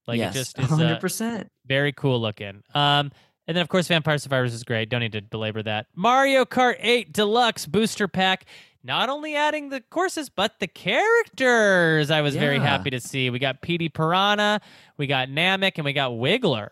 Like 0.06 0.18
yes, 0.18 0.34
it 0.34 0.38
just 0.38 0.58
is 0.58 0.72
uh, 0.72 0.98
100%. 1.00 1.48
Very 1.66 1.92
cool 1.92 2.20
looking. 2.20 2.62
Um, 2.74 3.12
and 3.50 3.56
then 3.56 3.62
of 3.62 3.68
course 3.68 3.88
Vampire 3.88 4.16
Survivors 4.16 4.54
is 4.54 4.62
great. 4.62 4.88
Don't 4.90 5.00
need 5.00 5.10
to 5.10 5.22
belabor 5.22 5.60
that. 5.64 5.86
Mario 5.96 6.44
Kart 6.44 6.76
8 6.78 7.12
Deluxe 7.12 7.66
Booster 7.66 8.06
Pack. 8.06 8.44
Not 8.84 9.08
only 9.08 9.34
adding 9.34 9.70
the 9.70 9.80
courses, 9.90 10.28
but 10.30 10.60
the 10.60 10.68
characters. 10.68 12.10
I 12.12 12.20
was 12.20 12.36
very 12.36 12.60
happy 12.60 12.90
to 12.90 13.00
see. 13.00 13.28
We 13.28 13.40
got 13.40 13.60
Petey 13.60 13.88
Piranha, 13.88 14.60
we 14.96 15.06
got 15.08 15.28
Namek, 15.28 15.72
and 15.76 15.84
we 15.84 15.92
got 15.92 16.12
Wiggler. 16.12 16.68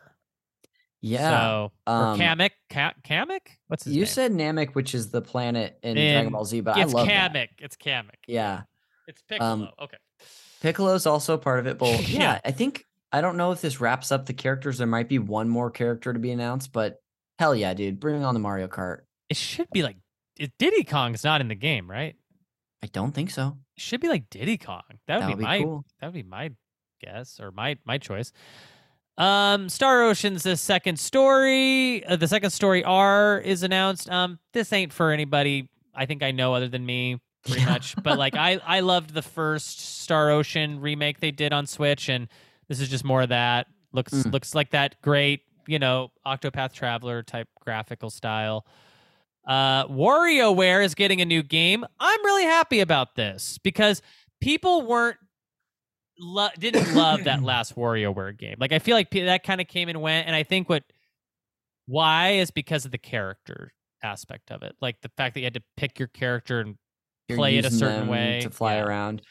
yeah. 1.01 1.31
So 1.31 1.73
or 1.87 1.95
um, 1.95 2.19
Kamek. 2.21 2.51
Ka- 2.71 2.95
Kamek? 3.05 3.41
What's 3.67 3.85
his 3.85 3.95
you 3.95 4.03
name? 4.03 4.07
said 4.07 4.33
Namek, 4.33 4.75
which 4.75 4.95
is 4.95 5.11
the 5.11 5.21
planet 5.21 5.79
in 5.83 5.99
In- 5.99 6.15
Dragon 6.15 6.33
Ball 6.33 6.45
Z, 6.45 6.61
but 6.61 6.79
it's 6.79 6.95
I 6.95 6.97
love 6.97 7.09
Kamek. 7.09 7.33
that. 7.35 7.49
It's 7.59 7.77
Kamek. 7.77 8.05
Yeah. 8.27 8.63
It's 9.07 9.21
Piccolo. 9.23 9.51
Um, 9.51 9.69
okay. 9.83 9.97
Piccolo's 10.63 11.05
also 11.07 11.37
part 11.37 11.59
of 11.59 11.67
it. 11.67 11.77
But 11.79 11.89
yeah, 12.09 12.19
Yeah. 12.21 12.41
I 12.45 12.53
think 12.53 12.85
I 13.13 13.21
don't 13.21 13.37
know 13.37 13.53
if 13.53 13.61
this 13.61 13.81
wraps 13.81 14.13
up 14.13 14.27
the 14.27 14.35
characters. 14.35 14.79
There 14.79 14.87
might 14.87 15.09
be 15.09 15.19
one 15.19 15.49
more 15.49 15.71
character 15.71 16.13
to 16.13 16.19
be 16.19 16.31
announced, 16.31 16.73
but 16.73 16.97
hell 17.39 17.55
yeah, 17.55 17.73
dude, 17.75 18.01
bring 18.01 18.23
on 18.25 18.35
the 18.35 18.41
Mario 18.41 18.69
Kart. 18.69 19.01
It 19.31 19.37
should 19.37 19.71
be 19.71 19.83
like 19.83 19.97
it, 20.39 20.53
Diddy 20.59 20.85
Kong's 20.85 21.25
not 21.25 21.41
in 21.41 21.49
the 21.49 21.55
game, 21.55 21.91
right? 21.91 22.15
I 22.83 22.87
don't 22.89 23.13
think 23.13 23.31
so. 23.31 23.57
It 23.77 23.83
should 23.83 24.01
be 24.01 24.09
like 24.09 24.31
Diddy 24.31 24.57
Kong. 24.59 24.83
That 25.07 25.17
would 25.17 25.23
That 25.23 25.27
be, 25.27 25.33
would 25.35 25.39
be 25.39 25.45
my 25.45 25.63
cool. 25.63 25.85
that 26.01 26.07
would 26.09 26.15
be 26.15 26.23
my 26.23 26.51
guess 27.01 27.41
or 27.41 27.51
my 27.51 27.77
my 27.85 27.99
choice. 27.99 28.33
Um, 29.17 29.69
Star 29.69 30.05
Ocean's 30.05 30.45
the 30.45 30.57
second 30.57 30.99
story. 31.01 32.05
Uh, 32.05 32.17
the 32.17 32.29
second 32.29 32.51
story 32.51 32.85
R 32.85 33.39
is 33.39 33.63
announced. 33.65 34.09
Um, 34.09 34.39
this 34.53 34.73
ain't 34.73 34.93
for 34.93 35.11
anybody. 35.11 35.69
I 35.95 36.07
think 36.07 36.23
I 36.23 36.31
know 36.31 36.55
other 36.55 36.69
than 36.69 36.87
me, 36.87 37.19
pretty 37.45 37.63
Yeah. 37.63 37.71
much. 37.71 37.97
But 38.01 38.17
like, 38.17 38.37
I 38.37 38.61
I 38.65 38.81
loved 38.81 39.15
the 39.15 39.23
first 39.23 39.81
Star 40.03 40.31
Ocean 40.31 40.81
remake 40.81 41.19
they 41.19 41.33
did 41.33 41.53
on 41.53 41.67
Switch, 41.67 42.09
and 42.09 42.29
this 42.69 42.81
is 42.81 42.89
just 42.89 43.05
more 43.05 43.23
of 43.23 43.29
that. 43.31 43.67
Looks 43.93 44.13
Mm. 44.13 44.33
looks 44.33 44.55
like 44.55 44.71
that 44.71 45.01
great, 45.03 45.41
you 45.67 45.79
know, 45.79 46.11
Octopath 46.27 46.73
Traveler 46.73 47.23
type 47.23 47.49
graphical 47.61 48.11
style. 48.11 48.67
Uh, 49.47 49.87
WarioWare 49.87 50.85
is 50.85 50.95
getting 50.95 51.21
a 51.23 51.25
new 51.25 51.43
game. 51.43 51.85
I'm 51.99 52.25
really 52.25 52.45
happy 52.45 52.81
about 52.81 53.15
this 53.15 53.59
because 53.59 54.03
people 54.43 54.83
weren't 54.87 55.17
lo- 56.19 56.49
didn't 56.59 56.95
love 56.95 57.25
that 57.25 57.43
last 57.53 57.75
WarioWare 57.75 58.37
game. 58.37 58.57
Like 58.59 58.73
I 58.73 58.79
feel 58.79 58.95
like 58.95 59.11
that 59.13 59.45
kind 59.45 59.61
of 59.61 59.69
came 59.69 59.89
and 59.89 60.03
went, 60.03 60.27
and 60.27 60.37
I 60.37 60.43
think 60.43 60.69
what 60.69 60.85
why 61.87 62.33
is 62.33 62.51
because 62.51 62.85
of 62.85 62.91
the 62.91 62.99
character 62.99 63.73
aspect 64.03 64.51
of 64.51 64.63
it, 64.63 64.77
like 64.83 65.01
the 65.01 65.11
fact 65.17 65.35
that 65.35 65.41
you 65.41 65.47
had 65.47 65.55
to 65.55 65.63
pick 65.79 65.99
your 65.99 66.09
character 66.09 66.61
and 66.61 66.77
You're 67.29 67.39
play 67.39 67.57
it 67.57 67.65
a 67.65 67.71
certain 67.71 68.09
way 68.09 68.41
to 68.43 68.51
fly 68.51 68.75
Yeah. 68.75 68.85
around. 68.85 69.23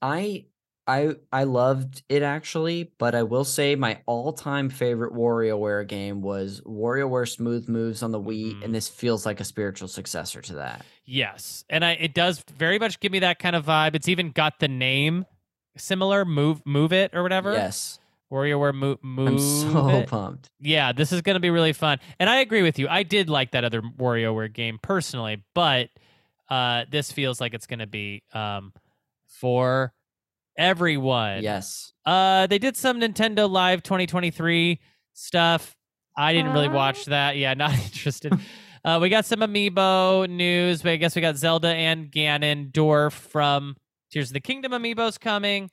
I 0.00 0.46
I 0.88 1.16
I 1.32 1.44
loved 1.44 2.02
it 2.08 2.22
actually, 2.22 2.92
but 2.98 3.14
I 3.14 3.24
will 3.24 3.44
say 3.44 3.74
my 3.74 4.00
all-time 4.06 4.68
favorite 4.70 5.12
WarioWare 5.12 5.86
game 5.88 6.20
was 6.22 6.60
WarioWare 6.64 7.28
Smooth 7.28 7.68
Moves 7.68 8.02
on 8.02 8.12
the 8.12 8.20
Wii, 8.20 8.54
Mhm. 8.54 8.64
and 8.64 8.74
this 8.74 8.88
feels 8.88 9.26
like 9.26 9.40
a 9.40 9.44
spiritual 9.44 9.88
successor 9.88 10.40
to 10.42 10.54
that. 10.54 10.84
Yes, 11.04 11.64
and 11.68 11.84
I 11.84 11.92
it 11.92 12.14
does 12.14 12.44
very 12.56 12.78
much 12.78 13.00
give 13.00 13.10
me 13.12 13.18
that 13.20 13.38
kind 13.38 13.56
of 13.56 13.66
vibe. 13.66 13.94
It's 13.96 14.08
even 14.08 14.30
got 14.30 14.60
the 14.60 14.68
name 14.68 15.26
similar, 15.76 16.24
move 16.24 16.64
move 16.64 16.92
it 16.92 17.10
or 17.14 17.22
whatever. 17.22 17.52
Yes, 17.52 17.98
WarioWare 18.32 18.74
move 18.74 18.98
move. 19.02 19.28
I'm 19.28 19.38
so 19.38 19.88
it. 19.98 20.08
pumped. 20.08 20.50
yeah, 20.60 20.92
this 20.92 21.10
is 21.12 21.20
going 21.22 21.34
to 21.34 21.40
be 21.40 21.50
really 21.50 21.72
fun. 21.72 21.98
And 22.20 22.30
I 22.30 22.36
agree 22.36 22.62
with 22.62 22.78
you. 22.78 22.86
I 22.88 23.02
did 23.02 23.28
like 23.28 23.50
that 23.52 23.64
other 23.64 23.82
WarioWare 23.82 24.52
game 24.52 24.78
personally, 24.80 25.42
but 25.54 25.88
uh, 26.48 26.84
this 26.90 27.10
feels 27.10 27.40
like 27.40 27.54
it's 27.54 27.66
going 27.66 27.80
to 27.80 27.86
be 27.88 28.22
um, 28.32 28.72
for 29.26 29.92
everyone. 30.58 31.42
Yes, 31.42 31.92
Uh, 32.04 32.46
they 32.46 32.58
did 32.58 32.76
some 32.76 33.00
Nintendo 33.00 33.50
Live 33.50 33.82
2023 33.82 34.80
stuff. 35.12 35.74
I 36.16 36.32
didn't 36.32 36.52
really 36.52 36.68
watch 36.68 37.06
that. 37.06 37.36
Yeah, 37.36 37.54
not 37.64 37.72
interested. 37.74 38.32
uh, 38.84 38.98
we 39.00 39.08
got 39.08 39.24
some 39.26 39.40
Amiibo 39.40 40.28
news, 40.30 40.82
but 40.82 40.92
I 40.92 40.96
guess 40.96 41.14
we 41.16 41.20
got 41.22 41.36
Zelda 41.36 41.68
and 41.68 42.10
Ganondorf 42.10 43.12
from 43.12 43.76
Tears 44.10 44.30
of 44.30 44.34
the 44.34 44.40
Kingdom 44.40 44.72
Amiibos 44.72 45.18
coming. 45.20 45.70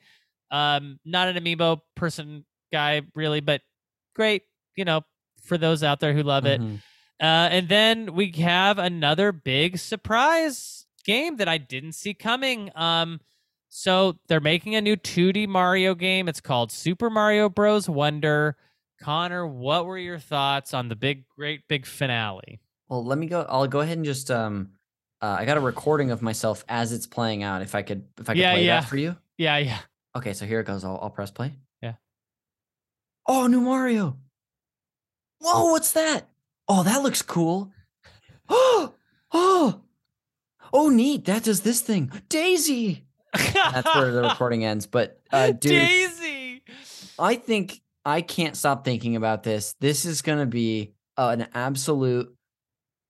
Um, 0.51 0.99
not 1.05 1.27
an 1.27 1.41
Amiibo 1.43 1.79
person 1.95 2.45
guy 2.71 3.01
really, 3.15 3.39
but 3.41 3.61
great, 4.15 4.43
you 4.75 4.86
know, 4.86 5.01
for 5.43 5.57
those 5.57 5.84
out 5.84 5.99
there 5.99 6.13
who 6.13 6.23
love 6.23 6.45
it. 6.45 6.59
Mhm. 6.61 6.81
Uh, 7.21 7.47
and 7.51 7.69
then 7.69 8.13
we 8.15 8.31
have 8.31 8.77
another 8.79 9.31
big 9.31 9.77
surprise 9.77 10.86
game 11.05 11.38
that 11.38 11.47
I 11.47 11.57
didn't 11.57 11.93
see 11.93 12.13
coming. 12.13 12.71
Um, 12.75 13.19
so 13.76 14.17
they're 14.28 14.39
making 14.39 14.76
a 14.76 14.82
new 14.82 14.95
2D 14.95 15.47
Mario 15.47 15.95
game. 15.95 16.28
It's 16.30 16.39
called 16.41 16.71
Super 16.71 17.09
Mario 17.09 17.49
Bros. 17.49 17.89
Wonder. 17.89 18.55
Conner, 19.01 19.47
what 19.47 19.86
were 19.88 19.97
your 19.97 20.19
thoughts 20.19 20.74
on 20.76 20.89
the 20.89 20.95
big, 20.95 21.28
great, 21.28 21.67
big 21.67 21.86
finale? 21.88 22.61
Well, 22.88 23.03
let 23.03 23.17
me 23.17 23.26
go. 23.26 23.45
I'll 23.49 23.67
go 23.67 23.80
ahead 23.80 23.97
and 23.97 24.05
just 24.05 24.30
um, 24.30 24.69
uh, 25.21 25.38
I 25.39 25.45
got 25.45 25.57
a 25.57 25.59
recording 25.59 26.11
of 26.11 26.21
myself 26.21 26.63
as 26.69 26.93
it's 26.93 27.07
playing 27.07 27.41
out. 27.41 27.61
If 27.63 27.74
I 27.74 27.82
could, 27.82 28.05
if 28.19 28.30
I 28.30 28.34
could 28.34 28.39
Yeah, 28.41 28.53
play 28.53 28.65
yeah. 28.65 28.80
that 28.82 28.88
for 28.89 28.97
you. 28.97 29.17
Yeah, 29.38 29.57
yeah. 29.57 29.80
Okay, 30.15 30.34
so 30.34 30.45
here 30.45 30.59
it 30.59 30.67
goes. 30.67 30.84
I'll, 30.86 30.99
I'll 31.01 31.09
press 31.09 31.32
play. 31.32 31.53
Yeah. 31.82 31.93
Oh, 33.28 33.47
new 33.47 33.61
Mario. 33.61 34.17
Whoa, 35.39 35.71
what's 35.71 35.93
that? 35.93 36.30
Oh, 36.67 36.84
that 36.84 37.01
looks 37.01 37.24
cool. 37.24 37.71
Oh, 38.47 38.93
oh, 39.34 39.82
oh, 40.71 40.89
neat. 40.89 41.26
That 41.26 41.43
does 41.43 41.61
this 41.61 41.82
thing. 41.82 42.11
Daisy. 42.30 43.03
That's 43.34 43.95
where 43.95 44.11
the 44.11 44.21
recording 44.29 44.65
ends. 44.65 44.86
But 44.88 45.19
uh, 45.31 45.51
dude, 45.51 45.61
Daisy. 45.71 46.63
I 47.19 47.36
think 47.36 47.81
I 48.05 48.21
can't 48.21 48.55
stop 48.57 48.84
thinking 48.86 49.15
about 49.15 49.43
this. 49.43 49.75
This 49.79 50.05
is 50.05 50.21
gonna 50.21 50.45
be 50.45 50.93
an 51.17 51.47
absolute 51.53 52.34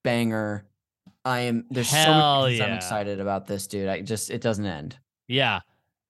banger. 0.04 0.66
I 1.26 1.40
am. 1.42 1.66
There's 1.70 1.90
so 1.90 1.96
many 1.98 2.52
reasons 2.52 2.70
I'm 2.70 2.76
excited 2.76 3.20
about 3.20 3.48
this, 3.48 3.68
dude. 3.68 3.88
I 3.88 4.02
just 4.02 4.30
it 4.30 4.42
doesn't 4.42 4.66
end. 4.66 4.98
Yeah. 5.28 5.62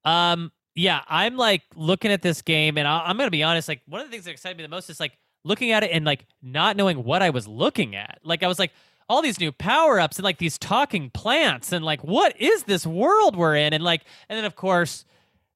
Um. 0.05 0.51
Yeah. 0.75 1.01
I'm 1.07 1.37
like 1.37 1.61
looking 1.75 2.11
at 2.11 2.21
this 2.21 2.41
game, 2.41 2.77
and 2.77 2.87
I- 2.87 3.05
I'm 3.05 3.17
gonna 3.17 3.29
be 3.31 3.43
honest. 3.43 3.67
Like 3.67 3.81
one 3.85 4.01
of 4.01 4.07
the 4.07 4.11
things 4.11 4.25
that 4.25 4.31
excited 4.31 4.57
me 4.57 4.63
the 4.63 4.69
most 4.69 4.89
is 4.89 4.99
like 4.99 5.17
looking 5.45 5.71
at 5.71 5.83
it 5.83 5.91
and 5.91 6.03
like 6.05 6.25
not 6.41 6.75
knowing 6.77 7.03
what 7.03 7.21
I 7.21 7.29
was 7.29 7.47
looking 7.47 7.95
at. 7.95 8.19
Like 8.23 8.41
I 8.43 8.47
was 8.47 8.57
like 8.57 8.71
all 9.09 9.21
these 9.21 9.39
new 9.39 9.51
power 9.51 9.99
ups 9.99 10.17
and 10.17 10.23
like 10.23 10.37
these 10.37 10.57
talking 10.57 11.09
plants 11.09 11.71
and 11.71 11.83
like 11.83 12.03
what 12.03 12.39
is 12.39 12.63
this 12.63 12.85
world 12.85 13.35
we're 13.35 13.55
in? 13.55 13.73
And 13.73 13.83
like 13.83 14.03
and 14.29 14.37
then 14.37 14.45
of 14.45 14.55
course 14.55 15.05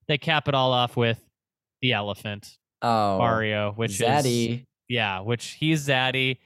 they 0.08 0.18
cap 0.18 0.48
it 0.48 0.54
all 0.54 0.72
off 0.74 0.96
with 0.96 1.20
the 1.82 1.94
elephant 1.94 2.58
Oh, 2.82 3.18
Mario, 3.18 3.72
which 3.74 4.00
is 4.02 4.60
yeah, 4.88 5.20
which 5.20 5.58
he's 5.60 5.88
zaddy. 5.88 6.38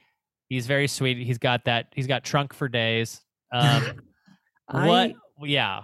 He's 0.48 0.66
very 0.66 0.88
sweet. 0.88 1.18
He's 1.18 1.38
got 1.38 1.64
that. 1.66 1.88
He's 1.94 2.06
got 2.06 2.24
trunk 2.24 2.54
for 2.54 2.68
days. 2.68 3.20
Um. 3.52 4.02
what? 4.70 5.12
Yeah. 5.42 5.82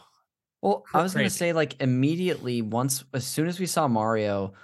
Well, 0.63 0.85
I 0.93 1.03
was 1.03 1.15
gonna 1.15 1.31
say 1.31 1.53
like 1.53 1.81
immediately 1.81 2.63
once 2.63 3.05
as 3.13 3.27
soon 3.27 3.47
as 3.47 3.61
we 3.61 3.67
saw 3.67 3.87
Mario, 3.89 4.55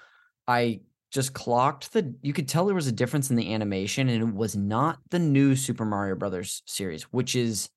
I 0.49 0.81
just 1.15 1.33
clocked 1.33 1.93
the 1.93 2.13
you 2.23 2.33
could 2.33 2.49
tell 2.49 2.67
there 2.67 2.75
was 2.75 2.89
a 2.89 2.93
difference 2.93 3.31
in 3.31 3.37
the 3.37 3.55
animation 3.55 4.09
and 4.09 4.21
it 4.21 4.35
was 4.35 4.57
not 4.57 4.99
the 5.11 5.21
new 5.21 5.55
Super 5.55 5.85
Mario 5.85 6.17
Brothers 6.17 6.63
series, 6.67 7.05
which 7.05 7.37
is 7.37 7.71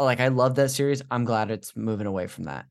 like 0.00 0.20
I 0.20 0.28
love 0.28 0.56
that 0.56 0.70
series. 0.70 1.00
I'm 1.10 1.24
glad 1.24 1.50
it's 1.50 1.76
moving 1.76 2.06
away 2.06 2.26
from 2.26 2.44
that. 2.44 2.66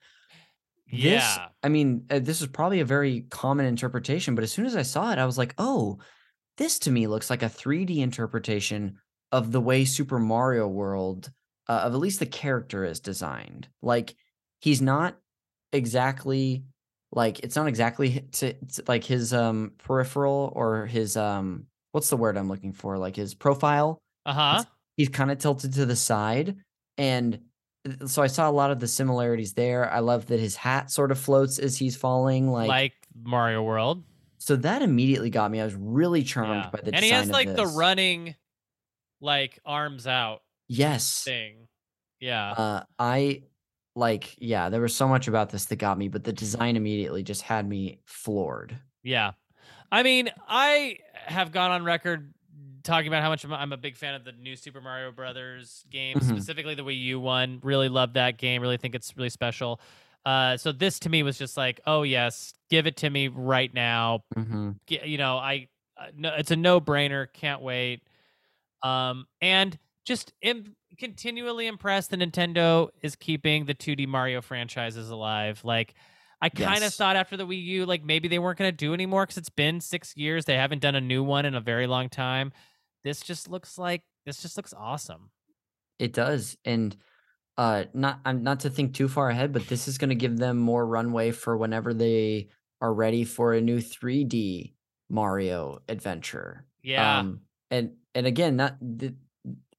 This, 0.92 1.02
Yeah. 1.02 1.48
I 1.64 1.70
mean, 1.70 2.06
uh, 2.10 2.20
this 2.20 2.42
is 2.42 2.48
probably 2.48 2.82
a 2.82 2.86
very 2.86 3.22
common 3.30 3.66
interpretation, 3.66 4.36
but 4.36 4.44
as 4.44 4.52
soon 4.52 4.66
as 4.66 4.76
I 4.76 4.82
saw 4.84 5.12
it, 5.12 5.20
I 5.20 5.26
was 5.26 5.38
like, 5.38 5.54
"Oh, 5.58 6.00
this 6.58 6.80
to 6.80 6.92
me 6.92 7.08
looks 7.08 7.30
like 7.30 7.44
a 7.44 7.50
3D 7.50 8.00
interpretation 8.00 8.98
of 9.32 9.52
the 9.52 9.62
way 9.62 9.86
Super 9.86 10.20
Mario 10.20 10.68
World, 10.68 11.32
uh, 11.70 11.82
of 11.84 11.94
at 11.94 12.00
least 12.00 12.20
the 12.20 12.26
character 12.26 12.84
is 12.84 13.00
designed. 13.00 13.70
Like 13.82 14.16
he's 14.60 14.82
not 14.82 15.18
exactly 15.72 16.64
like 17.12 17.40
it's 17.40 17.56
not 17.56 17.68
exactly 17.68 18.22
to, 18.34 18.54
to- 18.54 18.84
like 18.88 19.04
his 19.04 19.34
um 19.34 19.72
peripheral 19.78 20.52
or 20.56 20.86
his 20.86 21.16
um 21.18 21.66
what's 21.92 22.10
the 22.10 22.18
word 22.18 22.38
I'm 22.38 22.48
looking 22.50 22.74
for? 22.74 22.98
Like 22.98 23.16
his 23.16 23.34
profile 23.34 23.98
Uh 24.26 24.34
huh. 24.34 24.64
he's 24.98 25.10
kind 25.10 25.32
of 25.32 25.38
tilted 25.40 25.74
to 25.74 25.86
the 25.86 25.96
side 25.96 26.58
and 26.98 27.40
so 28.06 28.22
i 28.22 28.28
saw 28.28 28.50
a 28.50 28.52
lot 28.52 28.70
of 28.72 28.80
the 28.82 28.88
similarities 28.88 29.54
there 29.54 29.90
i 29.94 30.00
love 30.00 30.26
that 30.26 30.40
his 30.42 30.56
hat 30.58 30.92
sort 30.92 31.10
of 31.12 31.18
floats 31.18 31.58
as 31.60 31.78
he's 31.78 31.96
falling 31.96 32.52
like, 32.52 32.68
Like, 32.68 32.94
Mario 33.24 33.64
World. 33.64 34.04
so 34.40 34.58
that 34.58 34.82
immediately 34.82 35.30
got 35.30 35.50
me 35.50 35.62
i 35.62 35.64
was 35.64 35.76
really 35.76 36.24
charmed 36.24 36.66
Yeah. 36.66 36.70
by 36.72 36.82
the 36.84 36.94
and 36.94 37.06
he 37.06 37.12
has 37.12 37.30
like 37.30 37.56
the 37.56 37.66
running, 37.68 38.36
like 39.22 39.60
arms 39.66 40.06
out 40.08 40.42
yes 40.68 41.24
thing. 41.24 41.68
Yeah. 42.20 42.52
uh 42.52 42.84
i 43.00 43.44
like 43.98 44.36
yeah 44.38 44.70
there 44.70 44.80
was 44.82 44.96
so 44.96 45.08
much 45.08 45.28
about 45.28 45.50
this 45.50 45.66
that 45.66 45.78
got 45.78 45.98
me 45.98 46.08
but 46.08 46.24
the 46.24 46.32
design 46.32 46.76
immediately 46.76 47.24
just 47.24 47.42
had 47.42 47.68
me 47.68 48.00
floored 48.06 48.78
Yeah. 49.04 49.32
I 49.92 50.04
mean, 50.04 50.30
I 50.48 50.98
have 51.14 51.52
gone 51.54 51.72
on 51.72 51.84
record 51.86 52.34
talking 52.84 53.08
about 53.08 53.24
how 53.24 53.30
much 53.30 53.46
I'm- 53.46 53.72
a 53.72 53.78
big 53.78 53.96
fan 53.96 54.16
of 54.16 54.26
the 54.26 54.34
new 54.34 54.56
Super 54.58 54.82
Mario 54.82 55.12
Brothers 55.14 55.86
game, 55.90 56.18
Mhm. 56.18 56.28
specifically 56.28 56.76
the 56.76 56.84
Wii 56.84 57.00
U 57.06 57.20
one. 57.22 57.60
Really 57.64 57.88
love 57.88 58.14
that 58.14 58.38
game. 58.38 58.62
Really 58.62 58.76
think 58.78 58.96
it's 58.96 59.16
really 59.16 59.30
special. 59.30 59.80
Uh, 60.26 60.58
so 60.58 60.74
this 60.74 61.00
to 61.00 61.10
me 61.10 61.24
was 61.24 61.38
just 61.38 61.56
like, 61.56 61.80
oh 61.86 62.04
yes, 62.04 62.54
give 62.70 62.86
it 62.86 62.98
to 62.98 63.10
me 63.10 63.30
right 63.30 63.74
now. 63.74 64.24
hmm 64.36 64.72
G- 64.88 65.00
You 65.06 65.18
know, 65.18 65.38
I 65.38 65.70
uh, 65.98 66.08
no, 66.16 66.34
it's 66.36 66.52
a 66.52 66.56
no 66.58 66.82
brainer. 66.82 67.32
Can't 67.34 67.62
wait. 67.62 68.02
Um, 68.84 69.26
and 69.42 69.78
just 70.06 70.34
Im- 70.42 70.76
continually 70.98 71.68
impressed 71.68 72.10
that 72.12 72.20
Nintendo 72.20 72.90
is 73.02 73.16
keeping 73.16 73.66
the 73.66 73.74
2D 73.76 74.08
Mario 74.08 74.42
franchises 74.42 75.10
alive. 75.10 75.62
Like, 75.64 75.94
I 76.42 76.50
kind 76.50 76.78
of 76.78 76.82
Yes. 76.84 76.98
thought 76.98 77.16
after 77.16 77.36
the 77.38 77.48
Wii 77.48 77.64
U, 77.64 77.86
like 77.86 78.04
maybe 78.04 78.28
they 78.28 78.40
weren't 78.40 78.60
going 78.60 78.72
to 78.72 78.76
do 78.76 78.94
anymore 78.94 79.24
because 79.26 79.38
it's 79.38 79.50
been 79.50 79.82
six 79.82 80.16
years. 80.16 80.46
They 80.46 80.56
haven't 80.58 80.80
done 80.82 80.96
a 80.96 81.02
new 81.02 81.24
one 81.24 81.46
in 81.46 81.56
a 81.56 81.62
very 81.62 81.88
long 81.88 82.10
time. 82.10 82.52
This 83.04 83.22
just 83.22 83.50
looks 83.50 83.78
like 83.78 84.04
this 84.26 84.42
just 84.42 84.58
looks 84.58 84.74
awesome. 84.74 85.32
it 86.00 86.14
does 86.14 86.58
and 86.66 86.96
uh 87.58 87.86
not 87.94 88.20
I'm 88.26 88.44
not 88.44 88.60
to 88.62 88.70
think 88.70 88.94
too 88.94 89.08
far 89.08 89.30
ahead, 89.30 89.52
but 89.54 89.68
this 89.68 89.88
is 89.88 89.98
going 89.98 90.10
to 90.10 90.16
give 90.16 90.38
them 90.38 90.58
more 90.58 90.86
runway 90.86 91.32
for 91.32 91.58
whenever 91.58 91.94
they 91.94 92.50
are 92.82 92.94
ready 92.94 93.24
for 93.24 93.54
a 93.54 93.62
new 93.62 93.80
3D 93.80 94.74
Mario 95.10 95.80
adventure. 95.90 96.66
Yeah. 96.84 97.20
Um, 97.20 97.42
and 97.72 97.94
and 98.14 98.28
again, 98.28 98.58
not 98.58 98.78
the, 98.80 99.16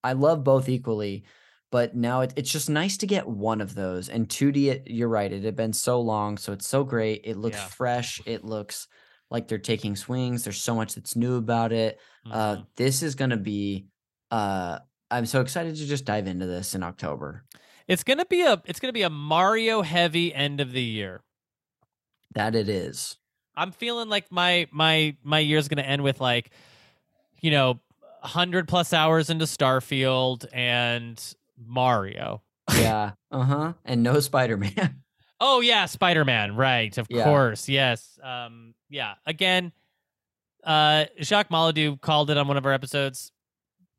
I 0.09 0.13
love 0.15 0.43
both 0.43 0.69
equally, 0.71 1.25
but 1.71 1.95
now 1.95 2.23
it, 2.23 2.33
it's 2.37 2.51
just 2.51 2.71
nice 2.71 2.97
to 2.99 3.07
get 3.07 3.29
one 3.29 3.61
of 3.61 3.75
those. 3.75 4.09
And 4.09 4.27
2D, 4.29 4.69
it, 4.71 4.83
you're 4.87 5.09
right, 5.09 5.31
it 5.31 5.45
had 5.45 5.55
been 5.57 5.75
so 5.75 6.01
long, 6.01 6.39
so 6.39 6.53
it's 6.53 6.67
so 6.67 6.83
great. 6.83 7.21
It 7.25 7.37
looks 7.37 7.59
Yeah. 7.59 7.67
fresh. 7.67 8.21
It 8.25 8.43
looks 8.45 8.89
like 9.31 9.49
they're 9.49 9.59
taking 9.59 9.95
swings. 9.97 10.45
There's 10.45 10.63
so 10.63 10.75
much 10.75 10.95
that's 10.95 11.15
new 11.15 11.37
about 11.37 11.73
it. 11.73 12.01
Uh, 12.31 12.57
Mhm. 12.57 12.67
this 12.77 13.03
is 13.03 13.15
gonna 13.15 13.37
be. 13.37 13.87
Uh, 14.31 14.79
I'm 15.11 15.27
so 15.27 15.43
excited 15.43 15.77
to 15.77 15.87
just 15.87 16.05
dive 16.07 16.27
into 16.27 16.47
this 16.47 16.75
in 16.75 16.83
October. 16.83 17.45
it's 17.87 18.05
gonna 18.05 18.27
be 18.27 18.43
a 18.43 18.63
it's 18.67 18.81
gonna 18.81 18.93
be 18.93 19.03
a 19.03 19.11
Mario 19.11 19.81
heavy 19.83 20.35
end 20.35 20.61
of 20.61 20.73
the 20.73 20.83
year. 20.83 21.23
That 22.35 22.55
it 22.55 22.69
is. 22.69 23.17
I'm 23.57 23.73
feeling 23.73 24.09
like 24.09 24.31
my 24.31 24.67
my 24.71 25.17
my 25.23 25.39
year's 25.41 25.69
gonna 25.69 25.83
end 25.83 26.03
with 26.03 26.21
like, 26.21 26.51
you 27.41 27.51
know, 27.51 27.81
hundred 28.23 28.69
plus 28.69 28.93
hours 28.93 29.31
into 29.31 29.45
Starfield 29.45 30.47
and 30.53 31.23
Mario. 31.59 32.43
Yeah. 32.73 33.13
uh 33.31 33.43
huh. 33.43 33.73
And 33.85 34.03
no 34.03 34.21
Spider 34.21 34.57
Man. 34.57 35.03
Oh 35.41 35.61
yeah, 35.61 35.87
Spider 35.87 36.25
Man, 36.25 36.57
right? 36.57 36.99
Of 36.99 37.07
Yeah. 37.09 37.23
course, 37.23 37.69
yes. 37.69 38.19
Um, 38.21 38.75
yeah. 38.91 39.15
Again, 39.25 39.71
uh, 40.65 41.05
Jacques 41.23 41.49
Maladou 41.51 42.01
called 42.01 42.31
it 42.31 42.37
on 42.37 42.49
one 42.49 42.57
of 42.57 42.67
our 42.67 42.73
episodes, 42.73 43.31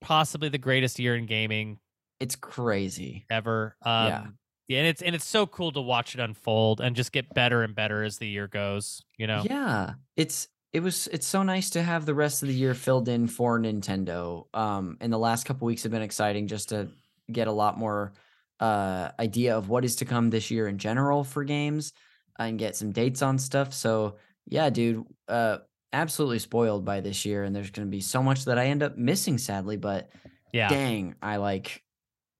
possibly 0.01 0.49
the 0.49 0.57
greatest 0.57 0.99
year 0.99 1.15
in 1.15 1.25
gaming 1.27 1.79
it's 2.19 2.35
crazy. 2.35 3.25
ever. 3.29 3.77
Um, 3.83 4.07
Yeah. 4.07 4.25
yeah, 4.67 4.77
and 4.79 4.87
it's 4.87 5.01
and 5.01 5.15
it's 5.15 5.23
so 5.25 5.47
cool 5.47 5.71
to 5.71 5.79
watch 5.79 6.13
it 6.13 6.19
unfold 6.19 6.81
and 6.81 6.93
just 6.93 7.13
get 7.13 7.33
better 7.33 7.63
and 7.63 7.73
better 7.73 8.03
as 8.03 8.17
the 8.17 8.27
year 8.27 8.49
goes. 8.49 9.01
You 9.17 9.27
know. 9.27 9.43
Yeah, 9.49 9.93
it's 10.17 10.49
it 10.71 10.81
was 10.81 11.07
it's 11.07 11.25
so 11.27 11.43
nice 11.43 11.71
to 11.71 11.81
have 11.81 12.05
the 12.05 12.13
rest 12.13 12.41
of 12.43 12.47
the 12.47 12.53
year 12.53 12.73
filled 12.73 13.09
in 13.09 13.27
for 13.27 13.59
Nintendo. 13.59 14.45
Um, 14.53 14.97
and 15.01 15.11
the 15.11 15.17
last 15.17 15.45
couple 15.45 15.65
weeks 15.65 15.83
have 15.83 15.91
been 15.91 16.01
exciting 16.01 16.47
just 16.47 16.69
to 16.69 16.89
get 17.31 17.47
a 17.47 17.51
lot 17.51 17.77
more 17.77 18.13
uh 18.59 19.09
idea 19.19 19.55
of 19.57 19.69
what 19.69 19.85
is 19.85 19.95
to 19.97 20.05
come 20.05 20.29
this 20.29 20.51
year 20.51 20.67
in 20.67 20.77
general 20.77 21.23
for 21.23 21.43
games 21.43 21.93
and 22.37 22.59
get 22.59 22.75
some 22.75 22.91
dates 22.91 23.21
on 23.21 23.37
stuff. 23.37 23.73
So 23.73 24.15
yeah, 24.47 24.69
dude, 24.69 25.05
uh, 25.27 25.59
absolutely 25.93 26.39
spoiled 26.39 26.85
by 26.85 27.01
this 27.01 27.23
year, 27.25 27.43
and 27.43 27.55
there's 27.55 27.69
going 27.69 27.87
to 27.87 27.91
be 27.91 28.01
so 28.01 28.23
much 28.23 28.45
that 28.45 28.57
I 28.57 28.65
end 28.67 28.81
up 28.83 28.97
missing, 28.97 29.37
sadly. 29.37 29.77
But 29.77 30.09
Yeah. 30.51 30.69
dang, 30.69 31.15
I 31.21 31.37
like 31.37 31.83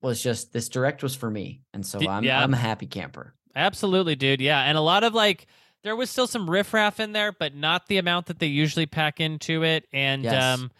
was 0.02 0.22
just 0.22 0.54
this 0.54 0.70
direct 0.70 1.04
was 1.04 1.16
for 1.16 1.30
me, 1.30 1.62
and 1.74 1.86
so 1.86 2.00
I'm 2.08 2.24
yeah. 2.24 2.42
I'm 2.42 2.54
a 2.54 2.58
happy 2.58 2.86
camper. 2.86 3.34
Absolutely, 3.56 4.16
dude. 4.16 4.42
Yeah, 4.42 4.62
and 4.62 4.78
a 4.78 4.82
lot 4.82 5.04
of 5.04 5.14
like 5.14 5.48
there 5.84 5.96
was 5.96 6.10
still 6.10 6.28
some 6.28 6.50
riffraff 6.50 7.00
in 7.00 7.14
there, 7.14 7.32
but 7.32 7.56
not 7.56 7.88
the 7.88 7.98
amount 7.98 8.26
that 8.28 8.40
they 8.40 8.48
usually 8.48 8.86
pack 8.86 9.20
into 9.20 9.64
it. 9.64 9.88
And 9.94 10.24
Yes. 10.24 10.60
um, 10.60 10.72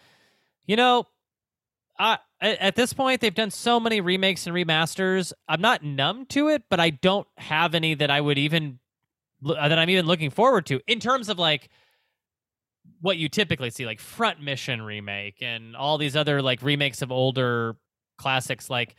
you 0.66 0.76
know, 0.76 1.06
I 1.98 2.18
at 2.40 2.74
this 2.74 2.92
point 2.92 3.20
they've 3.20 3.34
done 3.34 3.50
so 3.50 3.78
many 3.78 4.00
remakes 4.00 4.46
and 4.46 4.54
remasters. 4.54 5.32
I'm 5.48 5.60
not 5.60 5.82
numb 5.82 6.26
to 6.26 6.48
it, 6.48 6.64
but 6.70 6.80
I 6.80 6.90
don't 6.90 7.26
have 7.36 7.74
any 7.74 7.94
that 7.94 8.10
I 8.10 8.20
would 8.20 8.38
even 8.38 8.78
uh, 9.44 9.68
that 9.68 9.78
I'm 9.78 9.90
even 9.90 10.06
looking 10.06 10.30
forward 10.30 10.66
to 10.66 10.80
in 10.86 11.00
terms 11.00 11.28
of 11.28 11.38
like 11.38 11.68
what 13.00 13.16
you 13.16 13.28
typically 13.28 13.70
see, 13.70 13.86
like 13.86 14.00
Front 14.00 14.40
Mission 14.40 14.82
remake 14.82 15.42
and 15.42 15.76
all 15.76 15.98
these 15.98 16.16
other 16.16 16.42
like 16.42 16.62
remakes 16.62 17.02
of 17.02 17.10
older 17.12 17.76
classics. 18.18 18.68
Like, 18.70 18.94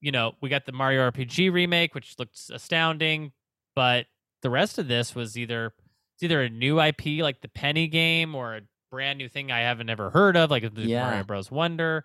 you 0.00 0.12
know, 0.12 0.32
we 0.40 0.48
got 0.48 0.64
the 0.66 0.72
Mario 0.72 1.10
RPG 1.10 1.52
remake, 1.52 1.94
which 1.94 2.18
looks 2.18 2.50
astounding, 2.52 3.32
but 3.74 4.06
the 4.46 4.50
rest 4.50 4.78
of 4.78 4.86
this 4.86 5.12
was 5.12 5.36
either 5.36 5.72
it's 6.14 6.22
either 6.22 6.40
a 6.40 6.48
new 6.48 6.80
IP 6.80 7.20
like 7.20 7.40
the 7.40 7.48
Penny 7.48 7.88
game 7.88 8.36
or 8.36 8.58
a 8.58 8.60
brand 8.92 9.18
new 9.18 9.28
thing 9.28 9.50
I 9.50 9.58
haven't 9.62 9.90
ever 9.90 10.08
heard 10.08 10.36
of, 10.36 10.52
like 10.52 10.72
the 10.72 10.82
Yeah. 10.82 11.02
Mario 11.02 11.24
Bros. 11.24 11.50
Wonder. 11.50 12.04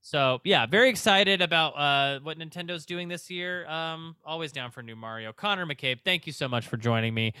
So 0.00 0.40
yeah, 0.42 0.66
very 0.66 0.90
excited 0.90 1.40
about 1.42 1.74
uh, 1.78 2.18
what 2.24 2.40
Nintendo's 2.40 2.86
doing 2.86 3.06
this 3.06 3.30
year. 3.30 3.64
Um, 3.68 4.16
always 4.24 4.50
down 4.50 4.72
for 4.72 4.82
new 4.82 4.96
Mario. 4.96 5.32
Conner 5.32 5.64
McCabe, 5.64 6.00
thank 6.04 6.26
you 6.26 6.32
so 6.32 6.48
much 6.48 6.66
for 6.66 6.76
joining 6.76 7.14
me 7.14 7.34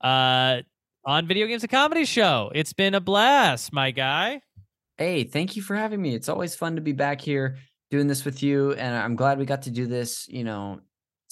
uh, 0.00 0.60
on 1.04 1.26
Video 1.26 1.48
Games 1.48 1.64
a 1.64 1.68
Comedy 1.68 2.04
Show. 2.04 2.52
It's 2.54 2.72
been 2.72 2.94
a 2.94 3.00
blast, 3.00 3.72
my 3.72 3.90
guy. 3.90 4.40
Hey, 4.98 5.24
thank 5.24 5.56
you 5.56 5.62
for 5.62 5.74
having 5.74 6.00
me. 6.00 6.14
It's 6.14 6.28
always 6.28 6.54
fun 6.54 6.76
to 6.76 6.80
be 6.80 6.92
back 6.92 7.20
here 7.20 7.58
doing 7.90 8.06
this 8.06 8.24
with 8.24 8.40
you, 8.40 8.72
and 8.74 8.94
I'm 8.94 9.16
glad 9.16 9.38
we 9.40 9.46
got 9.46 9.62
to 9.62 9.70
do 9.72 9.86
this. 9.88 10.28
You 10.28 10.44
know, 10.44 10.78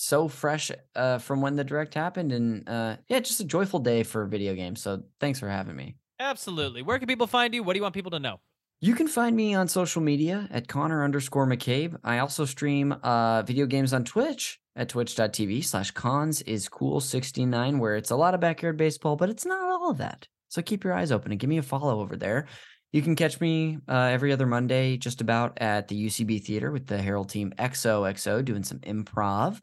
so 0.01 0.29
fresh 0.29 0.71
uh, 0.95 1.19
from 1.19 1.41
when 1.41 1.57
the 1.57 1.65
direct 1.65 1.93
happened, 1.95 2.31
and 2.31 2.69
uh, 2.69 2.97
yeah, 3.09 3.19
just 3.19 3.41
a 3.41 3.45
joyful 3.45 3.81
day 3.81 4.05
for 4.05 4.27
video 4.27 4.55
games. 4.55 4.81
So 4.81 5.03
thanks 5.19 5.41
for 5.41 5.49
having 5.49 5.75
me. 5.75 5.97
Absolutely. 6.21 6.83
Where 6.83 6.99
can 7.01 7.09
people 7.09 7.27
find 7.27 7.53
you? 7.53 7.65
What 7.65 7.73
do 7.73 7.79
you 7.79 7.83
want 7.83 7.95
people 7.95 8.13
to 8.13 8.21
know? 8.21 8.41
You 8.81 8.95
can 8.95 9.09
find 9.09 9.35
me 9.35 9.55
on 9.55 9.67
social 9.67 10.01
media 10.01 10.47
at 10.53 10.69
Conner 10.69 11.03
underscore 11.03 11.49
McCabe. 11.49 11.99
I 12.05 12.19
also 12.19 12.45
stream 12.45 12.93
uh, 13.03 13.43
video 13.43 13.67
games 13.67 13.93
on 13.93 14.05
Twitch 14.05 14.61
at 14.77 14.89
twitch.tv 14.89 15.65
slash 15.65 15.91
cons 15.91 16.43
is 16.43 16.69
cool 16.69 17.01
69, 17.01 17.81
where 17.81 17.97
it's 17.97 18.13
a 18.13 18.17
lot 18.17 18.35
of 18.35 18.41
backyard 18.41 18.77
baseball, 18.77 19.17
but 19.17 19.31
it's 19.31 19.45
not 19.45 19.61
all 19.61 19.91
of 19.91 19.99
that. 19.99 20.29
So 20.49 20.63
keep 20.63 20.85
your 20.85 20.93
eyes 20.93 21.11
open 21.11 21.33
and 21.33 21.41
give 21.41 21.51
me 21.51 21.59
a 21.59 21.63
follow 21.63 22.01
over 22.01 22.17
there. 22.17 22.47
You 22.93 23.03
can 23.03 23.17
catch 23.17 23.41
me 23.41 23.79
uh, 23.89 24.11
every 24.13 24.33
other 24.33 24.47
Monday, 24.47 24.97
just 24.97 25.21
about 25.21 25.59
at 25.61 25.89
the 25.89 26.07
UCB 26.07 26.45
Theater 26.45 26.71
with 26.71 26.87
the 26.87 27.03
Herald 27.03 27.31
Team 27.31 27.53
XOXO 27.59 28.45
doing 28.45 28.63
some 28.63 28.79
improv. 28.79 29.61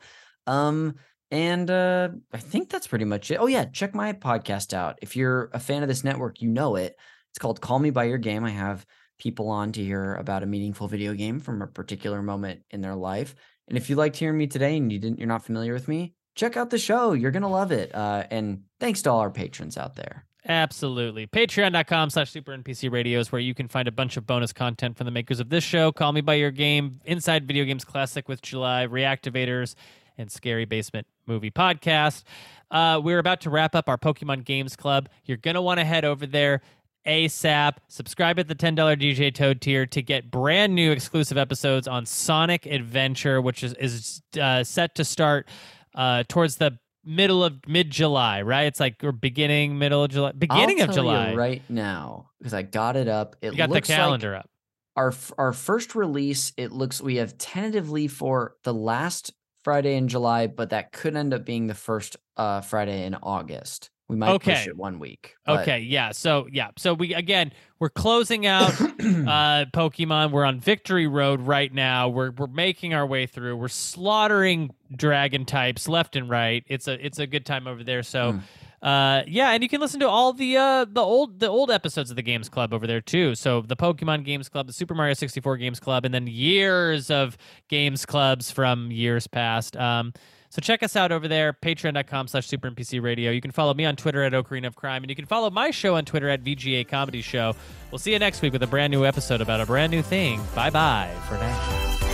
Um, 0.47 0.95
and 1.31 1.69
uh, 1.69 2.09
I 2.33 2.37
think 2.37 2.69
that's 2.69 2.87
pretty 2.87 3.05
much 3.05 3.31
it. 3.31 3.37
Oh, 3.37 3.47
yeah, 3.47 3.65
check 3.65 3.95
my 3.95 4.13
podcast 4.13 4.73
out. 4.73 4.99
If 5.01 5.15
you're 5.15 5.49
a 5.53 5.59
fan 5.59 5.81
of 5.81 5.89
this 5.89 6.03
network, 6.03 6.41
you 6.41 6.49
know 6.49 6.75
it. 6.75 6.95
It's 7.31 7.39
called 7.39 7.61
Call 7.61 7.79
Me 7.79 7.89
By 7.89 8.05
Your 8.05 8.17
Game. 8.17 8.45
I 8.45 8.51
have 8.51 8.85
people 9.17 9.49
on 9.49 9.71
to 9.73 9.83
hear 9.83 10.15
about 10.15 10.43
a 10.43 10.45
meaningful 10.45 10.87
video 10.87 11.13
game 11.13 11.39
from 11.39 11.61
a 11.61 11.67
particular 11.67 12.21
moment 12.21 12.61
in 12.71 12.81
their 12.81 12.95
life. 12.95 13.35
And 13.67 13.77
if 13.77 13.89
you 13.89 13.95
liked 13.95 14.17
hearing 14.17 14.37
me 14.37 14.47
today 14.47 14.77
and 14.77 14.91
you 14.91 14.99
didn't, 14.99 15.19
you're 15.19 15.27
not 15.27 15.45
familiar 15.45 15.73
with 15.73 15.87
me, 15.87 16.13
check 16.35 16.57
out 16.57 16.69
the 16.69 16.77
show. 16.77 17.13
You're 17.13 17.31
gonna 17.31 17.49
love 17.49 17.71
it. 17.71 17.93
Uh, 17.93 18.25
and 18.29 18.63
thanks 18.79 19.01
to 19.03 19.11
all 19.11 19.19
our 19.19 19.31
patrons 19.31 19.77
out 19.77 19.95
there. 19.95 20.25
Absolutely. 20.47 21.25
Patreon.com 21.25 22.11
slash 22.11 22.29
Super 22.29 22.55
NPC 22.55 22.91
Radio 22.91 23.19
is 23.19 23.31
where 23.31 23.41
you 23.41 23.55
can 23.55 23.67
find 23.67 23.87
a 23.87 23.91
bunch 23.91 24.15
of 24.15 24.27
bonus 24.27 24.53
content 24.53 24.95
from 24.95 25.05
the 25.05 25.11
makers 25.11 25.39
of 25.39 25.49
this 25.49 25.63
show. 25.63 25.91
Call 25.91 26.13
Me 26.13 26.21
By 26.21 26.35
Your 26.35 26.51
Game, 26.51 26.99
Inside 27.05 27.47
Video 27.47 27.65
Games 27.65 27.83
Classic 27.83 28.29
with 28.29 28.43
July, 28.43 28.85
Reactivators, 28.85 29.73
and 30.17 30.31
Scary 30.31 30.65
Basement 30.65 31.07
Movie 31.25 31.51
Podcast. 31.51 32.23
Uh, 32.71 32.99
we're 33.03 33.19
about 33.19 33.41
to 33.41 33.49
wrap 33.49 33.75
up 33.75 33.89
our 33.89 33.97
Pokemon 33.97 34.43
Games 34.45 34.75
Club. 34.75 35.09
You're 35.25 35.37
going 35.37 35.55
to 35.55 35.61
want 35.61 35.79
to 35.79 35.85
head 35.85 36.05
over 36.05 36.25
there 36.25 36.61
ASAP. 37.05 37.73
Subscribe 37.87 38.39
at 38.39 38.47
the 38.47 38.55
$10 38.55 38.75
DJ 38.75 39.33
Toad 39.33 39.61
tier 39.61 39.85
to 39.85 40.01
get 40.01 40.31
brand 40.31 40.73
new 40.73 40.91
exclusive 40.91 41.37
episodes 41.37 41.87
on 41.87 42.05
Sonic 42.05 42.65
Adventure, 42.65 43.41
which 43.41 43.63
is, 43.63 43.73
is 43.73 44.21
uh, 44.41 44.63
set 44.63 44.95
to 44.95 45.05
start 45.05 45.47
uh, 45.93 46.23
towards 46.27 46.57
the 46.57 46.77
middle 47.05 47.43
of 47.43 47.67
mid 47.67 47.91
July, 47.91 48.41
right? 48.41 48.63
It's 48.63 48.79
like 48.79 49.03
or 49.03 49.11
beginning, 49.11 49.77
middle 49.77 50.03
of 50.03 50.11
July, 50.11 50.31
beginning 50.31 50.81
of 50.81 50.91
July. 50.91 51.35
right 51.35 51.61
now 51.69 52.31
because 52.39 52.53
I 52.53 52.63
got 52.63 52.95
it 52.95 53.07
up. 53.07 53.35
It 53.41 53.51
You 53.51 53.57
got 53.57 53.69
the 53.69 53.75
looks 53.75 53.89
like 53.89 53.97
calendar 53.97 54.35
up. 54.35 54.49
our 54.95 55.13
our 55.37 55.53
first 55.53 55.93
release. 55.95 56.51
It 56.57 56.71
looks 56.71 57.01
we 57.01 57.17
have 57.17 57.37
tentatively 57.37 58.07
for 58.07 58.55
the 58.63 58.73
last 58.73 59.31
Friday 59.65 59.95
in 59.97 60.07
July, 60.07 60.45
but 60.45 60.69
that 60.69 60.91
could 60.93 61.17
end 61.17 61.33
up 61.33 61.43
being 61.43 61.65
the 61.65 61.73
first 61.73 62.15
uh, 62.37 62.61
Friday 62.61 63.03
in 63.03 63.15
August. 63.15 63.89
We 64.07 64.15
might 64.15 64.39
push 64.39 64.67
it 64.67 64.77
one 64.77 64.99
week. 64.99 65.33
but- 65.47 65.61
Okay, 65.61 65.79
yeah. 65.79 66.11
So 66.11 66.47
yeah, 66.51 66.69
so 66.77 66.93
we 66.93 67.15
again 67.15 67.51
we're 67.79 67.89
closing 67.89 68.45
out 68.45 68.69
uh 68.79 69.65
Pokemon. 69.73 70.29
We're 70.31 70.45
on 70.45 70.59
Victory 70.59 71.07
Road 71.07 71.41
right 71.41 71.73
now. 71.73 72.09
We're 72.09 72.29
we're 72.29 72.45
making 72.45 72.93
our 72.93 73.07
way 73.07 73.25
through. 73.25 73.57
We're 73.57 73.67
slaughtering 73.67 74.75
dragon 74.95 75.43
types 75.45 75.87
left 75.87 76.15
and 76.15 76.29
right. 76.29 76.63
It's 76.67 76.87
a 76.87 77.03
it's 77.03 77.17
a 77.17 77.25
good 77.25 77.47
time 77.47 77.65
over 77.65 77.83
there. 77.83 78.03
So 78.03 78.33
Mm. 78.33 78.41
Uh 78.85 79.23
yeah, 79.27 79.49
and 79.49 79.63
you 79.63 79.67
can 79.67 79.81
listen 79.81 79.99
to 79.99 80.07
all 80.07 80.31
the 80.31 80.55
uh 80.55 80.85
the 80.85 81.01
old 81.01 81.39
the 81.39 81.47
old 81.47 81.71
episodes 81.71 82.11
of 82.11 82.15
the 82.15 82.21
Games 82.21 82.49
Club 82.49 82.71
over 82.71 82.85
there 82.85 83.01
too. 83.01 83.33
So 83.33 83.61
the 83.61 83.75
Pokemon 83.75 84.25
Games 84.25 84.47
Club, 84.47 84.67
the 84.67 84.73
Super 84.73 84.93
Mario 84.93 85.15
64 85.15 85.57
Games 85.57 85.79
Club, 85.79 86.05
and 86.05 86.13
then 86.13 86.27
years 86.27 87.09
of 87.09 87.35
games 87.67 88.05
clubs 88.05 88.51
from 88.51 88.91
years 88.91 89.25
past. 89.25 89.75
Um 89.75 90.13
so 90.51 90.61
check 90.61 90.83
us 90.83 90.95
out 90.95 91.11
over 91.11 91.27
there, 91.27 91.51
patreon.com 91.51 92.27
slash 92.27 92.47
super 92.47 92.69
NPC 92.69 93.01
radio. 93.01 93.31
You 93.31 93.41
can 93.41 93.51
follow 93.51 93.73
me 93.73 93.83
on 93.83 93.95
Twitter 93.97 94.23
at 94.23 94.31
Ocarina 94.31 94.67
of 94.67 94.75
Crime, 94.75 95.03
and 95.03 95.09
you 95.09 95.15
can 95.15 95.25
follow 95.25 95.49
my 95.49 95.71
show 95.71 95.95
on 95.95 96.05
Twitter 96.05 96.29
at 96.29 96.43
VGA 96.43 96.87
Comedy 96.87 97.21
Show. 97.21 97.55
We'll 97.91 97.99
see 97.99 98.13
you 98.13 98.19
next 98.19 98.41
week 98.41 98.53
with 98.53 98.63
a 98.63 98.67
brand 98.67 98.91
new 98.91 99.03
episode 99.03 99.41
about 99.41 99.59
a 99.59 99.65
brand 99.65 99.91
new 99.91 100.01
thing. 100.01 100.41
Bye 100.53 100.69
bye 100.69 101.11
for 101.27 101.33
now. 101.33 102.04